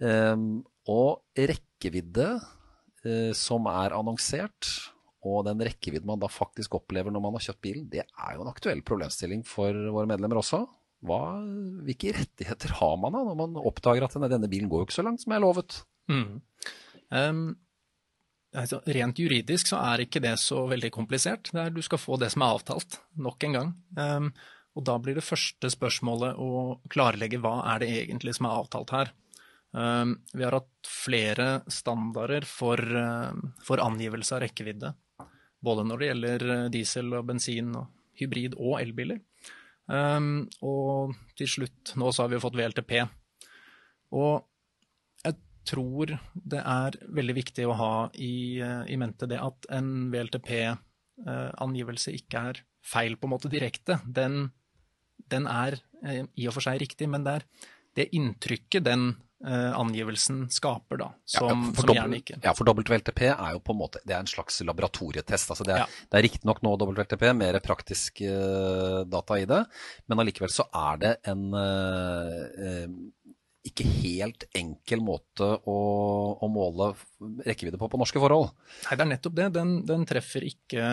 Um, 0.00 0.62
og 0.88 1.20
rekkevidde 1.36 2.30
uh, 2.38 3.32
som 3.36 3.68
er 3.68 3.96
annonsert, 3.98 4.72
og 5.28 5.44
den 5.48 5.60
rekkevidden 5.68 6.08
man 6.08 6.22
da 6.22 6.30
faktisk 6.32 6.78
opplever 6.78 7.12
når 7.12 7.26
man 7.26 7.36
har 7.36 7.48
kjøpt 7.50 7.64
bilen, 7.66 7.86
det 7.92 8.06
er 8.06 8.34
jo 8.36 8.44
en 8.46 8.52
aktuell 8.52 8.80
problemstilling 8.86 9.44
for 9.44 9.76
våre 9.92 10.08
medlemmer 10.08 10.40
også. 10.40 10.62
Hva, 11.04 11.20
hvilke 11.86 12.14
rettigheter 12.16 12.72
har 12.80 12.96
man 12.98 13.14
da 13.14 13.20
når 13.26 13.36
man 13.38 13.58
oppdager 13.68 14.06
at 14.06 14.16
denne, 14.16 14.30
denne 14.32 14.50
bilen 14.50 14.70
går 14.70 14.80
jo 14.80 14.88
ikke 14.88 14.96
så 14.96 15.04
langt 15.04 15.22
som 15.22 15.34
jeg 15.34 15.44
lovet? 15.44 15.82
Mm. 16.08 16.38
Um, 17.12 17.42
altså, 18.56 18.80
Rent 18.86 19.18
juridisk 19.20 19.72
så 19.72 19.80
er 19.92 20.04
ikke 20.04 20.22
det 20.24 20.36
så 20.40 20.64
veldig 20.70 20.90
komplisert. 20.94 21.50
Er, 21.54 21.72
du 21.74 21.82
skal 21.84 22.00
få 22.00 22.18
det 22.20 22.30
som 22.34 22.44
er 22.44 22.54
avtalt, 22.56 23.00
nok 23.20 23.48
en 23.48 23.58
gang. 23.58 23.74
Um, 23.98 24.30
og 24.78 24.84
da 24.86 24.98
blir 25.02 25.18
det 25.18 25.26
første 25.26 25.70
spørsmålet 25.72 26.38
å 26.38 26.78
klarlegge 26.92 27.40
hva 27.42 27.60
er 27.74 27.82
det 27.82 27.90
egentlig 28.04 28.36
som 28.38 28.46
er 28.48 28.60
avtalt 28.60 28.94
her. 28.94 29.12
Um, 29.72 30.16
vi 30.32 30.46
har 30.46 30.54
hatt 30.56 30.88
flere 30.88 31.48
standarder 31.68 32.46
for, 32.48 32.80
um, 32.80 33.50
for, 33.64 33.82
angivelse 33.84 34.36
av 34.36 34.44
rekkevidde. 34.46 34.94
Både 35.60 35.84
når 35.84 35.98
det 35.98 36.08
gjelder 36.08 36.42
eh, 36.54 36.68
diesel 36.70 37.08
og 37.18 37.24
bensin 37.26 37.72
og 37.74 37.88
hybrid 38.20 38.54
og 38.54 38.76
elbiler. 38.78 39.18
Um, 39.90 40.46
og 40.62 41.16
til 41.36 41.50
slutt, 41.50 41.96
nå 41.98 42.12
så 42.14 42.22
har 42.22 42.30
vi 42.30 42.38
jo 42.38 42.44
fått 42.44 42.58
VLTP. 42.60 42.92
Og 44.14 44.46
tror 45.68 46.14
det 46.32 46.60
er 46.62 46.98
veldig 47.18 47.36
viktig 47.36 47.66
å 47.68 47.76
ha 47.78 47.92
i, 48.14 48.60
eh, 48.64 48.84
i 48.88 48.96
mente 49.00 49.28
det 49.30 49.40
at 49.42 49.68
en 49.74 50.10
VLTP-angivelse 50.12 52.12
eh, 52.12 52.20
ikke 52.22 52.44
er 52.50 52.62
feil 52.84 53.18
på 53.18 53.28
en 53.28 53.34
måte 53.36 53.52
direkte. 53.52 54.00
Den, 54.04 54.50
den 55.30 55.48
er 55.50 55.80
eh, 56.04 56.24
i 56.34 56.48
og 56.48 56.56
for 56.56 56.64
seg 56.64 56.80
riktig, 56.82 57.10
men 57.10 57.26
det 57.26 57.38
er 57.38 57.48
det 57.98 58.12
inntrykket 58.16 58.86
den 58.88 59.10
Uh, 59.38 59.70
angivelsen 59.78 60.48
skaper, 60.50 60.98
da, 60.98 61.12
som, 61.22 61.68
ja, 61.70 61.78
som 61.78 61.92
gjerne 61.94 62.18
ikke 62.18 62.40
Ja, 62.42 62.50
for 62.58 62.66
WLTP 62.66 63.20
er 63.28 63.52
jo 63.54 63.60
på 63.62 63.70
en 63.70 63.78
måte 63.78 64.00
det 64.02 64.16
er 64.16 64.24
en 64.24 64.26
slags 64.26 64.56
laboratorietest. 64.66 65.52
altså 65.54 65.62
Det 65.62 65.76
er, 65.76 65.84
ja. 65.84 66.16
er 66.18 66.24
riktignok 66.26 66.58
nå 66.66 66.72
WLTP 66.74 67.22
mer 67.38 67.60
praktisk 67.62 68.18
uh, 68.26 69.06
data 69.06 69.38
i 69.38 69.46
det, 69.46 69.60
men 70.10 70.24
allikevel 70.24 70.50
så 70.50 70.66
er 70.74 70.98
det 71.04 71.12
en 71.30 71.54
uh, 71.54 72.90
ikke 73.68 73.86
helt 74.02 74.44
enkel 74.56 75.02
måte 75.04 75.46
å, 75.68 75.78
å, 76.38 76.48
måle 76.52 76.90
rekkevidde 77.46 77.80
på 77.80 77.88
på 77.90 78.00
norske 78.00 78.20
forhold. 78.22 78.50
Nei, 78.86 78.96
det 78.96 79.04
er 79.04 79.10
nettopp 79.12 79.36
det. 79.38 79.48
Den, 79.56 79.74
den, 79.88 80.06
treffer 80.08 80.46
ikke 80.48 80.84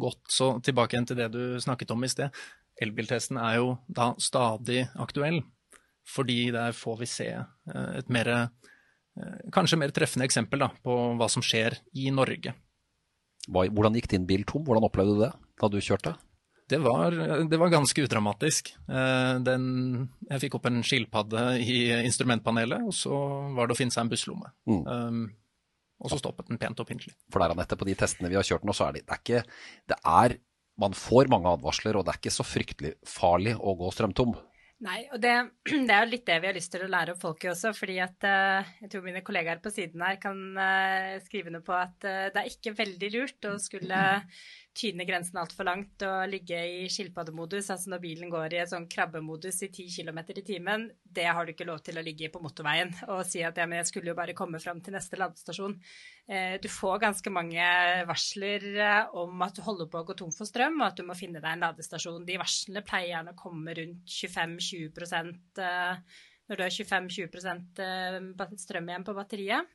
godt. 0.00 0.22
Så 0.32 0.50
tilbake 0.64 0.96
igjen 0.96 1.08
til 1.10 1.20
det 1.20 1.30
du 1.34 1.42
snakket 1.62 1.94
om 1.94 2.04
i 2.06 2.10
sted. 2.12 2.44
Elbiltesten 2.82 3.38
er 3.38 3.60
jo 3.60 3.74
da 3.86 4.12
stadig 4.22 4.84
aktuell, 5.00 5.40
fordi 6.08 6.50
der 6.54 6.74
får 6.76 7.00
vi 7.02 7.10
se 7.10 7.30
eh, 7.30 7.90
et 8.00 8.10
mer, 8.12 8.30
eh, 8.34 9.40
kanskje 9.54 9.78
mer 9.80 9.94
treffende 9.94 10.26
eksempel 10.26 10.64
da, 10.66 10.72
på 10.84 10.98
hva 11.18 11.30
som 11.30 11.44
skjer 11.44 11.78
i 12.00 12.10
Norge. 12.14 12.56
Hvordan 13.46 13.98
gikk 13.98 14.08
din 14.14 14.26
bil 14.26 14.46
tom? 14.48 14.64
Hvordan 14.66 14.86
opplevde 14.88 15.18
du 15.18 15.26
det 15.26 15.34
da 15.60 15.70
du 15.70 15.78
kjørte? 15.84 16.16
Det 16.70 16.78
var, 16.80 17.12
det 17.50 17.58
var, 17.60 17.68
ganske 17.68 18.06
udramatisk. 18.06 18.70
Eh, 18.88 19.34
den, 19.44 19.64
jeg 20.30 20.44
fikk 20.46 20.56
opp 20.58 20.68
en 20.70 20.80
skilpadde 20.86 21.42
i 21.60 21.78
instrumentpanelet, 22.06 22.86
og 22.88 22.94
så 22.96 23.18
var 23.56 23.68
det 23.68 23.76
å 23.76 23.78
finne 23.78 23.92
seg 23.92 24.06
en 24.06 24.12
busslomme. 24.14 24.52
Mm. 24.70 24.80
Um, 24.88 25.26
og 26.00 26.12
så 26.12 26.18
stoppet 26.20 26.48
den 26.48 26.60
pent 26.60 26.80
og 26.80 26.88
pyntelig. 26.88 27.12
For 27.32 27.42
der, 27.42 27.52
Anette, 27.52 27.76
på 27.80 27.88
de 27.88 27.96
testene 28.00 28.32
vi 28.32 28.38
har 28.40 28.46
kjørt 28.46 28.64
nå, 28.64 28.72
så 28.76 28.88
er 28.88 28.96
det, 28.96 29.04
det 29.04 29.16
er 29.16 29.22
ikke 29.22 29.44
det 29.92 30.00
er, 30.00 30.38
Man 30.80 30.96
får 30.98 31.28
mange 31.30 31.52
advarsler, 31.54 31.94
og 31.94 32.02
det 32.02 32.10
er 32.10 32.18
ikke 32.18 32.34
så 32.34 32.42
fryktelig 32.42 32.96
farlig 33.06 33.52
å 33.54 33.76
gå 33.78 33.92
strømtom. 33.94 34.32
Nei, 34.82 35.04
og 35.14 35.20
det, 35.22 35.34
det, 35.70 35.92
er 35.94 36.02
jo 36.02 36.10
litt 36.10 36.26
det 36.26 36.40
vi 36.42 36.48
har 36.50 36.56
lyst 36.56 36.72
til 36.74 36.82
å 36.84 36.90
lære 36.90 37.14
opp 37.14 37.22
folket 37.22 37.52
også. 37.52 37.70
fordi 37.76 38.00
at 38.02 38.26
uh, 38.26 38.72
jeg 38.82 38.90
tror 38.90 39.04
mine 39.06 39.22
kollegaer 39.26 39.62
på 39.62 39.72
siden 39.72 40.02
her 40.04 40.18
kan 40.22 40.40
uh, 40.58 41.14
skrive 41.24 41.52
noe 41.54 41.64
på 41.64 41.76
at 41.76 42.08
uh, 42.08 42.26
det 42.34 42.42
er 42.42 42.50
ikke 42.50 42.74
veldig 42.80 43.12
lurt 43.14 43.48
å 43.52 43.54
skulle 43.62 44.02
tyne 44.74 45.04
grensen 45.06 45.38
altfor 45.38 45.66
langt 45.68 46.02
og 46.02 46.24
ligge 46.30 46.58
i 46.66 46.86
skilpaddemodus, 46.90 47.68
altså 47.70 47.92
når 47.92 48.00
bilen 48.02 48.30
går 48.32 48.56
i 48.56 48.60
en 48.64 48.70
sånn 48.70 48.88
krabbemodus 48.90 49.60
i 49.62 49.68
10 49.70 49.86
km 49.94 50.18
i 50.34 50.44
timen, 50.46 50.86
det 51.04 51.26
har 51.28 51.46
du 51.46 51.52
ikke 51.52 51.66
lov 51.68 51.78
til 51.86 52.00
å 52.00 52.02
ligge 52.04 52.30
på 52.34 52.42
motorveien 52.42 52.90
og 53.06 53.22
si 53.28 53.44
at 53.46 53.58
ja, 53.60 53.68
men 53.70 53.78
jeg 53.80 53.90
skulle 53.92 54.10
jo 54.10 54.16
bare 54.18 54.34
komme 54.36 54.58
fram 54.62 54.80
til 54.82 54.96
neste 54.96 55.18
ladestasjon. 55.20 55.76
Eh, 56.26 56.56
du 56.62 56.66
får 56.72 57.04
ganske 57.04 57.32
mange 57.34 57.68
varsler 58.08 58.66
eh, 58.74 59.14
om 59.20 59.46
at 59.46 59.54
du 59.54 59.62
holder 59.66 59.90
på 59.92 60.02
å 60.02 60.08
gå 60.10 60.18
tom 60.18 60.34
for 60.34 60.50
strøm, 60.50 60.80
og 60.80 60.88
at 60.88 60.98
du 60.98 61.06
må 61.06 61.16
finne 61.18 61.42
deg 61.42 61.50
en 61.52 61.66
ladestasjon. 61.68 62.26
De 62.26 62.40
varslene 62.40 62.84
pleier 62.86 63.12
gjerne 63.12 63.34
å 63.36 63.38
komme 63.38 63.76
rundt 63.78 64.10
25-20 64.10 65.62
eh, 65.62 66.18
når 66.50 66.60
du 66.60 66.66
har 66.66 66.74
25-20% 66.74 68.60
strøm 68.60 68.90
igjen 68.90 69.06
på 69.06 69.16
batteriet. 69.16 69.70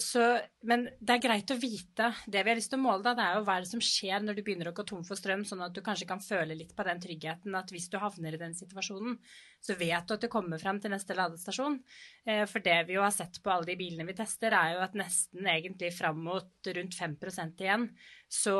Så, 0.00 0.22
men 0.66 0.86
det 1.00 1.14
er 1.14 1.22
greit 1.22 1.50
å 1.52 1.56
vite. 1.60 2.10
Det 2.26 2.40
vi 2.42 2.50
har 2.50 2.56
lyst 2.58 2.72
til 2.72 2.80
å 2.80 2.82
måle, 2.82 3.02
da, 3.04 3.12
det 3.16 3.24
er 3.24 3.36
jo 3.38 3.44
hva 3.46 3.56
er 3.58 3.64
det 3.64 3.70
som 3.70 3.82
skjer 3.84 4.24
når 4.24 4.38
du 4.38 4.42
begynner 4.46 4.70
å 4.70 4.74
gå 4.76 4.84
tom 4.88 5.02
for 5.06 5.18
strøm, 5.18 5.44
sånn 5.46 5.64
at 5.66 5.74
du 5.76 5.82
kanskje 5.84 6.08
kan 6.08 6.22
føle 6.24 6.56
litt 6.56 6.72
på 6.76 6.86
den 6.88 7.02
tryggheten 7.02 7.56
at 7.58 7.72
hvis 7.74 7.88
du 7.92 7.98
havner 8.00 8.36
i 8.36 8.40
den 8.40 8.56
situasjonen, 8.56 9.18
så 9.60 9.76
vet 9.80 10.08
du 10.08 10.14
at 10.16 10.24
du 10.24 10.28
kommer 10.32 10.62
frem 10.62 10.80
til 10.82 10.94
neste 10.94 11.16
ladestasjon. 11.18 11.78
Eh, 12.26 12.44
for 12.50 12.64
det 12.64 12.78
vi 12.88 12.96
jo 12.96 13.04
har 13.04 13.14
sett 13.14 13.40
på 13.44 13.52
alle 13.52 13.70
de 13.70 13.78
bilene 13.80 14.08
vi 14.08 14.16
tester, 14.18 14.56
er 14.56 14.76
jo 14.76 14.84
at 14.86 14.96
nesten 14.98 15.50
egentlig 15.52 15.92
fram 15.96 16.22
mot 16.26 16.72
rundt 16.80 16.96
5% 16.96 17.66
igjen, 17.66 17.90
så, 18.28 18.56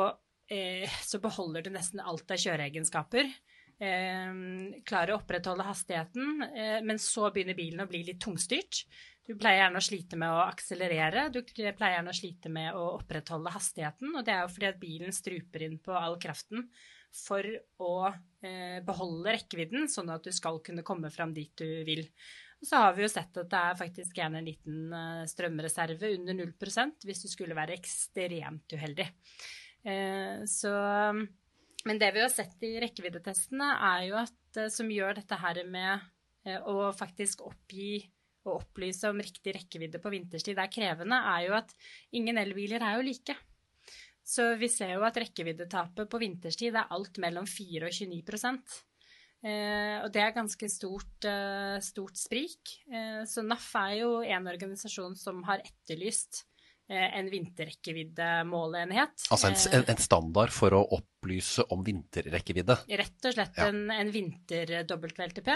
eh, 0.51 0.99
så 1.07 1.21
beholder 1.23 1.65
du 1.65 1.73
nesten 1.73 2.03
alt 2.05 2.29
av 2.31 2.43
kjøreegenskaper. 2.45 3.33
Eh, 3.81 4.33
klarer 4.85 5.15
å 5.15 5.21
opprettholde 5.23 5.65
hastigheten, 5.65 6.43
eh, 6.53 6.79
men 6.85 6.99
så 7.01 7.31
begynner 7.33 7.57
bilen 7.57 7.81
å 7.81 7.89
bli 7.89 8.03
litt 8.05 8.21
tungstyrt. 8.21 8.83
Du 9.25 9.33
pleier 9.39 9.63
gjerne 9.63 9.81
å 9.81 9.85
slite 9.85 10.19
med 10.21 10.29
å 10.29 10.43
akselerere, 10.43 11.29
du 11.33 11.41
pleier 11.41 11.95
gjerne 11.95 12.13
å 12.13 12.17
slite 12.17 12.51
med 12.53 12.77
å 12.77 12.83
opprettholde 12.99 13.53
hastigheten. 13.53 14.13
Og 14.13 14.25
det 14.25 14.35
er 14.35 14.43
jo 14.43 14.51
fordi 14.53 14.69
at 14.69 14.79
bilen 14.81 15.15
struper 15.15 15.65
inn 15.65 15.79
på 15.81 15.95
all 15.97 16.19
kraften 16.21 16.67
for 17.23 17.45
å 17.81 17.95
eh, 18.45 18.79
beholde 18.85 19.33
rekkevidden, 19.33 19.89
sånn 19.89 20.13
at 20.13 20.29
du 20.29 20.31
skal 20.35 20.61
kunne 20.61 20.85
komme 20.85 21.09
fram 21.13 21.33
dit 21.33 21.51
du 21.57 21.81
vil. 21.87 22.05
Og 22.61 22.69
så 22.69 22.83
har 22.83 22.93
vi 22.93 23.01
jo 23.07 23.09
sett 23.09 23.33
at 23.41 23.49
det 23.49 23.63
er 23.65 23.81
faktisk 23.81 24.21
gjerne 24.21 24.43
en 24.43 24.45
liten 24.45 24.93
strømreserve 25.25 26.13
under 26.19 26.37
0 26.37 26.53
hvis 27.01 27.23
du 27.25 27.29
skulle 27.31 27.57
være 27.57 27.73
ekstremt 27.73 28.77
uheldig. 28.77 29.07
Så 30.45 30.69
men 31.87 31.99
det 32.01 32.11
vi 32.15 32.23
har 32.23 32.31
sett 32.33 32.63
i 32.67 32.75
rekkeviddetestene, 32.83 33.69
er 33.91 34.07
jo 34.09 34.17
at, 34.21 34.39
eh, 34.57 34.71
som 34.73 34.89
gjør 34.91 35.19
dette 35.21 35.37
her 35.41 35.61
med 35.69 36.09
eh, 36.45 36.59
å 36.61 36.91
faktisk 36.95 37.45
oppgi 37.47 38.01
og 38.47 38.57
opplyse 38.57 39.09
om 39.11 39.21
riktig 39.21 39.53
rekkevidde 39.55 40.01
på 40.01 40.11
vinterstid 40.13 40.59
er 40.59 40.71
krevende, 40.73 41.17
er 41.17 41.47
jo 41.47 41.55
at 41.59 41.73
ingen 42.17 42.39
elbiler 42.41 42.81
er 42.81 42.97
jo 42.97 43.05
like. 43.05 43.35
Så 44.31 44.53
vi 44.59 44.69
ser 44.71 44.95
jo 44.95 45.05
at 45.05 45.17
rekkeviddetapet 45.19 46.09
på 46.09 46.21
vinterstid 46.21 46.77
er 46.77 46.93
alt 46.93 47.19
mellom 47.21 47.47
4 47.49 47.89
og 47.89 47.93
29 47.93 48.53
eh, 49.43 49.97
Og 50.01 50.09
det 50.13 50.23
er 50.23 50.35
ganske 50.35 50.69
stort, 50.71 51.27
eh, 51.27 51.77
stort 51.83 52.17
sprik. 52.17 52.77
Eh, 52.89 53.23
så 53.27 53.43
NAF 53.45 53.73
er 53.81 53.95
jo 54.03 54.13
en 54.21 54.47
organisasjon 54.53 55.17
som 55.19 55.41
har 55.49 55.65
etterlyst 55.65 56.45
en 56.91 57.29
vinterrekkeviddemåleenhet. 57.31 59.27
Altså 59.31 59.51
en, 59.51 59.85
en, 59.87 60.01
standard 60.01 60.51
for 60.55 60.75
å 60.75 60.81
opplyse 60.97 61.63
om 61.71 61.83
vinterrekkevidde? 61.85 62.75
Rett 63.01 63.29
og 63.29 63.35
slett 63.37 63.57
ja. 63.59 63.69
en, 63.71 63.85
en 63.95 64.11
vinter-WLTP. 64.11 65.49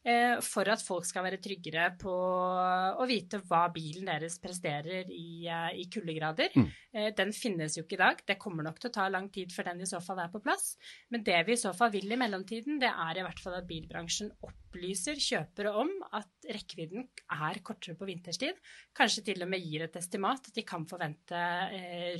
Eh, 0.00 0.38
for 0.40 0.64
at 0.72 0.80
folk 0.80 1.04
skal 1.04 1.26
være 1.26 1.38
tryggere 1.44 1.90
på 2.00 2.10
å 2.10 3.06
vite 3.08 3.42
hva 3.44 3.66
bilen 3.72 4.08
deres 4.08 4.38
presterer 4.40 5.10
i, 5.12 5.44
eh, 5.44 5.74
i 5.82 5.84
kuldegrader. 5.92 6.56
Mm. 6.56 6.68
Eh, 6.94 7.10
den 7.16 7.34
finnes 7.36 7.76
jo 7.76 7.84
ikke 7.84 7.98
i 7.98 8.00
dag. 8.00 8.22
Det 8.26 8.38
kommer 8.40 8.64
nok 8.64 8.80
til 8.80 8.88
å 8.88 8.94
ta 8.94 9.08
lang 9.08 9.28
tid 9.28 9.52
før 9.52 9.68
den 9.70 9.82
i 9.82 9.90
så 9.90 10.00
fall 10.00 10.18
er 10.24 10.32
på 10.32 10.40
plass. 10.40 10.78
Men 11.10 11.22
det 11.22 11.44
vi 11.46 11.52
i 11.52 11.60
så 11.60 11.74
fall 11.76 11.92
vil 11.92 12.10
i 12.10 12.16
mellomtiden, 12.16 12.80
det 12.80 12.88
er 12.88 13.20
i 13.20 13.26
hvert 13.26 13.44
fall 13.44 13.58
at 13.58 13.68
bilbransjen 13.68 14.32
opplyser 14.40 15.20
kjøpere 15.20 15.76
om 15.76 15.92
at 16.16 16.48
rekkevidden 16.48 17.06
er 17.36 17.60
kortere 17.60 17.94
på 17.94 18.08
vinterstid. 18.08 18.56
Kanskje 18.96 19.24
til 19.24 19.42
og 19.42 19.52
med 19.52 19.60
gir 19.60 19.84
et 19.84 20.00
estimat 20.00 20.40
at 20.40 20.54
de 20.54 20.64
kan 20.64 20.86
forvente 20.88 21.44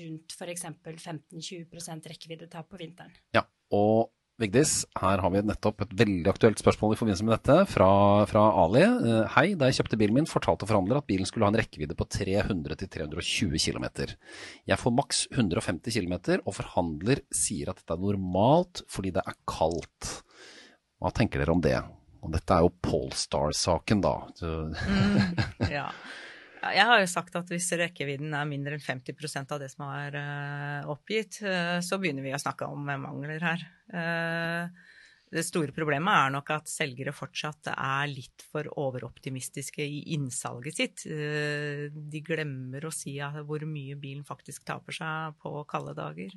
rundt 0.04 0.36
f.eks. 0.36 0.68
15-20% 0.84 2.12
rekkeviddetap 2.12 2.68
på 2.68 2.76
vinteren. 2.76 3.14
Ja, 3.32 3.46
og 3.72 4.12
Vigdis, 4.40 4.72
her 4.96 5.20
har 5.20 5.32
vi 5.34 5.42
nettopp 5.44 5.82
et 5.84 5.92
veldig 6.00 6.30
aktuelt 6.32 6.60
spørsmål 6.62 6.94
i 6.94 6.98
forbindelse 6.98 7.26
med 7.26 7.34
dette 7.34 7.56
fra, 7.68 7.90
fra 8.30 8.44
Ali. 8.62 8.82
Uh, 8.86 9.26
hei, 9.34 9.52
da 9.58 9.68
jeg 9.68 9.80
kjøpte 9.80 9.98
bilen 10.00 10.16
min, 10.16 10.28
fortalte 10.30 10.68
forhandler 10.68 11.00
at 11.02 11.08
bilen 11.10 11.28
skulle 11.28 11.44
ha 11.44 11.52
en 11.52 11.60
rekkevidde 11.60 11.96
på 11.98 12.06
300-320 12.16 13.60
km. 13.60 13.86
Jeg 14.70 14.80
får 14.80 14.96
maks 14.96 15.22
150 15.34 15.98
km, 15.98 16.16
og 16.40 16.56
forhandler 16.56 17.20
sier 17.34 17.72
at 17.72 17.82
dette 17.82 17.96
er 17.96 18.04
normalt 18.06 18.84
fordi 18.88 19.12
det 19.18 19.26
er 19.26 19.38
kaldt. 19.50 20.14
Hva 21.00 21.12
tenker 21.16 21.44
dere 21.44 21.56
om 21.56 21.64
det? 21.64 21.76
Og 22.24 22.32
dette 22.32 22.56
er 22.56 22.64
jo 22.64 22.74
Polestar-saken, 22.84 24.02
da. 24.04 24.16
mm, 24.40 25.70
ja. 25.72 25.88
Jeg 26.60 26.84
har 26.84 27.00
jo 27.00 27.08
sagt 27.08 27.36
at 27.38 27.48
hvis 27.48 27.70
rekkevidden 27.80 28.34
er 28.36 28.48
mindre 28.48 28.76
enn 28.76 28.84
50% 28.84 29.52
av 29.54 29.62
det 29.62 29.70
som 29.72 29.86
er 29.88 30.16
uh, 30.20 30.90
oppgitt, 30.92 31.38
uh, 31.46 31.78
så 31.84 31.96
begynner 32.00 32.26
vi 32.26 32.34
å 32.36 32.40
snakke 32.40 32.68
om 32.68 32.84
mangler 32.84 33.40
her. 33.40 33.64
Uh, 33.88 34.88
det 35.30 35.44
store 35.46 35.72
problemet 35.72 36.10
er 36.10 36.34
nok 36.34 36.50
at 36.52 36.68
selgere 36.68 37.14
fortsatt 37.16 37.70
er 37.72 38.10
litt 38.10 38.44
for 38.50 38.66
overoptimistiske 38.82 39.84
i 39.86 40.00
innsalget 40.16 40.80
sitt. 40.80 41.04
De 41.06 42.22
glemmer 42.26 42.82
å 42.82 42.90
si 42.90 43.14
hvor 43.46 43.62
mye 43.62 43.94
bilen 43.94 44.26
faktisk 44.26 44.66
taper 44.66 44.96
seg 44.96 45.36
på 45.38 45.52
kalde 45.70 45.94
dager. 45.94 46.34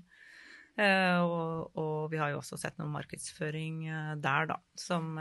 Og 0.78 2.06
vi 2.14 2.22
har 2.22 2.36
jo 2.36 2.44
også 2.44 2.62
sett 2.62 2.78
noe 2.78 2.94
markedsføring 2.94 3.82
der, 4.22 4.52
da, 4.54 4.60
som 4.78 5.18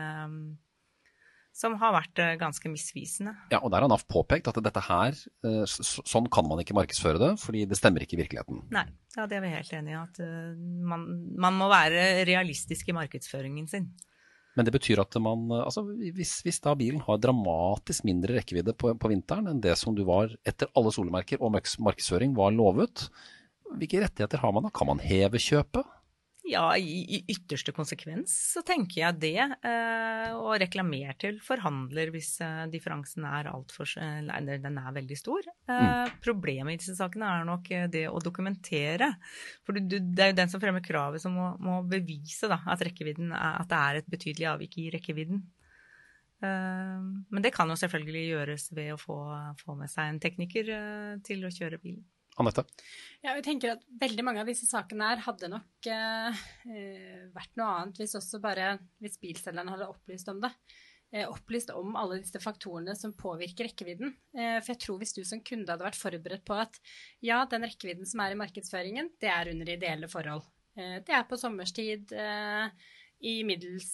som 1.53 1.75
har 1.81 1.93
vært 1.95 2.21
eh, 2.23 2.35
ganske 2.41 2.71
misvisende. 2.73 3.35
Ja, 3.53 3.61
og 3.61 3.73
Der 3.73 3.85
har 3.85 3.91
NAF 3.93 4.07
påpekt 4.11 4.49
at 4.49 4.59
dette 4.65 4.85
her, 4.87 5.17
eh, 5.45 5.65
sånn 5.69 6.31
kan 6.33 6.49
man 6.49 6.63
ikke 6.63 6.77
markedsføre 6.77 7.21
det, 7.21 7.33
fordi 7.43 7.67
det 7.69 7.79
stemmer 7.79 8.05
ikke 8.05 8.17
i 8.17 8.23
virkeligheten. 8.23 8.63
Nei, 8.73 8.87
ja, 9.19 9.27
det 9.29 9.39
er 9.39 9.45
vi 9.45 9.53
helt 9.53 9.75
enig 9.77 9.93
i. 9.93 9.99
At 10.01 10.23
eh, 10.25 10.55
man, 10.89 11.05
man, 11.37 11.61
må 11.61 11.69
være 11.73 12.25
realistisk 12.29 12.89
i 12.89 12.97
markedsføringen 12.97 13.69
sin. 13.69 13.93
Men 14.57 14.69
det 14.69 14.75
betyr 14.75 15.01
at 15.01 15.17
man, 15.25 15.47
altså 15.63 15.85
hvis, 15.89 16.39
hvis 16.45 16.61
da 16.61 16.75
bilen 16.77 17.01
har 17.05 17.21
dramatisk 17.21 18.05
mindre 18.05 18.37
rekkevidde 18.37 18.75
på, 18.77 18.91
på, 19.01 19.09
vinteren 19.09 19.49
enn 19.49 19.63
det 19.65 19.79
som 19.81 19.97
du 19.97 20.03
var 20.05 20.35
etter 20.45 20.69
alle 20.77 20.93
solemerker 20.93 21.41
og 21.41 21.55
markedsføring 21.57 22.35
var 22.37 22.53
lovet, 22.53 23.07
hvilke 23.73 24.03
rettigheter 24.03 24.43
har 24.43 24.53
man 24.53 24.67
da? 24.67 24.73
Kan 24.77 24.91
man 24.91 25.01
heve 25.01 25.41
kjøpet? 25.41 25.89
Ja, 26.43 26.77
i, 26.77 27.21
ytterste 27.31 27.71
konsekvens 27.75 28.33
så 28.51 28.65
tenker 28.67 28.99
jeg 28.99 29.19
det. 29.23 29.45
Eh, 29.63 30.33
og 30.35 30.57
reklamere 30.59 31.15
til 31.21 31.39
forhandler 31.43 32.11
hvis 32.11 32.33
eh, 32.43 32.65
differansen 32.73 33.27
er 33.29 33.51
altfor 33.53 33.87
Eller 34.03 34.59
den 34.63 34.81
er 34.81 34.97
veldig 34.97 35.19
stor. 35.19 35.47
Eh, 35.47 35.85
mm. 35.87 36.17
Problemet 36.25 36.75
i 36.75 36.81
disse 36.83 36.97
sakene 36.99 37.31
er 37.31 37.47
nok 37.47 37.71
det 37.95 38.09
å 38.11 38.19
dokumentere. 38.23 39.13
For 39.63 39.79
du, 39.79 39.99
det 40.01 40.25
er 40.25 40.33
jo 40.33 40.41
den 40.43 40.51
som 40.51 40.63
fremmer 40.63 40.83
kravet 40.83 41.23
som 41.23 41.37
må, 41.39 41.53
må 41.63 41.79
bevise 41.87 42.51
da, 42.51 42.59
at, 42.67 42.83
er, 42.83 42.91
at, 42.91 43.69
det 43.71 43.83
er 43.83 44.01
et 44.01 44.11
betydelig 44.11 44.51
avvik 44.57 44.79
i 44.83 44.91
rekkevidden. 44.95 45.45
Men 46.43 47.45
det 47.45 47.53
kan 47.55 47.71
jo 47.71 47.77
selvfølgelig 47.79 48.23
gjøres 48.33 48.65
ved 48.75 48.89
å 48.91 48.99
få, 48.99 49.15
få 49.61 49.77
med 49.79 49.93
seg 49.93 50.11
en 50.11 50.19
tekniker 50.25 50.73
til 51.23 51.47
å 51.47 51.53
kjøre 51.55 51.79
bilen. 51.79 52.03
Anette? 52.41 52.65
Ja, 53.21 53.35
jeg 53.37 53.45
tenker 53.45 53.75
at 53.75 53.83
Veldig 54.01 54.25
mange 54.25 54.41
av 54.43 54.49
disse 54.49 54.69
sakene 54.69 55.11
her 55.11 55.21
hadde 55.27 55.51
nok 55.53 55.91
eh, 55.91 56.45
eh, 56.71 57.27
vært 57.35 57.53
noe 57.61 57.75
annet 57.77 58.01
hvis 58.01 58.17
også 58.19 58.41
bare 58.43 58.77
hvis 59.03 59.21
bilselgeren 59.21 59.71
hadde 59.73 59.91
opplyst 59.93 60.31
om 60.33 60.41
det. 60.43 60.51
Eh, 61.13 61.29
opplyst 61.29 61.75
om 61.77 61.93
alle 62.01 62.23
disse 62.23 62.41
faktorene 62.41 62.95
som 62.97 63.13
påvirker 63.13 63.69
rekkevidden. 63.69 64.15
Eh, 64.33 64.57
for 64.63 64.73
jeg 64.73 64.81
tror 64.87 65.03
hvis 65.03 65.13
du 65.19 65.21
som 65.29 65.43
kunde 65.45 65.69
hadde 65.69 65.85
vært 65.85 66.01
forberedt 66.01 66.47
på 66.49 66.57
at 66.57 66.81
ja, 67.21 67.43
den 67.51 67.69
rekkevidden 67.69 68.09
som 68.09 68.25
er 68.25 68.33
i 68.33 68.41
markedsføringen, 68.41 69.13
det 69.21 69.29
er 69.29 69.53
under 69.53 69.75
ideelle 69.75 70.09
forhold. 70.09 70.47
Eh, 70.79 70.99
det 71.05 71.13
er 71.13 71.29
på 71.29 71.37
sommerstid. 71.37 72.17
Eh, 72.17 72.91
i 73.29 73.35
middels 73.47 73.91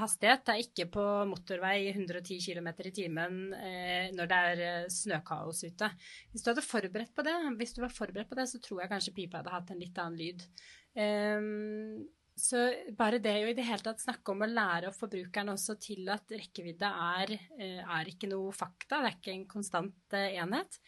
hastighet. 0.00 0.44
Det 0.46 0.54
er 0.54 0.62
ikke 0.64 0.88
på 0.96 1.04
motorvei 1.30 1.90
110 1.92 2.38
km 2.42 2.70
i 2.82 2.94
timen 2.94 3.36
uh, 3.54 4.08
når 4.16 4.30
det 4.30 4.40
er 4.48 4.62
uh, 4.62 4.88
snøkaos 4.90 5.62
ute. 5.68 5.90
Hvis 6.32 6.42
du 6.42 6.50
hadde 6.50 6.66
forberedt 6.66 7.14
på 7.14 7.24
det, 7.26 7.36
hvis 7.60 7.76
du 7.76 7.82
var 7.84 7.94
forberedt 7.94 8.30
på 8.30 8.38
det, 8.38 8.48
så 8.50 8.60
tror 8.62 8.82
jeg 8.82 8.92
kanskje 8.94 9.14
pipa 9.16 9.40
hadde 9.40 9.54
hatt 9.54 9.70
en 9.70 9.82
litt 9.82 10.02
annen 10.02 10.18
lyd. 10.18 10.44
Um, 10.98 12.02
så 12.42 12.64
bare 12.96 13.20
det 13.22 13.36
å 13.44 13.52
i 13.52 13.56
det 13.56 13.68
hele 13.68 13.84
tatt 13.84 14.00
snakke 14.02 14.32
om 14.32 14.42
å 14.42 14.48
lære 14.48 14.88
opp 14.88 14.96
forbrukeren 14.96 15.52
også 15.52 15.76
til 15.80 16.08
at 16.10 16.32
rekkevidde 16.32 16.88
er, 16.88 17.34
er 17.60 18.08
ikke 18.08 18.30
noe 18.30 18.54
fakta, 18.56 19.02
det 19.02 19.10
er 19.10 19.18
ikke 19.18 19.34
en 19.34 19.44
konstant 19.50 20.16
enhet. 20.16 20.78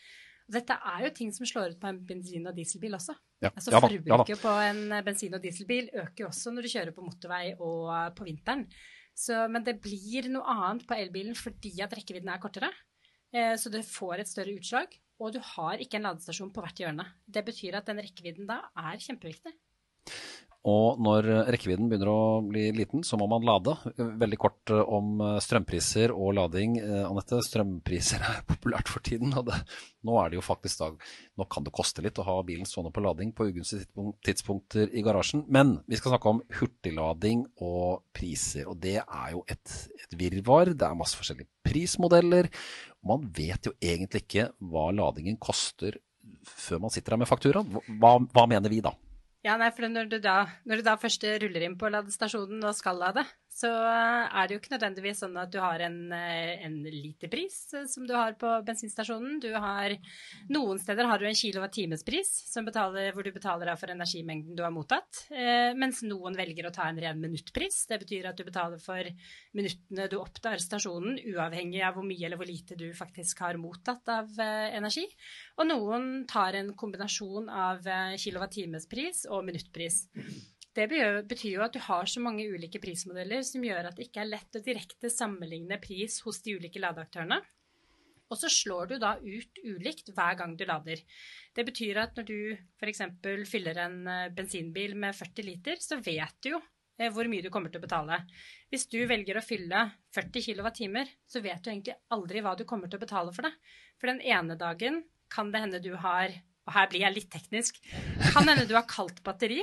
Dette 0.44 0.76
er 0.76 1.06
jo 1.06 1.12
ting 1.16 1.30
som 1.32 1.46
slår 1.48 1.72
ut 1.72 1.78
på 1.80 1.88
en 1.88 2.00
bensin- 2.04 2.48
og 2.50 2.56
dieselbil 2.56 2.96
også. 2.98 3.14
Ja, 3.44 3.50
altså 3.50 3.72
ja, 3.72 3.80
Forbruket 3.80 4.34
ja, 4.34 4.40
på 4.42 4.52
en 4.64 4.82
bensin- 5.06 5.36
og 5.36 5.42
dieselbil 5.44 5.88
øker 5.92 6.24
jo 6.24 6.28
også 6.28 6.52
når 6.52 6.66
du 6.66 6.72
kjører 6.72 6.96
på 6.96 7.04
motorvei 7.04 7.44
og 7.54 7.88
på 8.18 8.26
vinteren. 8.28 8.66
Så, 9.14 9.44
men 9.48 9.64
det 9.64 9.78
blir 9.82 10.28
noe 10.32 10.44
annet 10.50 10.84
på 10.88 10.98
elbilen 10.98 11.38
fordi 11.38 11.72
at 11.84 11.94
rekkevidden 11.96 12.32
er 12.34 12.42
kortere. 12.42 12.70
Eh, 13.34 13.54
så 13.60 13.72
du 13.72 13.80
får 13.86 14.20
et 14.20 14.30
større 14.30 14.54
utslag, 14.58 14.94
og 15.22 15.32
du 15.34 15.40
har 15.54 15.80
ikke 15.82 16.00
en 16.00 16.08
ladestasjon 16.10 16.52
på 16.54 16.64
hvert 16.64 16.82
hjørne. 16.82 17.06
Det 17.24 17.44
betyr 17.46 17.78
at 17.78 17.88
den 17.88 18.02
rekkevidden 18.02 18.50
da 18.50 18.60
er 18.84 19.00
kjempeviktig. 19.00 19.54
Og 20.64 21.00
når 21.04 21.26
rekkevidden 21.52 21.90
begynner 21.90 22.08
å 22.08 22.20
bli 22.40 22.70
liten, 22.72 23.02
så 23.04 23.18
må 23.20 23.26
man 23.28 23.44
lade. 23.44 23.74
Veldig 23.98 24.38
kort 24.40 24.70
eh, 24.72 24.80
om 24.80 25.18
eh, 25.20 25.36
strømpriser 25.44 26.14
og 26.14 26.32
lading. 26.38 26.78
Eh, 26.80 27.02
Anette, 27.04 27.42
strømpriser 27.44 28.24
er 28.24 28.38
populært 28.52 28.88
for 28.88 29.04
tiden. 29.04 29.34
og 29.36 29.50
det, 29.50 29.58
Nå 30.08 30.16
er 30.22 30.32
det 30.32 30.38
jo 30.38 30.46
faktisk 30.46 30.80
da, 30.80 30.88
nå 31.36 31.48
kan 31.52 31.68
det 31.68 31.74
koste 31.76 32.06
litt 32.06 32.16
å 32.16 32.24
ha 32.30 32.38
bilen 32.48 32.64
stående 32.68 32.94
på 32.96 33.04
lading 33.04 33.34
på 33.36 33.50
ugunstige 33.50 34.08
tidspunkter 34.24 34.88
i 34.88 35.04
garasjen. 35.04 35.44
Men 35.52 35.76
vi 35.84 36.00
skal 36.00 36.14
snakke 36.14 36.32
om 36.32 36.40
hurtiglading 36.56 37.44
og 37.60 38.06
priser. 38.16 38.64
Og 38.72 38.80
det 38.80 39.02
er 39.02 39.30
jo 39.36 39.44
et, 39.52 39.78
et 40.00 40.16
virvar. 40.16 40.72
Det 40.72 40.88
er 40.88 40.96
masse 40.96 41.20
forskjellige 41.20 41.52
prismodeller. 41.68 42.48
Man 43.04 43.28
vet 43.36 43.68
jo 43.68 43.76
egentlig 43.84 44.24
ikke 44.24 44.48
hva 44.64 44.88
ladingen 44.96 45.36
koster 45.36 46.00
før 46.44 46.86
man 46.86 46.92
sitter 46.92 47.12
her 47.12 47.20
med 47.20 47.28
fakturaen. 47.28 47.82
Hva, 48.00 48.16
hva 48.32 48.48
mener 48.48 48.72
vi 48.72 48.80
da? 48.84 48.96
Ja, 49.44 49.58
nei, 49.60 49.68
for 49.76 49.84
når 49.92 50.08
du, 50.08 50.18
da, 50.24 50.34
når 50.64 50.80
du 50.80 50.86
da 50.86 50.94
først 51.00 51.24
ruller 51.42 51.66
inn 51.66 51.76
på 51.80 51.90
ladestasjonen 51.92 52.64
og 52.64 52.76
skal 52.78 52.96
lade, 53.02 53.26
så 53.54 53.68
er 53.70 54.48
det 54.48 54.56
jo 54.56 54.60
ikke 54.60 54.72
nødvendigvis 54.72 55.20
sånn 55.22 55.36
at 55.38 55.50
du 55.54 55.60
har 55.62 55.82
en, 55.86 55.98
eh, 56.12 56.64
en 56.66 56.74
literpris 56.82 57.58
eh, 57.78 57.84
som 57.90 58.02
du 58.06 58.10
har 58.16 58.34
på 58.38 58.50
bensinstasjonen. 58.66 59.36
Du 59.44 59.52
har, 59.54 59.94
noen 60.50 60.80
steder 60.82 61.06
har 61.06 61.22
du 61.22 61.28
en 61.28 61.38
kilowatt-timespris 61.38 62.32
hvor 63.14 63.22
du 63.22 63.30
betaler 63.30 63.70
for 63.78 63.92
energimengden 63.94 64.58
du 64.58 64.64
har 64.64 64.74
mottatt. 64.74 65.28
Eh, 65.30 65.70
mens 65.78 66.02
noen 66.02 66.34
velger 66.34 66.66
å 66.66 66.72
ta 66.74 66.88
en 66.90 66.98
ren 66.98 67.20
minuttpris. 67.22 67.84
Det 67.86 68.00
betyr 68.02 68.26
at 68.32 68.40
du 68.40 68.42
betaler 68.48 68.82
for 68.82 69.06
minuttene 69.54 70.08
du 70.10 70.18
opptar 70.18 70.58
stasjonen, 70.58 71.20
uavhengig 71.22 71.84
av 71.86 71.94
hvor 71.94 72.08
mye 72.08 72.26
eller 72.26 72.40
hvor 72.40 72.50
lite 72.50 72.74
du 72.80 72.88
faktisk 72.96 73.44
har 73.46 73.60
mottatt 73.60 74.10
av 74.10 74.34
energi. 74.40 75.06
Og 75.60 75.70
noen 75.70 76.10
tar 76.26 76.58
en 76.58 76.74
kombinasjon 76.74 77.46
av 77.46 77.86
kilowatt-timespris 78.18 79.28
og 79.30 79.46
minuttpris. 79.46 80.08
Det 80.74 80.88
betyr 80.90 81.52
jo 81.52 81.62
at 81.62 81.74
du 81.74 81.80
har 81.86 82.08
så 82.10 82.20
mange 82.22 82.46
ulike 82.50 82.80
prismodeller 82.82 83.44
som 83.46 83.62
gjør 83.62 83.90
at 83.90 83.98
det 83.98 84.08
ikke 84.08 84.24
er 84.24 84.32
lett 84.32 84.58
å 84.58 84.62
direkte 84.64 85.10
sammenligne 85.12 85.78
pris 85.82 86.18
hos 86.26 86.40
de 86.42 86.56
ulike 86.58 86.82
ladeaktørene. 86.82 87.38
Og 88.32 88.40
så 88.40 88.50
slår 88.50 88.90
du 88.90 88.94
da 88.98 89.12
ut 89.20 89.60
ulikt 89.62 90.10
hver 90.16 90.38
gang 90.40 90.56
du 90.58 90.64
lader. 90.66 90.98
Det 91.54 91.62
betyr 91.68 92.00
at 92.02 92.16
når 92.18 92.26
du 92.26 92.38
f.eks. 92.80 93.02
fyller 93.46 93.78
en 93.84 93.98
eh, 94.10 94.30
bensinbil 94.34 94.96
med 94.98 95.14
40 95.14 95.46
liter, 95.46 95.78
så 95.78 96.00
vet 96.02 96.34
du 96.42 96.54
jo 96.54 96.60
eh, 96.98 97.12
hvor 97.14 97.28
mye 97.30 97.44
du 97.44 97.52
kommer 97.54 97.70
til 97.70 97.78
å 97.78 97.84
betale. 97.84 98.24
Hvis 98.72 98.88
du 98.90 98.98
velger 99.06 99.38
å 99.38 99.44
fylle 99.44 99.84
40 100.16 100.48
kWt, 100.48 101.14
så 101.30 101.44
vet 101.44 101.62
du 101.62 101.70
egentlig 101.70 101.98
aldri 102.16 102.42
hva 102.42 102.56
du 102.58 102.64
kommer 102.66 102.90
til 102.90 102.98
å 102.98 103.04
betale 103.04 103.36
for 103.36 103.46
det. 103.46 103.54
For 104.00 104.10
den 104.10 104.24
ene 104.24 104.58
dagen 104.58 105.04
kan 105.30 105.54
det 105.54 105.62
hende 105.62 105.84
du 105.84 105.92
har 106.00 106.34
og 106.64 106.72
her 106.72 106.86
blir 106.88 107.02
jeg 107.04 107.12
litt 107.12 107.26
teknisk, 107.28 107.80
kan 108.32 108.48
hende 108.48 108.64
du 108.64 108.72
har 108.72 108.86
kaldt 108.88 109.18
batteri, 109.24 109.60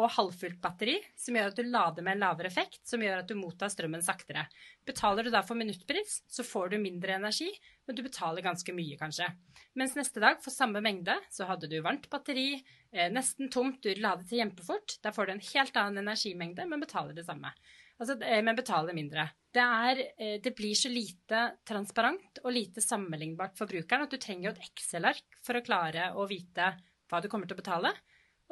og 0.00 0.08
halvfullt 0.14 0.56
batteri, 0.62 0.94
som 1.18 1.36
gjør 1.36 1.50
at 1.50 1.58
du 1.58 1.66
lader 1.68 2.04
med 2.04 2.16
en 2.16 2.22
lavere 2.24 2.48
effekt, 2.48 2.80
som 2.88 3.02
gjør 3.04 3.20
at 3.20 3.28
du 3.28 3.34
mottar 3.36 3.70
strømmen 3.72 4.04
saktere. 4.04 4.46
Betaler 4.88 5.26
du 5.26 5.32
da 5.34 5.42
for 5.44 5.58
minuttpris, 5.58 6.22
så 6.32 6.44
får 6.46 6.72
du 6.72 6.78
mindre 6.80 7.18
energi, 7.18 7.50
men 7.86 7.98
du 7.98 8.02
betaler 8.06 8.44
ganske 8.44 8.72
mye, 8.72 8.96
kanskje. 9.00 9.28
Mens 9.78 9.96
neste 9.96 10.22
dag, 10.22 10.40
for 10.44 10.54
samme 10.54 10.80
mengde, 10.84 11.18
så 11.32 11.44
hadde 11.48 11.68
du 11.68 11.76
varmt 11.84 12.08
batteri, 12.12 12.62
eh, 12.92 13.12
nesten 13.12 13.52
tomt, 13.52 13.82
du 13.84 13.92
ladet 14.00 14.28
til 14.30 14.40
kjempefort. 14.40 14.96
Da 15.04 15.12
får 15.12 15.28
du 15.28 15.34
en 15.36 15.46
helt 15.52 15.76
annen 15.76 16.06
energimengde, 16.06 16.66
men 16.68 16.80
betaler 16.80 17.16
det 17.16 17.26
samme. 17.28 17.52
Altså, 18.00 18.16
eh, 18.24 18.40
men 18.42 18.56
betaler 18.56 18.96
mindre. 18.96 19.28
Det, 19.52 19.62
er, 19.62 20.00
eh, 20.16 20.38
det, 20.40 20.54
blir 20.56 20.74
så 20.74 20.88
lite 20.88 21.58
transparent 21.68 22.40
og 22.42 22.56
lite 22.56 22.80
sammenlignbart 22.80 23.58
for 23.58 23.68
brukeren 23.68 24.06
at 24.06 24.10
du 24.10 24.16
trenger 24.16 24.48
jo 24.48 24.54
et 24.56 24.64
Excel-ark 24.70 25.36
for 25.44 25.60
å 25.60 25.64
klare 25.64 26.08
å 26.16 26.24
vite 26.26 26.72
hva 27.12 27.20
du 27.20 27.28
kommer 27.28 27.46
til 27.46 27.58
å 27.58 27.60
betale 27.60 27.92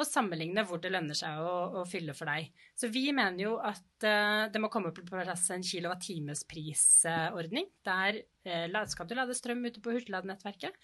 og 0.01 0.09
sammenligne 0.09 0.65
hvor 0.67 0.79
det 0.83 0.93
lønner 0.95 1.17
seg 1.17 1.41
å, 1.45 1.81
å 1.81 1.83
fylle 1.89 2.15
for 2.17 2.27
deg. 2.31 2.43
Så 2.79 2.89
vi 2.93 3.13
mener 3.13 3.45
jo 3.45 3.53
at 3.61 4.07
uh, 4.07 4.49
det 4.53 4.61
må 4.63 4.69
komme 4.73 4.93
på 4.97 5.05
plass 5.05 5.51
en 5.55 5.67
kilowattimesprisordning. 5.67 7.67
Der 7.87 8.13
uh, 8.49 8.87
skal 8.89 9.09
du 9.09 9.15
lade 9.19 9.35
strøm 9.37 9.67
ute 9.69 9.81
på 9.85 9.93
hurtigladenettverket, 9.95 10.75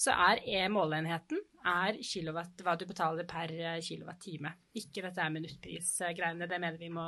så 0.00 0.10
er 0.30 0.36
e 0.48 0.68
måleenheten 0.72 1.38
er 1.68 1.98
kilowatt, 2.00 2.62
hva 2.64 2.72
du 2.80 2.86
betaler 2.88 3.26
per 3.28 3.52
kilowattime. 3.84 4.50
Ikke 4.80 5.02
dette 5.04 5.20
er 5.20 5.34
minuttprisgreiene. 5.34 6.48
Det 6.48 6.60
mener 6.62 6.78
vi 6.80 6.88
må 6.94 7.04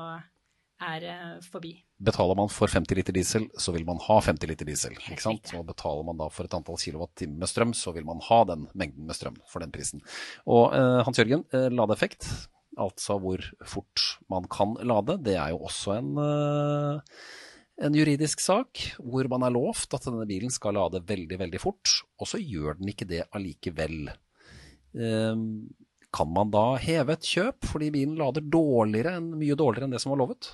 er 0.83 1.05
eh, 1.09 1.43
forbi. 1.47 1.73
Betaler 2.03 2.39
man 2.39 2.51
for 2.53 2.71
50 2.71 2.99
liter 2.99 3.15
diesel, 3.17 3.49
så 3.59 3.75
vil 3.75 3.85
man 3.89 4.01
ha 4.05 4.19
50 4.23 4.51
liter 4.51 4.69
diesel. 4.69 4.97
ikke 4.99 5.23
sant? 5.23 5.53
Og 5.59 5.67
betaler 5.69 6.07
man 6.07 6.19
da 6.21 6.29
for 6.33 6.49
et 6.49 6.57
antall 6.57 6.81
kilowattimer 6.81 7.43
med 7.43 7.51
strøm, 7.51 7.75
så 7.77 7.95
vil 7.97 8.07
man 8.09 8.23
ha 8.29 8.43
den 8.51 8.67
mengden 8.79 9.07
med 9.09 9.19
strøm 9.19 9.39
for 9.51 9.65
den 9.65 9.75
prisen. 9.75 10.03
Og 10.47 10.75
eh, 10.77 11.03
Hans 11.07 11.21
Jørgen, 11.21 11.47
eh, 11.55 11.69
ladeeffekt, 11.73 12.29
altså 12.81 13.19
hvor 13.21 13.45
fort 13.69 14.07
man 14.33 14.49
kan 14.51 14.75
lade, 14.81 15.19
det 15.25 15.37
er 15.37 15.53
jo 15.53 15.63
også 15.69 15.97
en, 15.99 16.11
eh, 16.23 17.21
en 17.87 17.97
juridisk 17.97 18.43
sak 18.43 18.83
hvor 18.99 19.29
man 19.33 19.45
er 19.47 19.55
lovt 19.55 19.95
at 19.97 20.09
denne 20.09 20.27
bilen 20.29 20.53
skal 20.53 20.77
lade 20.79 21.05
veldig, 21.09 21.39
veldig 21.47 21.63
fort, 21.63 22.01
og 22.21 22.29
så 22.31 22.41
gjør 22.41 22.81
den 22.81 22.93
ikke 22.95 23.09
det 23.09 23.25
allikevel. 23.31 24.13
Eh, 24.93 25.47
kan 26.13 26.29
man 26.29 26.51
da 26.53 26.75
heve 26.77 27.17
et 27.17 27.25
kjøp 27.25 27.65
fordi 27.71 27.89
bilen 27.95 28.19
lader 28.21 28.45
dårligere 28.45 29.17
enn, 29.17 29.33
mye 29.41 29.57
dårligere 29.57 29.89
enn 29.89 29.95
det 29.97 30.03
som 30.03 30.13
var 30.13 30.21
lovet? 30.25 30.51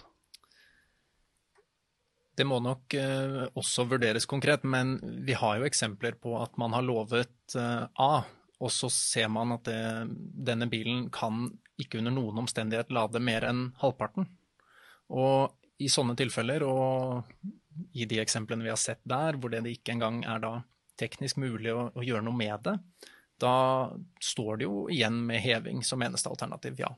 Det 2.38 2.46
må 2.46 2.60
nok 2.62 2.94
eh, 2.94 3.44
også 3.58 3.88
vurderes 3.90 4.28
konkret, 4.30 4.62
men 4.62 4.98
vi 5.26 5.34
har 5.34 5.58
jo 5.58 5.66
eksempler 5.66 6.18
på 6.22 6.36
at 6.38 6.54
man 6.60 6.76
har 6.76 6.84
lovet 6.86 7.56
eh, 7.58 7.86
A, 7.98 8.12
og 8.58 8.70
så 8.74 8.90
ser 8.94 9.30
man 9.30 9.56
at 9.56 9.66
det, 9.66 9.80
denne 10.46 10.68
bilen 10.70 11.08
kan 11.14 11.48
ikke 11.78 12.00
under 12.00 12.14
noen 12.14 12.42
omstendighet 12.44 12.92
lade 12.94 13.22
mer 13.22 13.46
enn 13.48 13.68
halvparten. 13.82 14.26
Og 15.14 15.54
i 15.82 15.90
sånne 15.90 16.14
tilfeller, 16.18 16.64
og 16.66 17.26
i 17.94 18.06
de 18.10 18.18
eksemplene 18.22 18.66
vi 18.66 18.72
har 18.72 18.80
sett 18.80 19.02
der, 19.06 19.38
hvor 19.38 19.50
det 19.52 19.62
ikke 19.70 19.94
engang 19.94 20.24
er 20.26 20.42
da 20.42 20.52
teknisk 20.98 21.38
mulig 21.38 21.70
å, 21.74 21.88
å 21.94 22.06
gjøre 22.06 22.26
noe 22.26 22.38
med 22.38 22.66
det, 22.66 22.74
da 23.38 23.54
står 24.22 24.58
det 24.58 24.66
jo 24.66 24.86
igjen 24.90 25.20
med 25.26 25.42
heving 25.42 25.84
som 25.86 26.02
eneste 26.02 26.30
alternativ, 26.30 26.78
ja. 26.82 26.90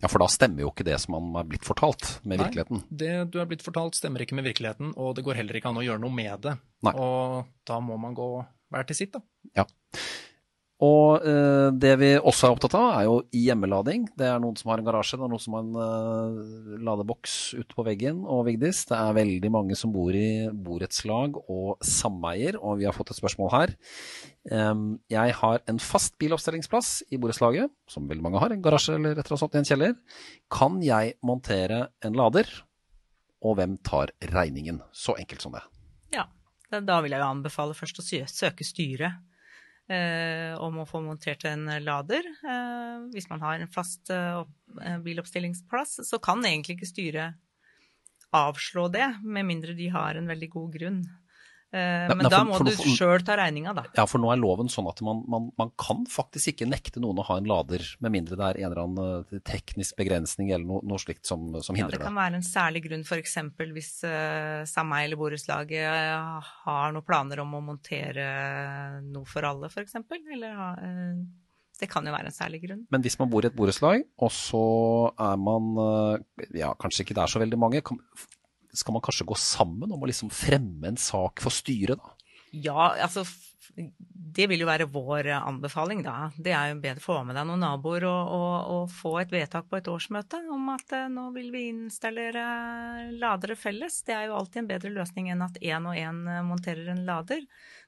Ja, 0.00 0.08
For 0.08 0.22
da 0.22 0.28
stemmer 0.32 0.64
jo 0.64 0.70
ikke 0.72 0.86
det 0.88 0.96
som 1.02 1.12
man 1.16 1.42
er 1.42 1.48
blitt 1.48 1.66
fortalt 1.68 2.06
med 2.24 2.38
Nei, 2.38 2.46
virkeligheten. 2.46 2.84
Det 2.88 3.12
du 3.32 3.36
er 3.42 3.48
blitt 3.50 3.64
fortalt 3.64 3.98
stemmer 3.98 4.24
ikke 4.24 4.38
med 4.38 4.48
virkeligheten, 4.48 4.94
og 4.96 5.12
det 5.18 5.26
går 5.26 5.36
heller 5.42 5.58
ikke 5.60 5.72
an 5.72 5.80
å 5.80 5.84
gjøre 5.84 6.00
noe 6.00 6.14
med 6.14 6.46
det. 6.46 6.56
Nei. 6.88 6.94
Og 6.96 7.50
da 7.68 7.80
må 7.84 7.98
man 8.00 8.16
gå 8.16 8.30
hver 8.72 8.88
til 8.88 8.96
sitt, 8.96 9.12
da. 9.16 9.20
Ja. 9.60 9.66
Og 10.80 11.24
eh, 11.28 11.68
det 11.76 11.92
vi 12.00 12.08
også 12.16 12.46
er 12.46 12.54
opptatt 12.54 12.74
av, 12.78 12.86
er 12.96 13.04
jo 13.04 13.16
hjemmelading. 13.36 14.06
Det 14.16 14.24
er 14.30 14.38
noen 14.40 14.56
som 14.56 14.70
har 14.72 14.80
en 14.80 14.86
garasje, 14.86 15.18
det 15.20 15.26
er 15.26 15.32
noen 15.32 15.42
som 15.42 15.56
har 15.58 15.66
en 15.66 15.76
eh, 15.84 16.78
ladeboks 16.88 17.34
ute 17.58 17.76
på 17.76 17.84
veggen. 17.84 18.22
Og 18.24 18.46
Vigdis, 18.48 18.86
det 18.88 18.96
er 18.96 19.18
veldig 19.18 19.50
mange 19.52 19.76
som 19.76 19.92
bor 19.92 20.16
i 20.16 20.48
borettslag 20.48 21.36
og 21.42 21.84
sameier, 21.84 22.56
og 22.56 22.80
vi 22.80 22.88
har 22.88 22.96
fått 22.96 23.12
et 23.12 23.20
spørsmål 23.20 23.52
her. 23.52 23.76
Eh, 24.48 24.72
jeg 25.12 25.36
har 25.42 25.60
en 25.68 25.84
fast 25.84 26.16
biloppstillingsplass 26.22 26.94
i 27.12 27.20
borettslaget, 27.20 27.68
som 27.90 28.08
veldig 28.08 28.24
mange 28.30 28.40
har, 28.40 28.56
en 28.56 28.64
garasje 28.64 28.96
eller 28.96 29.12
et 29.12 29.20
eller 29.20 29.36
annet 29.36 29.44
sånt 29.44 29.60
i 29.60 29.60
en 29.60 29.70
kjeller. 29.74 29.96
Kan 30.48 30.80
jeg 30.86 31.18
montere 31.20 31.90
en 32.00 32.16
lader, 32.16 32.48
og 33.44 33.60
hvem 33.60 33.76
tar 33.84 34.16
regningen? 34.32 34.80
Så 34.96 35.12
enkelt 35.20 35.44
som 35.44 35.52
det. 35.52 35.66
Ja, 36.16 36.24
da 36.72 37.02
vil 37.04 37.12
jeg 37.12 37.20
jo 37.20 37.34
anbefale 37.34 37.76
først 37.76 38.00
å 38.00 38.06
søke 38.32 38.64
styret 38.64 39.26
om 40.60 40.80
å 40.80 40.86
få 40.88 41.00
montert 41.02 41.44
en 41.48 41.66
lader. 41.82 42.26
Eh, 42.26 43.06
hvis 43.14 43.28
man 43.30 43.42
har 43.42 43.58
en 43.58 43.72
fast 43.72 44.10
eh, 44.14 44.42
biloppstillingsplass, 45.02 46.00
så 46.08 46.20
kan 46.22 46.44
egentlig 46.46 46.78
ikke 46.78 46.90
styret 46.92 47.40
avslå 48.36 48.86
det, 48.94 49.08
med 49.26 49.48
mindre 49.48 49.74
de 49.74 49.88
har 49.90 50.14
en 50.14 50.30
veldig 50.30 50.50
god 50.52 50.76
grunn. 50.76 51.00
Eh, 51.70 52.08
men 52.10 52.18
Nei, 52.18 52.24
for, 52.26 52.34
da 52.34 52.38
må 52.42 52.56
for, 52.58 52.66
du 52.66 52.94
sjøl 52.96 53.22
ta 53.22 53.36
regninga, 53.38 53.70
da. 53.76 53.84
Ja, 53.94 54.02
for 54.10 54.18
nå 54.18 54.32
er 54.32 54.40
loven 54.42 54.66
sånn 54.72 54.88
at 54.90 54.98
man, 55.06 55.20
man, 55.30 55.50
man, 55.60 55.68
kan 55.78 56.02
faktisk 56.10 56.50
ikke 56.52 56.66
nekte 56.66 57.02
noen 57.02 57.20
å 57.22 57.26
ha 57.28 57.36
en 57.38 57.46
lader, 57.46 57.84
med 58.02 58.14
mindre 58.16 58.38
det 58.40 58.48
er 58.48 58.58
en 58.58 58.66
eller 58.66 58.80
annen 58.82 59.28
eh, 59.30 59.42
teknisk 59.46 59.94
begrensning 60.00 60.50
eller 60.50 60.66
noe, 60.66 60.82
noe 60.90 60.98
slikt 60.98 61.30
som, 61.30 61.44
som 61.62 61.78
hindrer 61.78 61.94
det. 61.94 62.00
Ja, 62.00 62.02
det 62.02 62.08
kan 62.08 62.18
være 62.18 62.40
en 62.40 62.46
særlig 62.46 62.82
grunn, 62.88 63.04
f.eks. 63.06 63.36
hvis 63.76 63.92
uh, 64.02 64.66
sameie 64.66 65.06
eller 65.06 65.20
borettslaget 65.20 66.18
uh, 66.18 66.50
har 66.64 66.96
noen 66.96 67.06
planer 67.06 67.44
om 67.44 67.54
å 67.54 67.62
montere 67.62 68.26
noe 69.06 69.30
for 69.30 69.46
alle, 69.46 69.70
f.eks. 69.70 69.94
Eller 70.34 70.58
ha 70.58 70.72
uh, 70.74 71.22
det 71.80 71.88
kan 71.88 72.04
jo 72.04 72.12
være 72.12 72.28
en 72.28 72.34
særlig 72.34 72.58
grunn. 72.66 72.82
Men 72.92 73.00
hvis 73.00 73.14
man 73.16 73.30
bor 73.32 73.46
i 73.46 73.48
et 73.48 73.54
borettslag, 73.56 74.02
og 74.20 74.28
så 74.36 74.64
er 75.16 75.38
man 75.40 75.70
ja, 76.52 76.74
kanskje 76.76 77.06
ikke 77.06 77.16
det 77.16 77.22
er 77.22 77.32
så 77.32 77.40
veldig 77.40 77.56
mange, 77.56 77.80
skal 78.76 78.96
man 78.96 79.04
kanskje 79.04 79.28
gå 79.28 79.36
sammen 79.38 79.92
om 79.92 80.02
å 80.02 80.10
liksom 80.10 80.32
fremme 80.34 80.92
en 80.92 81.00
sak 81.00 81.42
for 81.44 81.54
styret, 81.54 82.00
da? 82.00 82.16
Ja, 82.50 82.90
altså 82.98 83.22
det 84.30 84.46
vil 84.50 84.62
jo 84.62 84.68
være 84.68 84.88
vår 84.90 85.28
anbefaling, 85.36 86.02
da. 86.04 86.30
Det 86.36 86.52
er 86.54 86.70
jo 86.70 86.80
bedre 86.82 87.02
å 87.02 87.04
få 87.04 87.16
med 87.26 87.36
deg 87.38 87.46
noen 87.48 87.62
naboer 87.64 88.06
og, 88.08 88.32
og, 88.34 88.54
og, 88.74 88.92
få 88.94 89.12
et 89.22 89.32
vedtak 89.34 89.68
på 89.70 89.78
et 89.78 89.90
årsmøte 89.90 90.40
om 90.54 90.70
at 90.74 90.94
uh, 90.96 91.06
nå 91.12 91.28
vil 91.34 91.50
vi 91.54 91.66
installere 91.70 92.44
ladere 93.20 93.56
felles. 93.58 94.00
Det 94.06 94.16
er 94.16 94.28
jo 94.28 94.36
alltid 94.38 94.62
en 94.62 94.70
bedre 94.70 94.92
løsning 94.94 95.30
enn 95.32 95.44
at 95.46 95.58
én 95.62 95.86
og 95.88 95.98
én 95.98 96.22
eh, 96.30 96.42
monterer 96.46 96.90
en 96.92 97.04
lader. 97.06 97.44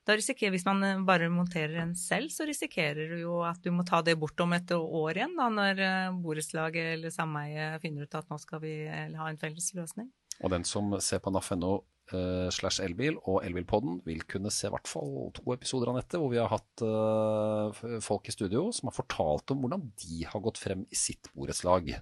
Da 0.07 0.16
risikerer, 0.18 0.54
Hvis 0.54 0.66
man 0.66 0.82
eh, 0.86 1.02
bare 1.07 1.30
monterer 1.32 1.82
en 1.82 1.94
selv, 1.98 2.32
så 2.34 2.46
risikerer 2.48 3.14
du 3.14 3.22
jo 3.22 3.40
at 3.46 3.62
du 3.62 3.70
må 3.74 3.86
ta 3.88 4.02
det 4.02 4.18
bort 4.20 4.40
om 4.42 4.54
et 4.57 4.74
år 4.76 5.18
igjen, 5.18 5.36
da, 5.38 5.50
når 5.52 5.84
borettslaget 6.22 6.96
eller 6.96 7.14
sameiet 7.14 7.82
finner 7.84 8.07
ut 8.07 8.18
at 8.18 8.30
nå 8.30 8.38
skal 8.42 8.62
vi 8.64 8.76
ha 8.88 9.30
en 9.30 9.40
felles 9.40 9.72
løsning. 9.78 10.11
Og 10.43 10.53
den 10.53 10.66
som 10.66 10.95
ser 11.03 11.22
på 11.22 11.32
naf.no 11.32 11.72
uh, 12.12 12.49
slash 12.55 12.82
elbil 12.84 13.18
og 13.22 13.43
Elbilpodden, 13.47 14.01
vil 14.07 14.24
kunne 14.28 14.53
se 14.55 14.68
i 14.68 14.72
hvert 14.74 14.90
fall 14.90 15.30
to 15.36 15.47
episoder 15.55 15.93
av 15.93 16.01
nettet 16.01 16.18
hvor 16.20 16.32
vi 16.32 16.40
har 16.40 16.51
hatt 16.53 16.84
uh, 16.84 18.01
folk 18.05 18.28
i 18.28 18.34
studio 18.34 18.68
som 18.74 18.90
har 18.90 18.99
fortalt 18.99 19.55
om 19.55 19.62
hvordan 19.62 19.86
de 20.03 20.24
har 20.28 20.45
gått 20.45 20.61
frem 20.62 20.84
i 20.90 20.99
sitt 20.99 21.30
borettslag 21.36 21.95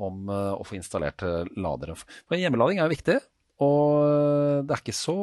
om 0.00 0.26
uh, 0.32 0.56
å 0.56 0.66
få 0.66 0.78
installert 0.78 1.22
ladere. 1.54 1.96
For 1.98 2.40
hjemmelading 2.40 2.80
er 2.80 2.88
jo 2.88 2.96
viktig, 2.96 3.20
og 3.64 4.66
det 4.66 4.74
er 4.74 4.82
ikke 4.82 4.96
så 4.96 5.18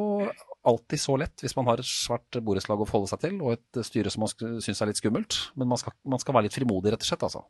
alltid 0.62 1.00
så 1.00 1.16
lett 1.18 1.42
hvis 1.42 1.54
man 1.58 1.66
har 1.68 1.80
et 1.82 1.88
svært 1.88 2.38
borettslag 2.44 2.80
å 2.80 2.86
forholde 2.86 3.10
seg 3.10 3.22
til, 3.24 3.40
og 3.42 3.56
et 3.56 3.82
styre 3.86 4.12
som 4.12 4.24
man 4.24 4.32
syns 4.62 4.80
er 4.80 4.90
litt 4.90 5.00
skummelt. 5.00 5.38
Men 5.58 5.70
man 5.72 5.80
skal, 5.80 5.94
man 6.06 6.22
skal, 6.22 6.36
være 6.36 6.48
litt 6.48 6.56
frimodig, 6.56 6.94
rett 6.94 7.04
og 7.04 7.10
slett. 7.10 7.26
altså. 7.26 7.44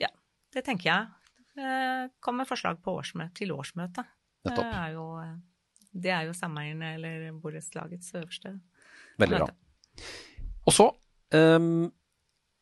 Ja, 0.00 0.10
det 0.54 0.64
tenker 0.66 0.90
jeg. 0.90 1.27
Eh, 1.58 2.08
kom 2.22 2.38
med 2.38 2.48
forslag 2.48 2.78
på 2.84 2.94
årsmøte, 3.00 3.34
til 3.40 3.52
årsmøtet. 3.54 4.06
Det 4.46 4.64
er 4.64 4.94
jo, 4.94 5.06
det 5.92 6.12
er 6.14 6.28
jo 6.28 6.34
sameierne 6.36 6.94
eller 6.96 7.30
borettslagets 7.42 8.14
øverste 8.16 8.54
Veldig 9.18 9.40
bra. 9.42 9.48
Og 10.68 10.74
så 10.76 10.86
um, 11.34 11.88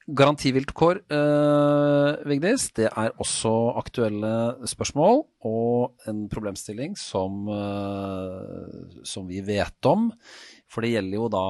Garantivilkår, 0.07 1.03
uh, 1.11 2.28
Vigdis, 2.30 2.70
det 2.78 2.86
er 2.88 3.12
også 3.20 3.53
aktuelle 3.76 4.32
spørsmål 4.70 5.24
og 5.51 6.09
en 6.09 6.24
problemstilling 6.32 6.94
som, 6.99 7.44
uh, 7.51 9.03
som 9.05 9.26
vi 9.28 9.42
vet 9.44 9.90
om. 9.90 10.09
For 10.70 10.86
det 10.86 10.94
gjelder 10.94 11.18
jo 11.18 11.28
da 11.34 11.47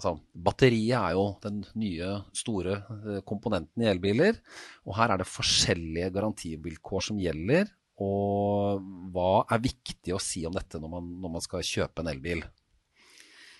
Altså, 0.00 0.14
batteriet 0.32 0.96
er 0.96 1.12
jo 1.12 1.26
den 1.44 1.58
nye, 1.76 2.14
store 2.32 2.78
uh, 2.88 3.18
komponenten 3.28 3.84
i 3.84 3.90
elbiler. 3.90 4.38
Og 4.88 4.96
her 4.96 5.12
er 5.12 5.20
det 5.20 5.28
forskjellige 5.28 6.08
garantivilkår 6.14 7.04
som 7.10 7.20
gjelder. 7.20 7.68
Og 8.00 8.80
hva 9.12 9.44
er 9.52 9.60
viktig 9.60 10.14
å 10.16 10.22
si 10.22 10.46
om 10.48 10.56
dette 10.56 10.80
når 10.80 10.94
man, 10.94 11.12
når 11.20 11.34
man 11.36 11.44
skal 11.44 11.66
kjøpe 11.66 12.00
en 12.00 12.08
elbil? 12.14 12.40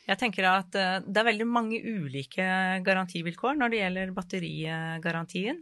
Jeg 0.09 0.19
tenker 0.19 0.49
at 0.49 0.75
eh, 0.81 1.03
det 1.05 1.21
er 1.21 1.29
veldig 1.29 1.47
mange 1.47 1.79
ulike 1.85 2.47
garantivilkår 2.87 3.59
når 3.61 3.71
det 3.71 3.83
gjelder 3.83 4.15
batterigarantien. 4.17 5.61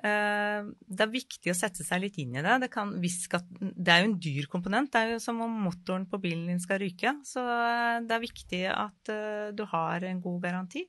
Eh, 0.00 0.68
det 0.88 1.04
er 1.04 1.12
viktig 1.12 1.52
å 1.52 1.56
sette 1.56 1.84
seg 1.84 2.04
litt 2.04 2.18
inn 2.22 2.36
i 2.38 2.44
det. 2.44 2.56
Det, 2.64 2.70
kan, 2.72 2.94
det, 3.00 3.90
er 3.90 4.02
jo 4.02 4.08
en 4.10 4.16
dyr 4.22 4.48
komponent. 4.52 4.92
Det 4.92 5.02
er 5.02 5.14
jo 5.14 5.20
som 5.22 5.42
om 5.44 5.58
motoren 5.66 6.06
på 6.10 6.20
bilen 6.22 6.48
din 6.50 6.62
skal 6.62 6.80
ryke. 6.82 7.14
Så 7.28 7.44
eh, 7.44 7.98
det 8.06 8.16
er 8.16 8.24
viktig 8.24 8.62
at 8.72 9.14
du 9.56 9.64
har 9.72 10.08
en 10.08 10.24
god 10.24 10.40
garanti. 10.46 10.86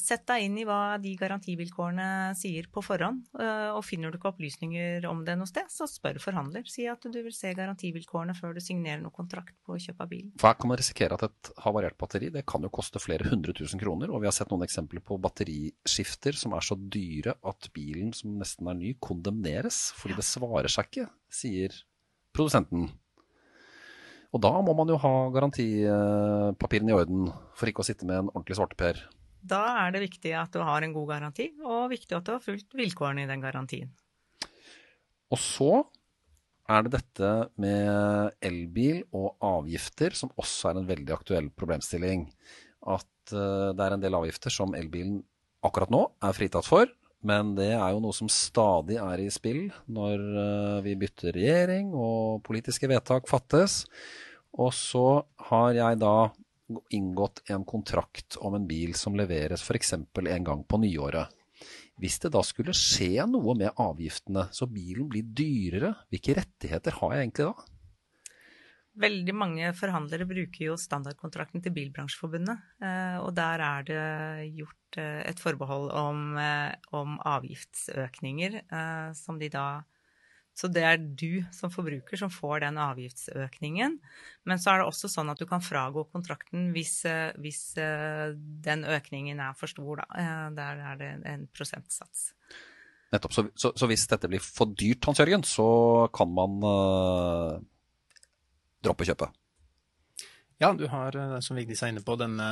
Sett 0.00 0.26
deg 0.28 0.44
inn 0.44 0.56
i 0.60 0.64
hva 0.68 0.96
de 1.00 1.12
garantivilkårene 1.18 2.34
sier 2.36 2.68
på 2.72 2.82
forhånd. 2.84 3.22
Eh, 3.40 3.70
og 3.72 3.82
finner 3.86 4.12
du 4.12 4.18
ikke 4.18 4.30
opplysninger 4.32 5.06
om 5.08 5.22
det 5.26 5.36
noe 5.40 5.48
sted, 5.48 5.70
så 5.72 5.88
spør 5.90 6.20
forhandler. 6.22 6.66
Si 6.68 6.84
at 6.90 7.04
du 7.04 7.16
vil 7.16 7.34
se 7.34 7.52
garantivilkårene 7.56 8.36
før 8.36 8.56
du 8.56 8.62
signerer 8.64 9.00
noen 9.02 9.14
kontrakt 9.16 9.56
på 9.66 9.78
kjøp 9.86 10.04
av 10.04 10.12
bilen. 10.12 10.34
For 10.40 10.50
her 10.50 10.60
kan 10.60 10.72
man 10.72 10.80
risikere 10.80 11.16
at 11.16 11.26
et 11.28 11.52
havarert 11.64 11.98
batteri 12.00 12.30
det 12.34 12.44
kan 12.48 12.64
jo 12.66 12.72
koste 12.72 13.02
flere 13.02 13.28
hundre 13.30 13.56
tusen 13.56 13.80
kroner. 13.80 14.12
Og 14.12 14.22
vi 14.22 14.30
har 14.30 14.36
sett 14.36 14.52
noen 14.52 14.66
eksempler 14.66 15.04
på 15.06 15.18
batteriskifter 15.22 16.36
som 16.36 16.56
er 16.56 16.66
så 16.66 16.76
dyre 16.76 17.38
at 17.46 17.70
bilen 17.76 18.12
som 18.16 18.36
nesten 18.40 18.68
er 18.70 18.78
ny, 18.78 18.94
kondemneres. 19.00 19.90
Fordi 19.96 20.18
det 20.20 20.28
svarer 20.28 20.72
seg 20.72 20.90
ikke, 20.90 21.10
sier 21.32 21.74
produsenten. 22.36 22.90
Og 24.34 24.42
da 24.44 24.50
må 24.60 24.74
man 24.76 24.90
jo 24.90 24.98
ha 25.00 25.12
garantipapirene 25.32 26.92
i 26.92 26.96
orden 26.96 27.28
for 27.56 27.70
ikke 27.70 27.80
å 27.80 27.86
sitte 27.88 28.08
med 28.08 28.18
en 28.20 28.32
ordentlig 28.34 28.58
svarteper. 28.58 29.00
Da 29.46 29.62
er 29.84 29.94
det 29.94 30.06
viktig 30.08 30.32
at 30.38 30.54
du 30.54 30.62
har 30.66 30.82
en 30.82 30.94
god 30.94 31.12
garanti, 31.14 31.50
og 31.62 31.92
viktig 31.92 32.16
at 32.16 32.26
du 32.26 32.34
har 32.34 32.42
fulgt 32.42 32.74
vilkårene 32.76 33.24
i 33.24 33.30
den 33.30 33.44
garantien. 33.44 33.92
Og 35.30 35.40
så 35.42 35.70
er 36.66 36.82
det 36.82 36.96
dette 36.96 37.30
med 37.62 38.34
elbil 38.44 39.02
og 39.14 39.36
avgifter, 39.44 40.14
som 40.18 40.32
også 40.38 40.70
er 40.70 40.80
en 40.80 40.88
veldig 40.88 41.14
aktuell 41.14 41.50
problemstilling. 41.54 42.26
At 42.86 43.34
uh, 43.34 43.72
det 43.74 43.82
er 43.86 43.96
en 43.96 44.02
del 44.02 44.18
avgifter 44.18 44.54
som 44.54 44.74
elbilen 44.78 45.20
akkurat 45.66 45.92
nå 45.94 46.02
er 46.22 46.36
fritatt 46.36 46.66
for. 46.66 46.90
Men 47.26 47.54
det 47.58 47.72
er 47.74 47.94
jo 47.94 48.02
noe 48.02 48.14
som 48.14 48.28
stadig 48.30 48.98
er 49.02 49.22
i 49.22 49.30
spill 49.34 49.64
når 49.90 50.22
uh, 50.22 50.84
vi 50.84 50.94
bytter 50.98 51.34
regjering 51.34 51.94
og 51.94 52.42
politiske 52.46 52.90
vedtak 52.90 53.30
fattes. 53.30 53.84
Og 54.56 54.72
så 54.74 55.22
har 55.50 55.72
jeg 55.76 56.02
da 56.02 56.16
inngått 56.94 57.44
en 57.50 57.64
kontrakt 57.64 58.38
om 58.42 58.56
en 58.58 58.66
bil 58.66 58.94
som 58.98 59.16
leveres 59.18 59.62
f.eks. 59.62 59.92
en 59.96 60.44
gang 60.44 60.64
på 60.64 60.80
nyåret. 60.82 61.32
Hvis 61.96 62.18
det 62.20 62.34
da 62.34 62.42
skulle 62.44 62.74
skje 62.76 63.24
noe 63.30 63.54
med 63.56 63.78
avgiftene, 63.80 64.48
så 64.52 64.68
bilen 64.68 65.08
blir 65.08 65.24
dyrere, 65.24 65.94
hvilke 66.12 66.36
rettigheter 66.36 66.98
har 67.00 67.14
jeg 67.14 67.24
egentlig 67.24 67.48
da? 67.48 67.72
Veldig 68.96 69.32
mange 69.36 69.70
forhandlere 69.76 70.24
bruker 70.28 70.70
jo 70.70 70.76
standardkontrakten 70.80 71.60
til 71.64 71.74
Bilbransjeforbundet. 71.76 72.62
Eh, 72.80 73.18
og 73.20 73.34
der 73.36 73.64
er 73.64 73.84
det 73.88 74.04
gjort 74.56 75.00
eh, 75.00 75.20
et 75.28 75.40
forbehold 75.40 75.90
om, 75.92 76.22
eh, 76.40 76.72
om 76.96 77.18
avgiftsøkninger 77.20 78.62
som 79.16 79.40
de 79.40 79.50
da 79.52 79.66
så 80.56 80.70
det 80.72 80.82
er 80.88 80.96
du 80.96 81.42
som 81.52 81.68
forbruker 81.72 82.16
som 82.16 82.30
får 82.32 82.62
den 82.64 82.78
avgiftsøkningen. 82.80 83.98
Men 84.48 84.60
så 84.62 84.72
er 84.72 84.80
det 84.80 84.86
også 84.88 85.10
sånn 85.12 85.28
at 85.28 85.40
du 85.40 85.44
kan 85.48 85.60
fragå 85.60 86.06
kontrakten 86.08 86.70
hvis, 86.72 87.02
eh, 87.04 87.36
hvis 87.44 87.60
eh, 87.82 88.32
den 88.64 88.86
økningen 88.88 89.42
er 89.44 89.58
for 89.58 89.68
stor. 89.68 90.00
Da. 90.00 90.06
Eh, 90.16 90.46
der 90.56 90.80
er 90.92 91.02
det 91.02 91.10
en 91.28 91.44
prosentsats. 91.52 92.30
Nettopp. 93.12 93.36
Så, 93.36 93.44
så, 93.52 93.74
så 93.76 93.88
hvis 93.90 94.06
dette 94.08 94.30
blir 94.32 94.40
for 94.40 94.72
dyrt, 94.72 95.04
Hans 95.04 95.20
Jørgen, 95.20 95.44
så 95.46 95.66
kan 96.16 96.32
man 96.34 96.56
uh, 96.64 97.60
droppe 98.82 99.06
kjøpet? 99.06 99.36
Ja, 100.58 100.72
du 100.72 100.86
har, 100.90 101.14
som 101.44 101.60
Vigdis 101.60 101.84
er 101.84 101.92
inne 101.92 102.02
på, 102.02 102.16
denne 102.18 102.48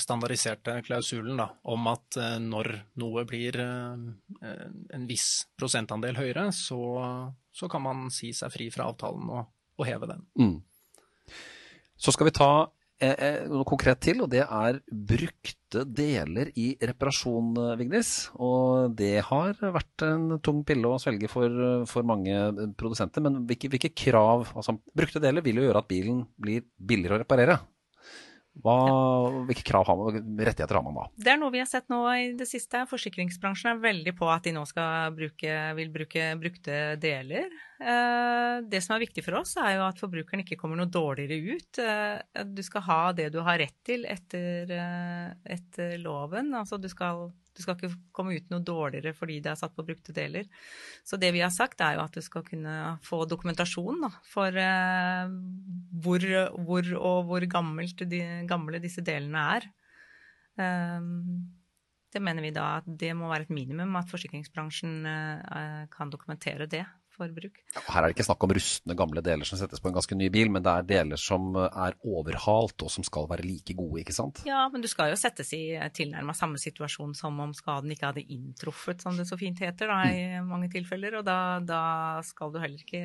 standardiserte 0.00 0.78
klausulen 0.86 1.40
da, 1.40 1.48
om 1.72 1.90
at 1.90 2.18
eh, 2.20 2.36
når 2.42 2.70
noe 3.02 3.26
blir 3.28 3.58
eh, 3.62 4.62
en 4.96 5.08
viss 5.08 5.46
prosentandel 5.58 6.18
høyere, 6.18 6.48
så, 6.54 6.80
så, 7.54 7.68
kan 7.72 7.84
man 7.84 8.06
si 8.14 8.32
seg 8.36 8.52
fri 8.54 8.70
fra 8.74 8.88
avtalen 8.90 9.28
og, 9.32 9.52
og 9.78 9.88
heve 9.88 10.08
den. 10.10 10.24
Mm. 10.40 10.56
Så 11.96 12.12
skal 12.12 12.28
vi 12.28 12.34
ta 12.36 12.50
eh, 13.02 13.46
noe 13.50 13.66
konkret 13.68 14.02
til, 14.04 14.20
og 14.24 14.30
det 14.32 14.42
er 14.44 14.80
brukte 14.90 15.84
deler 15.84 16.52
i 16.56 16.70
reparasjon, 16.80 17.54
Vignis. 17.80 18.30
Og 18.36 18.96
det 18.96 19.20
har 19.28 19.56
vært 19.60 20.06
en 20.06 20.36
tung 20.44 20.62
pille 20.68 20.88
å 20.88 21.00
svelge 21.02 21.30
for, 21.32 21.86
for 21.90 22.06
mange 22.08 22.68
produsenter. 22.78 23.24
Men 23.24 23.42
hvilke, 23.48 23.72
hvilke 23.72 23.94
krav 23.96 24.52
altså, 24.54 24.78
Brukte 24.96 25.22
deler 25.22 25.44
vil 25.44 25.60
jo 25.60 25.70
gjøre 25.70 25.82
at 25.84 25.90
bilen 25.90 26.26
blir 26.40 26.68
billigere 26.76 27.18
å 27.18 27.24
reparere. 27.24 27.60
Hva, 28.64 28.76
hvilke 29.48 29.64
krav 29.68 29.86
har 29.88 29.98
man, 30.00 30.20
rettigheter 30.40 30.78
har 30.78 30.84
man 30.86 30.96
da? 30.96 31.06
Det 31.20 31.32
er 31.34 31.40
noe 31.40 31.52
vi 31.54 31.60
har 31.60 31.68
sett 31.70 31.90
nå 31.92 32.00
i 32.14 32.30
det 32.38 32.48
siste. 32.48 32.84
Forsikringsbransjen 32.90 33.74
er 33.74 33.82
veldig 33.82 34.14
på 34.16 34.28
at 34.32 34.46
de 34.46 34.54
nå 34.56 34.64
bruke, 35.16 35.56
vil 35.78 35.92
bruke 35.94 36.30
brukte 36.40 36.78
deler. 37.02 37.50
Eh, 37.76 38.58
det 38.64 38.80
som 38.80 38.94
er 38.96 39.02
viktig 39.04 39.22
for 39.26 39.36
oss, 39.42 39.52
er 39.60 39.74
jo 39.76 39.82
at 39.84 39.98
forbrukeren 40.00 40.40
ikke 40.40 40.56
kommer 40.60 40.78
noe 40.80 40.88
dårligere 40.88 41.56
ut. 41.56 41.80
Eh, 41.82 42.44
du 42.48 42.62
skal 42.64 42.84
ha 42.86 43.00
det 43.16 43.28
du 43.34 43.42
har 43.44 43.60
rett 43.60 43.76
til 43.84 44.06
etter, 44.08 44.70
eh, 44.72 45.34
etter 45.56 45.98
loven. 46.00 46.54
Altså 46.56 46.80
du 46.80 46.88
skal 46.92 47.28
du 47.56 47.62
skal 47.64 47.76
ikke 47.78 47.94
komme 48.12 48.34
ut 48.36 48.50
noe 48.52 48.60
dårligere 48.60 49.14
fordi 49.16 49.38
det 49.40 49.48
er 49.48 49.56
satt 49.56 49.72
på 49.72 49.84
brukte 49.84 50.12
deler. 50.12 50.44
Så 51.08 51.16
det 51.16 51.30
vi 51.32 51.40
har 51.40 51.52
sagt, 51.52 51.80
er 51.80 51.96
jo 51.96 52.02
at 52.04 52.12
du 52.12 52.20
skal 52.20 52.44
kunne 52.44 52.98
få 53.04 53.22
dokumentasjon 53.24 54.02
da, 54.04 54.10
for 54.28 54.52
hvor, 56.04 56.26
hvor, 56.66 56.90
og 57.00 57.30
hvor 57.30 57.46
gammelt 57.48 58.04
de, 58.12 58.20
gamle 58.44 58.76
disse 58.84 59.00
delene 59.00 59.46
er. 59.54 59.70
Det 62.12 62.20
mener 62.20 62.44
vi 62.44 62.52
da 62.52 62.66
at 62.82 62.92
det 62.92 63.14
må 63.16 63.32
være 63.32 63.48
et 63.48 63.56
minimum 63.56 63.96
at 63.96 64.12
forsikringsbransjen 64.12 65.00
kan 65.96 66.12
dokumentere 66.12 66.68
det 66.68 66.84
forbruk. 67.16 67.58
Her 67.76 67.98
er 68.00 68.08
det 68.08 68.16
ikke 68.16 68.26
snakk 68.28 68.46
om 68.46 68.54
rustne, 68.56 68.96
gamle 68.98 69.22
deler 69.24 69.48
som 69.48 69.60
settes 69.60 69.82
på 69.82 69.90
en 69.90 69.96
ganske 69.96 70.18
ny 70.18 70.28
bil, 70.32 70.50
men 70.52 70.64
det 70.64 70.72
er 70.72 70.88
deler 70.90 71.20
som 71.20 71.56
er 71.66 71.96
overhalt 72.06 72.86
og 72.86 72.92
som 72.92 73.06
skal 73.06 73.28
være 73.30 73.46
like 73.46 73.76
gode, 73.78 74.02
ikke 74.02 74.16
sant? 74.16 74.42
Ja, 74.48 74.66
men 74.72 74.84
du 74.84 74.90
skal 74.90 75.12
jo 75.12 75.18
settes 75.20 75.52
i 75.56 75.64
tilnærma 75.96 76.36
samme 76.36 76.60
situasjon 76.62 77.16
som 77.18 77.40
om 77.42 77.54
skaden 77.56 77.92
ikke 77.94 78.12
hadde 78.12 78.26
inntruffet, 78.36 79.02
som 79.04 79.18
det 79.18 79.28
så 79.28 79.38
fint 79.40 79.60
heter 79.64 79.90
da, 79.92 80.00
i 80.12 80.24
mm. 80.36 80.48
mange 80.52 80.70
tilfeller. 80.72 81.20
Og 81.20 81.26
da, 81.26 81.40
da 81.64 81.82
skal 82.26 82.54
du 82.54 82.60
heller 82.62 82.82
ikke 82.82 83.04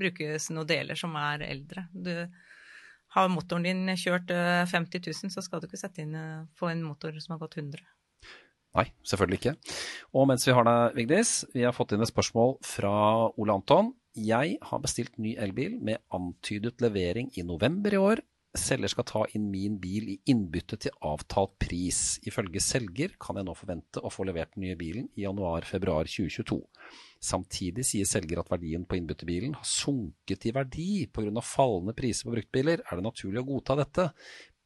brukes 0.00 0.50
noen 0.52 0.68
deler 0.68 0.98
som 0.98 1.14
er 1.16 1.46
eldre. 1.46 1.86
Du 1.92 2.12
har 3.14 3.30
motoren 3.30 3.66
din 3.66 3.86
kjørt 4.00 4.30
50 4.30 4.98
eh, 4.98 5.10
000, 5.22 5.32
så 5.32 5.44
skal 5.44 5.60
du 5.60 5.68
ikke 5.68 5.80
sette 5.80 6.02
inn 6.02 6.16
på 6.16 6.64
få 6.64 6.72
en 6.72 6.82
motor 6.84 7.14
som 7.22 7.36
har 7.36 7.44
gått 7.44 7.60
100 7.62 7.93
Nei, 8.74 8.88
selvfølgelig 9.06 9.40
ikke. 9.40 9.54
Og 10.18 10.26
mens 10.30 10.46
vi 10.48 10.54
har 10.56 10.66
deg, 10.66 10.96
Vigdis, 10.98 11.34
vi 11.54 11.62
har 11.62 11.74
fått 11.76 11.94
inn 11.94 12.02
et 12.02 12.10
spørsmål 12.10 12.56
fra 12.66 12.94
Ole 13.38 13.54
Anton. 13.54 13.92
Jeg 14.14 14.58
har 14.62 14.82
bestilt 14.82 15.18
ny 15.18 15.36
elbil 15.42 15.78
med 15.82 16.02
antydet 16.14 16.82
levering 16.82 17.30
i 17.38 17.46
november 17.46 17.94
i 17.94 18.00
år. 18.02 18.22
Selger 18.54 18.86
skal 18.86 19.06
ta 19.08 19.20
inn 19.34 19.48
min 19.50 19.80
bil 19.82 20.12
i 20.12 20.20
innbytte 20.30 20.76
til 20.78 20.94
avtalt 21.02 21.56
pris. 21.58 22.20
Ifølge 22.22 22.62
selger 22.62 23.16
kan 23.18 23.40
jeg 23.40 23.48
nå 23.48 23.54
forvente 23.58 23.98
å 23.98 24.12
få 24.14 24.26
levert 24.28 24.52
den 24.54 24.62
nye 24.68 24.78
bilen 24.78 25.08
i 25.18 25.24
januar-februar 25.24 26.06
2022. 26.06 26.60
Samtidig 27.18 27.86
sier 27.88 28.06
selger 28.06 28.38
at 28.42 28.52
verdien 28.52 28.86
på 28.86 28.98
innbyttebilen 29.00 29.56
har 29.58 29.66
sunket 29.66 30.46
i 30.46 30.54
verdi 30.54 30.88
pga. 31.10 31.42
fallende 31.42 31.96
priser 31.98 32.28
på 32.28 32.36
bruktbiler. 32.36 32.84
Er 32.86 33.00
det 33.00 33.06
naturlig 33.08 33.42
å 33.42 33.48
godta 33.48 33.78
dette? 33.82 34.10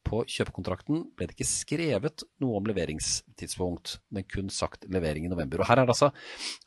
På 0.09 0.25
kjøpekontrakten 0.25 1.05
ble 1.17 1.29
det 1.29 1.37
ikke 1.37 1.49
skrevet 1.49 2.25
noe 2.43 2.59
om 2.59 2.69
leveringstidspunkt, 2.71 3.99
men 4.15 4.27
kun 4.29 4.51
sagt 4.53 4.89
levering 4.89 5.29
i 5.29 5.33
november. 5.33 5.63
Og 5.63 5.69
her 5.69 5.83
er 5.83 5.89
det 5.89 5.97
altså, 5.97 6.13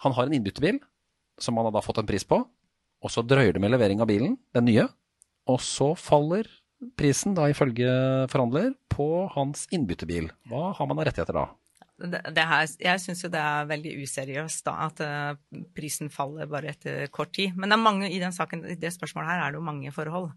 Han 0.06 0.16
har 0.18 0.30
en 0.30 0.38
innbyttebil 0.38 0.80
som 1.42 1.58
han 1.58 1.68
har 1.68 1.74
da 1.74 1.82
fått 1.82 2.02
en 2.02 2.10
pris 2.10 2.26
på, 2.28 2.38
og 3.02 3.10
så 3.10 3.24
drøyer 3.26 3.56
det 3.56 3.62
med 3.64 3.74
levering 3.74 4.02
av 4.04 4.10
bilen, 4.12 4.38
den 4.54 4.68
nye. 4.70 4.88
og 5.50 5.58
så 5.60 5.96
faller 5.98 6.46
prisen, 6.98 7.34
da 7.38 7.48
ifølge 7.50 7.90
forhandler, 8.32 8.74
på 8.90 9.28
hans 9.36 9.66
innbyttebil. 9.74 10.30
Hva 10.50 10.72
har 10.78 10.88
man 10.90 11.02
av 11.02 11.10
rettigheter 11.10 11.38
da? 11.38 11.48
Det, 12.02 12.44
her, 12.50 12.70
jeg 12.82 13.02
syns 13.04 13.22
jo 13.22 13.30
det 13.30 13.42
er 13.42 13.68
veldig 13.70 13.92
useriøst 14.02 14.66
da, 14.66 14.74
at 14.88 15.02
uh, 15.06 15.66
prisen 15.78 16.10
faller 16.14 16.50
bare 16.50 16.72
etter 16.74 17.06
kort 17.14 17.34
tid. 17.38 17.54
Men 17.58 17.70
det 17.70 17.78
er 17.78 17.84
mange, 17.84 18.10
i 18.10 18.22
saken, 18.34 18.66
i 18.74 18.78
det 18.80 18.94
spørsmålet 18.96 19.30
her 19.30 19.44
er 19.44 19.54
det 19.54 19.62
jo 19.62 19.68
mange 19.68 19.94
forhold. 19.94 20.32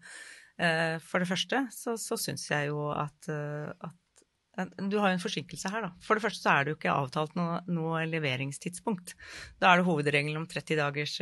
Uh, 0.54 1.02
for 1.02 1.18
det 1.18 1.26
første 1.26 1.64
så, 1.74 1.96
så 1.98 2.18
syns 2.20 2.46
jeg 2.46 2.68
jo 2.70 2.86
at, 2.94 3.26
uh, 3.26 3.72
at, 3.82 4.74
Du 4.78 5.00
har 5.02 5.10
jo 5.10 5.18
en 5.18 5.22
forsinkelse 5.24 5.70
her, 5.72 5.88
da. 5.88 5.92
For 6.04 6.14
det 6.14 6.22
første 6.22 6.44
så 6.44 6.52
er 6.52 6.64
det 6.64 6.74
jo 6.74 6.78
ikke 6.78 6.94
avtalt 6.94 7.34
noe, 7.38 7.58
noe 7.66 8.04
leveringstidspunkt. 8.06 9.16
Da 9.58 9.72
er 9.72 9.80
det 9.80 9.88
hovedregelen 9.88 10.38
om 10.38 10.46
30 10.50 10.78
dagers 10.78 11.16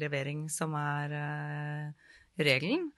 levering 0.00 0.46
som 0.52 0.72
er 0.80 1.12
regelen. 2.40 2.88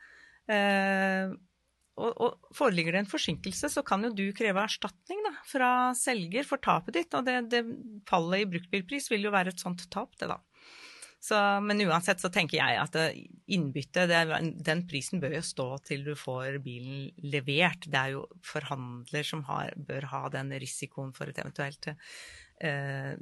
Og, 1.93 2.13
og, 2.15 2.53
foreligger 2.57 2.95
det 2.95 3.03
en 3.03 3.11
forsinkelse, 3.11 3.69
så 3.75 3.83
kan 3.85 4.07
jo 4.07 4.13
du 4.17 4.25
kreve 4.37 4.63
erstatning 4.63 5.21
da, 5.27 5.35
fra 5.45 5.71
selger 5.99 6.47
for 6.49 6.63
tapet 6.63 6.97
ditt. 6.97 7.19
Og 7.19 7.27
det, 7.27 7.37
det 7.53 7.65
fallet 8.09 8.45
i 8.45 8.49
bruktbilpris 8.55 9.11
vil 9.13 9.27
jo 9.27 9.35
være 9.35 9.53
et 9.53 9.63
sånt 9.67 9.85
tap, 9.93 10.15
det 10.23 10.31
da. 10.31 10.39
Så, 11.23 11.39
men 11.63 11.79
uansett 11.87 12.19
så 12.19 12.33
tenker 12.35 12.59
jeg 12.59 12.79
at 12.83 12.97
innbytte, 13.55 14.09
den 14.09 14.81
prisen 14.91 15.23
bør 15.23 15.37
jo 15.37 15.43
stå 15.47 15.67
til 15.87 16.03
du 16.09 16.17
får 16.19 16.59
bilen 16.65 17.13
levert. 17.31 17.87
Det 17.87 18.01
er 18.01 18.17
jo 18.17 18.25
forhandler 18.43 19.29
som 19.29 19.45
har, 19.47 19.71
bør 19.79 20.09
ha 20.11 20.25
den 20.35 20.51
risikoen 20.59 21.15
for 21.15 21.31
et 21.31 21.39
eventuelt 21.39 21.93
eh, 21.93 22.01
Eh, 22.63 23.15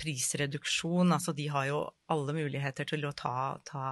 prisreduksjon. 0.00 1.12
Altså 1.14 1.34
de 1.36 1.46
har 1.52 1.68
jo 1.68 1.80
alle 2.10 2.34
muligheter 2.34 2.88
til 2.90 3.04
å 3.06 3.12
ta, 3.14 3.54
ta, 3.66 3.82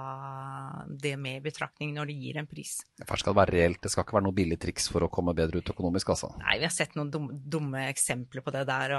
det 0.89 1.13
med 1.21 1.39
i 1.39 1.43
betraktning 1.45 1.93
når 1.95 2.09
de 2.11 2.15
gir 2.19 2.39
en 2.41 2.49
pris. 2.49 2.73
Først 3.05 3.23
skal 3.23 3.35
det 3.35 3.39
være 3.39 3.55
reelt, 3.55 3.81
det 3.83 3.91
skal 3.93 4.03
ikke 4.03 4.17
være 4.17 4.27
noe 4.27 4.35
billig 4.35 4.59
triks 4.59 4.89
for 4.91 5.05
å 5.05 5.11
komme 5.13 5.35
bedre 5.37 5.61
ut 5.61 5.71
økonomisk, 5.71 6.11
altså? 6.15 6.31
Nei, 6.41 6.57
vi 6.59 6.67
har 6.67 6.75
sett 6.75 6.97
noen 6.99 7.11
dumme, 7.13 7.37
dumme 7.39 7.85
eksempler 7.87 8.43
på 8.43 8.53
det 8.55 8.65
der. 8.69 8.95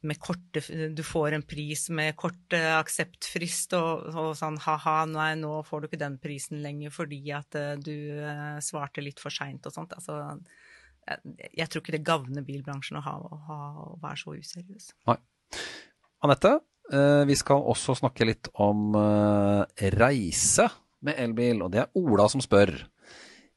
Med 0.00 0.20
korte, 0.22 0.64
du 0.96 1.04
får 1.04 1.36
en 1.36 1.46
pris 1.46 1.86
med 1.94 2.16
kort 2.20 2.56
akseptfrist 2.56 3.76
og, 3.76 4.08
og 4.14 4.32
sånn 4.38 4.58
ha-ha, 4.64 4.98
nei, 5.10 5.32
nå 5.40 5.58
får 5.68 5.84
du 5.84 5.90
ikke 5.90 6.02
den 6.04 6.18
prisen 6.22 6.62
lenger 6.64 6.94
fordi 6.94 7.20
at 7.34 7.58
eh, 7.58 7.74
du 7.80 7.94
uh, 8.20 8.60
svarte 8.64 9.04
litt 9.04 9.20
for 9.22 9.34
seint 9.34 9.66
og 9.68 9.74
sånt. 9.74 9.94
Altså, 9.96 10.20
jeg, 11.04 11.50
jeg, 11.52 11.68
tror 11.68 11.82
ikke 11.82 11.96
det 11.96 12.04
gagner 12.06 12.46
bilbransjen 12.46 13.00
å, 13.00 13.04
ha, 13.04 13.16
å, 13.18 13.40
ha, 13.48 13.58
å 13.84 13.88
være 14.02 14.20
så 14.22 14.36
useriøs. 14.38 14.92
Nei. 15.10 15.18
Anette, 16.24 16.58
eh, 16.92 17.22
vi 17.28 17.36
skal 17.36 17.60
også 17.68 17.98
snakke 17.98 18.24
litt 18.24 18.48
om 18.64 18.94
eh, 18.96 19.88
reise 19.92 20.70
med 21.04 21.18
elbil, 21.20 21.60
og 21.66 21.74
det 21.74 21.82
er 21.82 22.00
Ola 22.00 22.30
som 22.32 22.40
spør. 22.40 22.72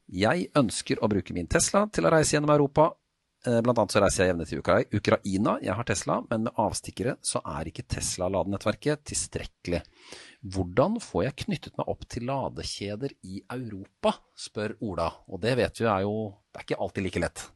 Jeg 0.08 0.50
ønsker 0.56 1.00
å 1.00 1.08
bruke 1.08 1.36
min 1.36 1.48
Tesla 1.48 1.86
til 1.92 2.04
å 2.04 2.12
reise 2.12 2.36
gjennom 2.36 2.52
Europa. 2.52 2.90
Eh, 3.46 3.60
blant 3.64 3.80
annet 3.80 3.96
så 3.96 4.04
reiser 4.04 4.24
jeg 4.24 4.34
jevnlig 4.34 4.48
til 4.50 4.60
Ukraina. 5.00 5.56
Jeg 5.64 5.80
har 5.80 5.88
Tesla, 5.88 6.20
men 6.28 6.44
med 6.44 6.60
avstikkere 6.60 7.16
så 7.24 7.40
er 7.56 7.72
ikke 7.72 7.88
Tesla-ladenettverket 7.88 9.04
tilstrekkelig. 9.14 9.80
Hvordan 10.44 11.00
får 11.00 11.24
jeg 11.24 11.38
knyttet 11.46 11.78
meg 11.80 11.88
opp 11.88 12.04
til 12.04 12.28
ladekjeder 12.28 13.16
i 13.24 13.46
Europa, 13.48 14.18
spør 14.36 14.76
Ola. 14.84 15.08
Og 15.32 15.40
det 15.40 15.56
vet 15.56 15.80
vi 15.80 15.88
er 15.88 16.04
jo 16.04 16.18
Det 16.52 16.60
er 16.60 16.68
ikke 16.68 16.84
alltid 16.84 17.04
like 17.06 17.22
lett. 17.22 17.48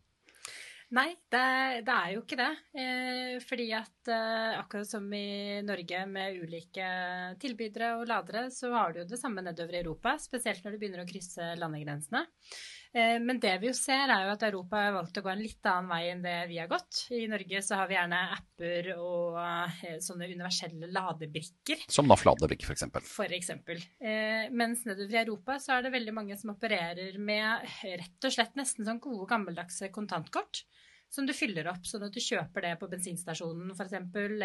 Nei, 0.93 1.09
det, 1.33 1.45
det, 1.87 1.93
er 1.95 2.09
jo 2.13 2.21
ikke 2.21 2.37
det. 2.37 2.51
Eh, 2.77 3.37
fordi 3.41 3.71
at 3.73 4.11
eh, 4.13 4.59
akkurat 4.59 4.91
som 4.91 5.07
i 5.17 5.63
Norge 5.65 6.03
med 6.11 6.37
ulike 6.43 6.89
tilbydere 7.41 7.95
og 7.97 8.11
ladere, 8.11 8.51
så 8.53 8.75
har 8.75 8.93
du 8.93 9.01
jo 9.01 9.07
det 9.09 9.21
samme 9.21 9.45
nedover 9.45 9.79
i 9.79 9.81
Europa. 9.81 10.19
Spesielt 10.21 10.61
når 10.67 10.77
du 10.77 10.83
begynner 10.83 11.05
å 11.05 11.09
krysse 11.09 11.55
landegrensene. 11.57 12.27
Eh, 12.93 13.17
men 13.25 13.39
det 13.41 13.55
vi 13.63 13.71
jo 13.71 13.75
ser, 13.77 14.11
er 14.13 14.27
jo 14.27 14.35
at 14.35 14.45
Europa 14.45 14.81
har 14.85 14.95
valgt 14.97 15.17
å 15.17 15.23
gå 15.25 15.31
en 15.33 15.41
litt 15.41 15.69
annen 15.69 15.89
vei 15.89 16.03
enn 16.13 16.25
det 16.25 16.37
vi 16.51 16.59
har 16.61 16.69
gått. 16.69 17.07
I 17.17 17.25
Norge 17.31 17.63
så 17.65 17.79
har 17.81 17.89
vi 17.89 17.97
gjerne 17.97 18.21
apper 18.37 18.91
og 18.99 19.39
eh, 19.41 19.97
sånne 20.05 20.29
universelle 20.29 20.91
ladebrikker. 20.93 21.87
Som 21.93 22.11
NAF 22.11 22.27
ladebrikke, 22.29 22.69
f.eks. 22.69 22.87
For 23.09 23.33
eksempel. 23.33 23.81
Eh, 24.03 24.53
mens 24.53 24.85
nedover 24.89 25.17
i 25.17 25.23
Europa 25.25 25.57
så 25.63 25.79
er 25.79 25.87
det 25.87 25.97
veldig 25.97 26.17
mange 26.21 26.37
som 26.41 26.53
opererer 26.53 27.17
med 27.17 27.65
rett 27.83 28.29
og 28.29 28.37
slett 28.37 28.61
nesten 28.61 28.89
sånn 28.89 29.01
gode, 29.03 29.29
gammeldagse 29.31 29.89
kontantkort 29.95 30.67
som 31.13 31.27
du 31.29 31.33
fyller 31.37 31.69
opp, 31.69 31.85
sånn 31.85 32.07
at 32.07 32.15
du 32.15 32.21
kjøper 32.25 32.65
det 32.65 32.73
på 32.81 32.89
bensinstasjonen 32.89 33.75
f.eks. 33.75 33.97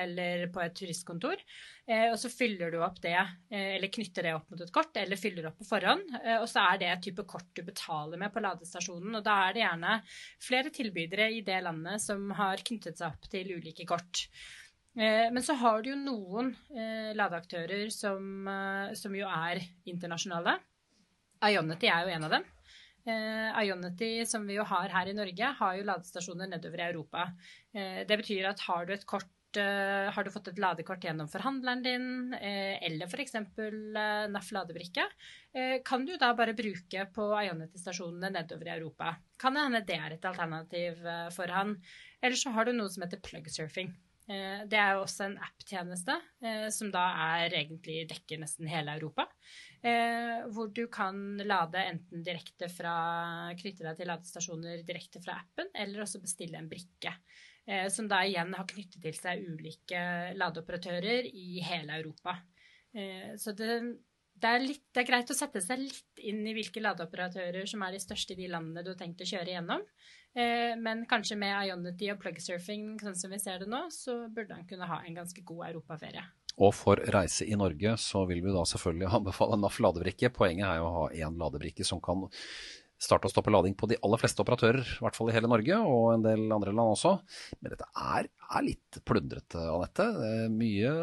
eller 0.04 0.42
på 0.52 0.62
et 0.64 0.76
turistkontor. 0.76 1.40
Eh, 1.88 2.10
og 2.10 2.18
så 2.20 2.32
fyller 2.32 2.74
du 2.74 2.82
opp 2.84 3.00
det, 3.04 3.16
eh, 3.16 3.78
eller 3.78 3.92
knytter 3.94 4.28
det 4.28 4.34
opp 4.36 4.52
mot 4.52 4.64
et 4.66 4.74
kort, 4.76 4.92
eller 5.00 5.20
fyller 5.20 5.48
opp 5.48 5.62
på 5.62 5.70
forhånd. 5.70 6.12
Eh, 6.20 6.36
og 6.42 6.48
så 6.52 6.66
er 6.74 6.82
det 6.82 6.90
et 6.92 7.06
type 7.08 7.24
kort 7.30 7.48
du 7.56 7.64
betaler 7.64 8.20
med 8.20 8.34
på 8.36 8.44
ladestasjonen. 8.44 9.16
Og 9.16 9.24
da 9.24 9.38
er 9.46 9.56
det 9.56 9.64
gjerne 9.64 9.96
flere 10.44 10.74
tilbydere 10.76 11.30
i 11.38 11.40
det 11.48 11.62
landet 11.64 12.04
som 12.04 12.28
har 12.36 12.64
knyttet 12.68 13.00
seg 13.00 13.16
opp 13.16 13.32
til 13.32 13.56
ulike 13.56 13.88
kort. 13.88 14.28
Men 14.98 15.44
så 15.46 15.54
har 15.62 15.84
du 15.86 15.92
jo 15.92 15.96
noen 16.00 16.48
ladeaktører 17.14 17.92
som, 17.94 18.48
som 18.98 19.14
jo 19.14 19.28
er 19.30 19.62
internasjonale. 19.86 20.56
Ionity 21.46 21.92
er 21.94 22.08
jo 22.08 22.16
en 22.16 22.26
av 22.26 22.34
dem. 22.34 22.48
Eh, 23.08 23.64
Ionity, 23.64 24.26
som 24.26 24.44
vi 24.48 24.58
jo 24.58 24.66
har 24.68 24.92
her 24.92 25.08
i 25.08 25.16
Norge, 25.16 25.54
har 25.60 25.76
jo 25.78 25.88
ladestasjoner 25.88 26.50
nedover 26.52 26.82
i 26.82 26.88
Europa. 26.90 27.30
Eh, 27.72 28.04
det 28.08 28.18
betyr 28.20 28.50
at 28.50 28.64
har 28.68 28.88
du 28.88 28.92
et 28.98 29.06
kort 29.08 29.60
eh, 29.62 30.10
har 30.12 30.28
du 30.28 30.32
fått 30.34 30.50
et 30.52 30.60
ladekort 30.60 31.06
gjennom 31.08 31.30
forhandleren 31.32 31.86
din, 31.86 32.10
eller 32.36 33.08
f.eks. 33.08 33.38
NAF 34.34 34.50
ladebrikke, 34.52 35.06
kan 35.88 36.04
du 36.06 36.12
da 36.20 36.34
bare 36.38 36.54
bruke 36.58 37.06
på 37.16 37.30
Ionity-stasjonene 37.40 38.34
nedover 38.36 38.68
i 38.68 38.76
Europa. 38.76 39.16
Kan 39.40 39.56
det 39.56 39.64
hende 39.64 39.82
det 39.88 39.98
er 39.98 40.18
et 40.18 40.28
alternativ 40.28 41.00
for 41.34 41.56
han. 41.56 41.78
Eller 42.22 42.38
så 42.38 42.52
har 42.54 42.68
du 42.68 42.76
noe 42.76 42.92
som 42.92 43.08
heter 43.08 43.24
plugsurfing. 43.24 43.96
Det 44.28 44.78
er 44.78 44.98
jo 44.98 45.06
også 45.06 45.24
en 45.26 45.40
app-tjeneste 45.40 46.20
som 46.76 46.92
da 46.94 47.08
er 47.40 47.56
egentlig 47.64 48.04
dekker 48.12 48.44
nesten 48.44 48.70
hele 48.70 49.00
Europa. 49.00 49.30
Eh, 49.86 50.48
hvor 50.54 50.72
du 50.74 50.88
kan 50.90 51.38
lade 51.44 51.84
enten 51.86 52.24
direkte 52.26 52.70
fra 52.72 52.96
Knytte 53.60 53.86
deg 53.86 54.00
til 54.00 54.10
ladestasjoner 54.10 54.82
direkte 54.88 55.22
fra 55.24 55.38
appen, 55.44 55.70
eller 55.78 56.06
også 56.06 56.24
bestille 56.24 56.60
en 56.60 56.72
brikke. 56.72 57.14
Som 57.92 58.06
da 58.08 58.22
igjen 58.24 58.54
har 58.56 58.64
knyttet 58.64 59.02
til 59.04 59.16
seg 59.18 59.42
ulike 59.44 60.00
ladeoperatører 60.40 61.26
i 61.28 61.60
hele 61.68 61.98
Europa. 61.98 62.38
Så 63.36 63.52
det, 63.60 63.74
det, 64.40 64.48
er 64.48 64.64
litt, 64.64 64.86
det 64.96 65.02
er 65.02 65.08
greit 65.10 65.34
å 65.34 65.36
sette 65.36 65.60
seg 65.66 65.82
litt 65.82 66.22
inn 66.32 66.46
i 66.48 66.54
hvilke 66.56 66.80
ladeoperatører 66.80 67.68
som 67.68 67.84
er 67.84 67.98
de 67.98 68.00
største 68.00 68.38
i 68.38 68.40
de 68.40 68.48
landene 68.54 68.86
du 68.86 68.94
har 68.94 69.00
tenkt 69.02 69.26
å 69.26 69.28
kjøre 69.28 69.58
gjennom. 69.58 69.84
Eh, 70.38 70.76
men 70.78 71.06
kanskje 71.10 71.38
med 71.40 71.56
Ionity 71.66 72.12
og 72.14 72.20
plugsurfing, 72.22 72.92
sånn 73.02 73.18
som 73.18 73.34
vi 73.34 73.40
ser 73.42 73.64
det 73.64 73.70
nå, 73.72 73.88
så 73.94 74.20
burde 74.30 74.58
han 74.58 74.68
kunne 74.70 74.90
ha 74.90 75.02
en 75.02 75.18
ganske 75.18 75.42
god 75.48 75.72
europaferie. 75.72 76.26
Og 76.58 76.74
for 76.74 77.00
reise 77.14 77.46
i 77.46 77.58
Norge 77.60 77.94
så 78.02 78.24
vil 78.30 78.42
vi 78.46 78.54
da 78.54 78.66
selvfølgelig 78.66 79.12
anbefale 79.20 79.60
NAF 79.62 79.80
ladebrikke. 79.84 80.34
Poenget 80.34 80.68
er 80.70 80.82
jo 80.82 80.90
å 80.90 80.96
ha 81.02 81.08
én 81.14 81.40
ladebrikke 81.40 81.86
som 81.88 82.02
kan 82.04 82.28
starte 82.98 83.30
og 83.30 83.34
stoppe 83.34 83.52
lading 83.54 83.76
på 83.78 83.90
de 83.92 83.98
aller 84.02 84.18
fleste 84.18 84.42
operatører, 84.42 84.82
i 84.82 85.04
hvert 85.06 85.18
fall 85.18 85.30
i 85.30 85.36
hele 85.36 85.50
Norge, 85.52 85.76
og 85.86 86.16
en 86.16 86.24
del 86.26 86.48
andre 86.50 86.74
land 86.74 86.96
også. 86.96 87.12
Men 87.62 87.76
dette 87.76 87.86
er, 87.94 88.30
er 88.58 88.66
litt 88.66 89.00
plundrete, 89.06 89.62
Anette. 89.70 90.08
Mye 90.50 90.96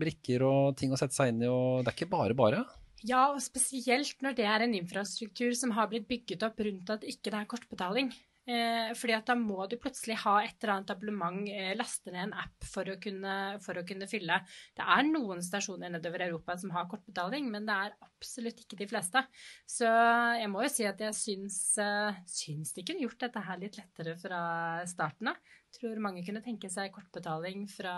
brikker 0.00 0.42
og 0.46 0.74
ting 0.80 0.90
å 0.90 0.98
sette 0.98 1.14
seg 1.14 1.30
inn 1.30 1.44
i, 1.46 1.50
og 1.50 1.84
det 1.84 1.92
er 1.92 1.98
ikke 2.00 2.10
bare 2.10 2.38
bare. 2.38 2.64
Ja, 3.06 3.28
og 3.30 3.38
spesielt 3.44 4.22
når 4.24 4.38
det 4.38 4.46
er 4.50 4.64
en 4.64 4.74
infrastruktur 4.74 5.54
som 5.54 5.74
har 5.76 5.90
blitt 5.92 6.08
bygget 6.10 6.42
opp 6.48 6.58
rundt 6.66 6.90
at 6.90 7.06
ikke 7.06 7.30
det 7.30 7.38
er 7.38 7.50
kortbetaling. 7.52 8.10
Eh, 8.46 8.92
fordi 8.94 9.14
at 9.16 9.26
da 9.26 9.34
må 9.34 9.64
du 9.66 9.74
plutselig 9.82 10.20
ha 10.22 10.36
et 10.44 10.54
eller 10.60 10.76
annet 10.76 10.92
abonnement, 10.94 11.40
eh, 11.50 11.72
laste 11.74 12.12
ned 12.14 12.28
en 12.28 12.36
app 12.44 12.66
for 12.70 12.86
å, 12.86 12.94
kunne, 13.02 13.34
for 13.64 13.80
å 13.80 13.82
kunne 13.86 14.06
fylle. 14.06 14.38
Det 14.76 14.86
er 14.86 15.08
noen 15.08 15.42
stasjoner 15.42 15.90
nedover 15.90 16.22
Europa 16.28 16.54
som 16.60 16.70
har 16.76 16.86
kortbetaling, 16.90 17.50
men 17.50 17.66
det 17.66 17.74
er 17.74 17.96
absolutt 18.06 18.62
ikke 18.62 18.78
de 18.78 18.88
fleste. 18.92 19.24
Så 19.66 19.90
jeg 20.38 20.50
må 20.52 20.62
jo 20.62 20.70
si 20.70 20.86
at 20.86 21.02
jeg 21.02 21.18
syns, 21.18 21.58
eh, 21.82 22.22
syns 22.30 22.70
de 22.76 22.86
kunne 22.86 23.02
gjort 23.02 23.26
dette 23.26 23.46
her 23.48 23.58
litt 23.58 23.80
lettere 23.80 24.14
fra 24.20 24.40
starten 24.86 25.34
av. 25.34 25.54
Tror 25.74 25.98
mange 26.00 26.22
kunne 26.24 26.44
tenke 26.44 26.70
seg 26.72 26.94
kortbetaling 26.94 27.66
fra, 27.68 27.96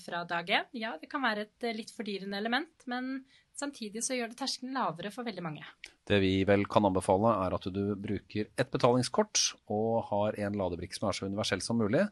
fra 0.00 0.24
dag 0.24 0.48
én. 0.48 0.70
Ja, 0.72 0.96
det 0.96 1.10
kan 1.12 1.22
være 1.22 1.44
et 1.50 1.68
litt 1.76 1.92
fordyrende 1.94 2.40
element, 2.40 2.88
men 2.88 3.20
Samtidig 3.56 4.02
så 4.04 4.12
gjør 4.12 4.28
det 4.32 4.36
terskelen 4.36 4.74
lavere 4.76 5.08
for 5.12 5.24
veldig 5.24 5.42
mange. 5.44 5.64
Det 6.06 6.18
vi 6.20 6.42
vel 6.44 6.66
kan 6.68 6.84
anbefale, 6.84 7.30
er 7.46 7.54
at 7.56 7.68
du 7.72 7.94
bruker 7.96 8.50
et 8.52 8.72
betalingskort 8.72 9.40
og 9.72 10.04
har 10.10 10.36
en 10.44 10.58
ladebrikke 10.60 10.98
som 10.98 11.08
er 11.08 11.16
så 11.16 11.30
universell 11.30 11.64
som 11.64 11.80
mulig, 11.80 12.02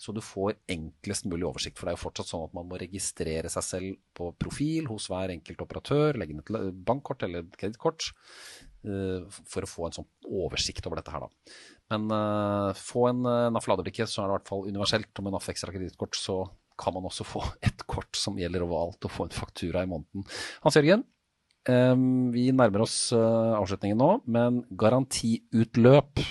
så 0.00 0.14
du 0.16 0.22
får 0.24 0.56
enklest 0.72 1.28
mulig 1.28 1.44
oversikt. 1.50 1.76
For 1.76 1.84
det 1.84 1.92
er 1.92 1.98
jo 1.98 2.04
fortsatt 2.06 2.32
sånn 2.32 2.46
at 2.48 2.56
man 2.56 2.70
må 2.70 2.80
registrere 2.80 3.52
seg 3.52 3.68
selv 3.68 4.00
på 4.16 4.30
profil 4.40 4.88
hos 4.88 5.10
hver 5.12 5.34
enkelt 5.36 5.62
operatør, 5.66 6.16
legge 6.16 6.32
inn 6.32 6.42
et 6.42 6.82
bankkort 6.88 7.28
eller 7.28 7.44
kredittkort, 7.52 8.08
eh, 8.88 9.40
for 9.44 9.68
å 9.68 9.72
få 9.76 9.88
en 9.90 10.00
sånn 10.00 10.10
oversikt 10.26 10.88
over 10.88 11.02
dette 11.02 11.12
her, 11.12 11.28
da. 11.28 11.56
Men 11.92 12.08
uh, 12.10 12.72
få 12.74 13.04
en 13.12 13.20
uh, 13.28 13.46
NAF 13.54 13.68
ladebrikke, 13.70 14.08
så 14.10 14.24
er 14.24 14.26
det 14.26 14.32
i 14.32 14.38
hvert 14.40 14.48
fall 14.48 14.64
universelt. 14.66 15.12
Og 15.12 15.26
med 15.26 15.36
NAF 15.36 15.52
ekstra 15.52 15.74
kredittkort 15.74 16.18
så 16.18 16.40
kan 16.78 16.96
man 16.96 17.08
også 17.08 17.26
få 17.26 17.44
et 17.66 17.86
kort 17.88 18.16
som 18.18 18.38
gjelder 18.40 18.64
ovalt, 18.66 19.02
og 19.04 19.12
få 19.12 19.28
en 19.28 19.36
faktura 19.36 19.84
i 19.84 19.90
måneden. 19.90 20.26
Hans 20.64 20.78
Jørgen, 20.78 21.04
vi 21.66 22.44
nærmer 22.54 22.84
oss 22.84 23.10
eh, 23.14 23.54
avslutningen 23.58 23.98
nå, 23.98 24.10
men 24.30 24.60
garantiutløp. 24.78 26.22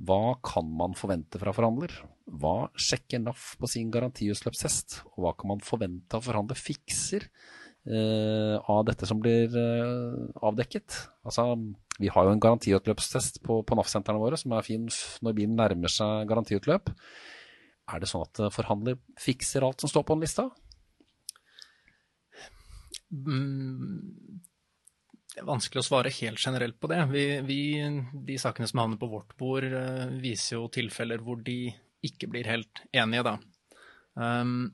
Hva 0.00 0.34
kan 0.42 0.66
man 0.66 0.96
forvente 0.96 1.38
fra 1.38 1.52
forhandler? 1.54 1.92
Hva 2.40 2.70
sjekker 2.78 3.20
NAF 3.22 3.54
på 3.60 3.68
sin 3.70 3.90
garantiutløpstest? 3.92 5.02
Og 5.12 5.24
hva 5.24 5.34
kan 5.36 5.52
man 5.52 5.64
forvente 5.64 6.16
av 6.16 6.24
forhandler 6.24 6.58
fikser 6.58 7.26
eh, 7.28 8.56
av 8.58 8.84
dette 8.88 9.06
som 9.06 9.20
blir 9.22 9.52
eh, 9.52 10.30
avdekket? 10.40 10.96
Altså, 11.26 11.52
vi 12.00 12.10
har 12.10 12.26
jo 12.26 12.34
en 12.34 12.42
garantiutløpstest 12.42 13.42
på, 13.44 13.60
på 13.62 13.78
NAF-sentrene 13.78 14.22
våre 14.22 14.40
som 14.40 14.56
er 14.56 14.66
fin 14.66 14.88
når 15.22 15.36
bilen 15.36 15.58
nærmer 15.60 15.92
seg 15.92 16.26
garantiutløp. 16.30 16.94
Er 17.90 18.02
det 18.02 18.10
sånn 18.10 18.26
at 18.26 18.40
eh, 18.42 18.52
forhandler 18.54 18.98
fikser 19.20 19.66
alt 19.66 19.82
som 19.82 19.90
står 19.90 20.06
på 20.06 20.16
en 20.16 20.24
lista? 20.24 20.46
Mm, 23.10 24.40
Det 25.30 25.42
er 25.42 25.48
vanskelig 25.48 25.82
å 25.82 25.86
svare 25.86 26.12
helt 26.14 26.42
generelt 26.42 26.78
på 26.80 26.90
det. 26.90 27.00
Vi, 27.10 27.24
vi, 27.46 27.60
de 28.26 28.38
sakene 28.38 28.68
som 28.70 28.82
havner 28.82 29.00
på 29.00 29.10
vårt 29.10 29.36
bord, 29.38 29.66
eh, 29.66 30.06
viser 30.22 30.58
jo 30.58 30.68
tilfeller 30.72 31.22
hvor 31.24 31.42
de 31.46 31.72
ikke 32.06 32.30
blir 32.32 32.48
helt 32.48 32.82
enige, 32.96 33.26
da. 33.26 33.36
Um, 34.20 34.72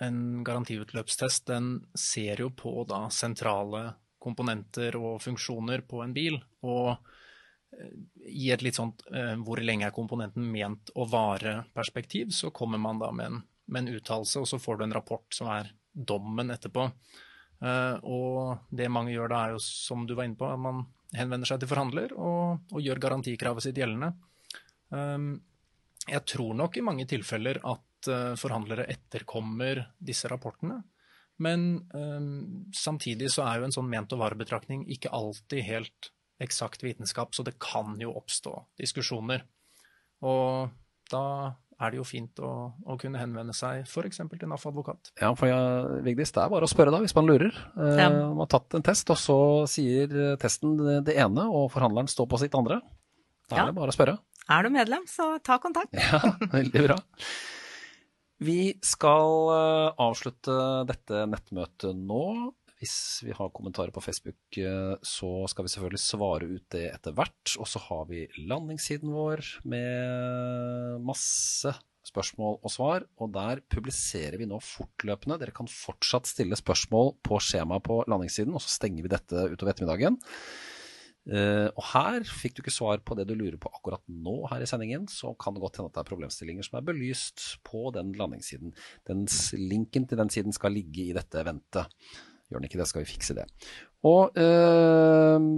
en 0.00 0.44
garantiutløpstest 0.46 1.48
den 1.50 1.72
ser 1.98 2.40
jo 2.44 2.50
på 2.56 2.84
da 2.88 3.06
sentrale 3.12 3.90
komponenter 4.20 4.96
og 5.00 5.20
funksjoner 5.24 5.82
på 5.88 6.02
en 6.04 6.14
bil, 6.16 6.38
og 6.64 7.00
i 8.26 8.50
et 8.52 8.62
litt 8.64 8.78
sånt 8.78 9.02
eh, 9.14 9.34
hvor 9.40 9.60
lenge 9.62 9.86
er 9.88 9.94
komponenten 9.94 10.46
ment 10.52 10.92
å 10.94 11.06
vare-perspektiv, 11.08 12.34
så 12.34 12.52
kommer 12.54 12.80
man 12.82 13.00
da 13.00 13.10
med 13.14 13.30
en, 13.30 13.42
en 13.80 13.90
uttalelse, 13.94 14.42
og 14.42 14.48
så 14.50 14.60
får 14.60 14.80
du 14.80 14.86
en 14.86 14.96
rapport 14.96 15.26
som 15.34 15.50
er 15.52 15.72
dommen 15.90 16.52
etterpå. 16.52 16.88
Eh, 17.60 17.96
og 18.08 18.72
det 18.74 18.90
mange 18.92 19.14
gjør 19.14 19.32
da, 19.32 19.44
er 19.44 19.56
jo 19.56 19.62
som 19.64 20.06
du 20.06 20.16
var 20.16 20.28
inne 20.28 20.38
på, 20.40 20.48
at 20.48 20.60
man 20.60 20.84
henvender 21.16 21.48
seg 21.50 21.62
til 21.62 21.70
forhandler 21.70 22.12
og, 22.14 22.66
og 22.70 22.84
gjør 22.84 23.02
garantikravet 23.02 23.66
sitt 23.66 23.78
gjeldende. 23.80 24.12
Um, 24.90 25.32
jeg 26.06 26.22
tror 26.26 26.54
nok 26.58 26.78
i 26.78 26.84
mange 26.86 27.06
tilfeller 27.10 27.60
at 27.66 28.08
eh, 28.10 28.38
forhandlere 28.38 28.88
etterkommer 28.90 29.84
disse 29.98 30.30
rapportene. 30.30 30.80
Men 31.40 31.66
um, 31.94 32.70
samtidig 32.74 33.30
så 33.32 33.46
er 33.46 33.60
jo 33.60 33.68
en 33.68 33.74
sånn 33.74 33.90
ment 33.90 34.12
og 34.14 34.22
varebetraktning 34.22 34.84
ikke 34.92 35.12
alltid 35.16 35.64
helt 35.66 36.10
eksakt 36.40 36.82
vitenskap, 36.82 37.34
så 37.36 37.44
det 37.46 37.58
kan 37.62 37.96
jo 38.00 38.12
oppstå 38.16 38.54
diskusjoner. 38.80 39.42
Og 40.22 40.70
da 41.10 41.24
er 41.80 41.92
det 41.94 41.96
jo 42.00 42.04
fint 42.04 42.36
å, 42.44 42.50
å 42.92 42.96
kunne 43.00 43.20
henvende 43.22 43.54
seg 43.56 43.86
f.eks. 43.88 44.18
til 44.20 44.48
NAF 44.50 44.66
advokat. 44.68 45.12
Ja, 45.20 45.30
for 45.38 45.48
jeg, 45.48 46.02
Vigdis, 46.04 46.32
det 46.36 46.42
er 46.42 46.50
bare 46.52 46.66
å 46.68 46.70
spørre 46.70 46.92
da, 46.92 47.00
hvis 47.00 47.14
man 47.16 47.28
lurer. 47.30 47.54
Eh, 47.76 47.94
Ja. 48.02 48.08
Man 48.12 48.42
har 48.42 48.50
tatt 48.52 48.76
en 48.76 48.84
test, 48.84 49.08
og 49.12 49.16
så 49.20 49.38
sier 49.70 50.12
testen 50.40 50.76
det 50.80 50.98
det 51.08 51.16
ene, 51.22 51.46
og 51.48 51.70
forhandleren 51.72 52.10
står 52.12 52.28
på 52.28 52.40
sitt 52.42 52.54
andre. 52.58 52.82
Da 53.48 53.56
Ja. 53.56 53.62
er 53.62 53.72
det 53.72 53.78
bare 53.80 53.94
å 53.94 53.96
spørre. 53.96 54.18
Er 54.50 54.62
du 54.66 54.70
medlem, 54.74 55.06
så 55.08 55.38
ta 55.42 55.56
kontakt. 55.62 55.92
Ja, 56.12 56.20
veldig 56.52 56.84
bra. 56.88 56.98
Vi 58.40 58.72
skal 58.80 59.52
eh, 59.52 59.90
avslutte 60.00 60.54
dette 60.88 61.26
nettmøtet 61.28 61.98
nå. 61.98 62.24
Hvis 62.80 63.20
vi 63.26 63.34
har 63.36 63.50
kommentarer 63.52 63.92
på 63.92 64.00
Facebook, 64.00 64.40
eh, 64.56 64.94
så 65.04 65.28
skal 65.52 65.66
vi 65.66 65.72
selvfølgelig 65.74 66.00
svare 66.00 66.48
ut 66.48 66.64
det 66.72 66.86
etter 66.88 67.12
hvert. 67.16 67.54
Og 67.60 67.68
så 67.68 67.82
har 67.90 68.08
vi 68.08 68.24
landingssiden 68.40 69.12
vår 69.12 69.44
med 69.68 71.04
masse 71.04 71.74
spørsmål 72.08 72.56
og 72.64 72.72
svar. 72.72 73.04
Og 73.20 73.34
der 73.36 73.60
publiserer 73.68 74.40
vi 74.40 74.48
nå 74.48 74.62
fortløpende. 74.64 75.36
Dere 75.42 75.54
kan 75.56 75.68
fortsatt 75.68 76.30
stille 76.30 76.56
spørsmål 76.56 77.18
på 77.26 77.42
skjemaet 77.44 77.84
på 77.84 78.00
landingssiden, 78.08 78.56
og 78.56 78.64
så 78.64 78.72
stenger 78.78 79.04
vi 79.04 79.12
dette 79.12 79.50
utover 79.52 79.74
ettermiddagen. 79.74 80.16
Eh, 81.28 81.68
og 81.68 81.84
her 81.92 82.24
fikk 82.24 82.56
du 82.56 82.62
ikke 82.62 82.72
svar 82.72 83.02
på 83.04 83.14
det 83.18 83.26
du 83.28 83.34
lurer 83.36 83.58
på 83.60 83.70
akkurat 83.74 84.02
nå 84.08 84.38
her 84.50 84.64
i 84.64 84.68
sendingen, 84.68 85.04
så 85.10 85.34
kan 85.40 85.54
det 85.54 85.62
godt 85.62 85.78
hende 85.78 85.92
at 85.92 85.98
det 85.98 86.02
er 86.04 86.10
problemstillinger 86.10 86.66
som 86.66 86.80
er 86.80 86.88
belyst 86.88 87.44
på 87.66 87.90
den 87.96 88.14
landingssiden. 88.16 88.72
Den 89.08 89.26
linken 89.60 90.08
til 90.08 90.20
den 90.20 90.32
siden 90.32 90.56
skal 90.56 90.74
ligge 90.74 91.10
i 91.10 91.16
dette 91.16 91.42
eventet. 91.42 91.92
Gjør 92.50 92.58
den 92.58 92.66
ikke 92.66 92.80
det, 92.80 92.88
skal 92.90 93.04
vi 93.04 93.12
fikse 93.12 93.36
det. 93.36 93.46
Og 94.08 94.38
eh, 94.40 95.48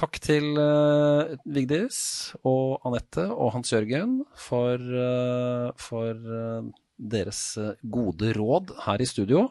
takk 0.00 0.18
til 0.24 0.56
eh, 0.58 1.34
Vigdis 1.52 2.00
og 2.48 2.80
Anette 2.88 3.26
og 3.28 3.52
Hans 3.54 3.70
Jørgen 3.74 4.22
for, 4.48 4.80
eh, 4.80 5.66
for 5.78 6.16
eh, 6.16 6.70
deres 6.96 7.42
eh, 7.60 7.76
gode 7.84 8.32
råd 8.38 8.72
her 8.86 9.04
i 9.04 9.08
studio. 9.08 9.50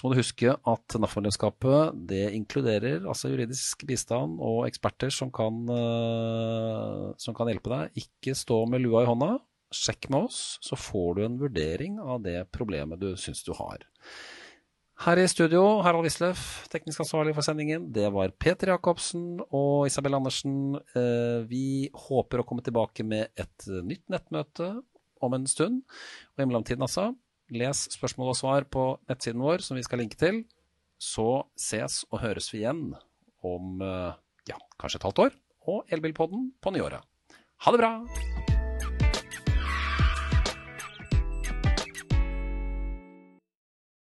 Så 0.00 0.06
må 0.06 0.14
du 0.14 0.22
huske 0.22 0.48
at 0.48 0.94
NAF-medlemskapet 0.96 1.98
det 2.08 2.30
inkluderer 2.32 3.02
altså 3.04 3.28
juridisk 3.28 3.82
bistand 3.84 4.38
og 4.40 4.62
eksperter 4.64 5.12
som 5.12 5.28
kan, 5.28 5.58
eh, 5.68 7.10
som 7.20 7.36
kan 7.36 7.50
hjelpe 7.52 7.68
deg. 7.68 8.00
Ikke 8.00 8.32
stå 8.32 8.62
med 8.72 8.80
lua 8.80 9.02
i 9.04 9.10
hånda. 9.10 9.34
Sjekk 9.76 10.08
med 10.08 10.30
oss, 10.30 10.56
så 10.64 10.72
får 10.80 11.18
du 11.18 11.22
en 11.26 11.36
vurdering 11.42 12.00
av 12.00 12.24
det 12.24 12.38
problemet 12.48 13.02
du 13.02 13.12
syns 13.20 13.44
du 13.44 13.52
har. 13.60 13.84
Her 15.04 15.20
i 15.20 15.28
studio, 15.28 15.82
Harald 15.84 16.08
Wisløff, 16.08 16.48
teknisk 16.72 17.04
ansvarlig 17.04 17.36
for 17.36 17.44
sendingen. 17.44 17.92
Det 17.92 18.08
var 18.12 18.32
Peter 18.40 18.72
Jacobsen 18.72 19.42
og 19.52 19.84
Isabel 19.84 20.16
Andersen. 20.16 20.78
Eh, 20.96 21.44
Vi 21.44 21.90
håper 22.08 22.40
å 22.40 22.48
komme 22.48 22.64
tilbake 22.64 23.04
med 23.04 23.28
et 23.36 23.68
nytt 23.68 24.08
nettmøte 24.08 24.78
om 25.20 25.36
en 25.36 25.44
stund. 25.46 25.82
Og 26.32 26.40
i 26.40 26.48
mellomtiden, 26.48 26.88
altså, 26.88 27.10
les 27.54 27.84
spørsmål 27.94 28.32
og 28.32 28.38
svar 28.38 28.66
på 28.70 28.86
nettsiden 29.10 29.42
vår, 29.42 29.64
som 29.64 29.78
vi 29.78 29.84
skal 29.86 30.02
linke 30.02 30.18
til. 30.20 30.44
Så 31.00 31.44
ses 31.58 32.02
og 32.10 32.20
høres 32.24 32.50
vi 32.52 32.62
igjen 32.62 32.90
om 33.46 33.80
eh, 33.84 34.12
ja, 34.50 34.60
kanskje 34.80 35.00
et 35.00 35.08
halvt 35.08 35.24
år, 35.26 35.40
og 35.70 35.92
Elbilpodden 35.92 36.52
på 36.60 36.76
nyåret. 36.76 37.04
Ha 37.64 37.74
det 37.74 37.82
bra! 37.82 38.39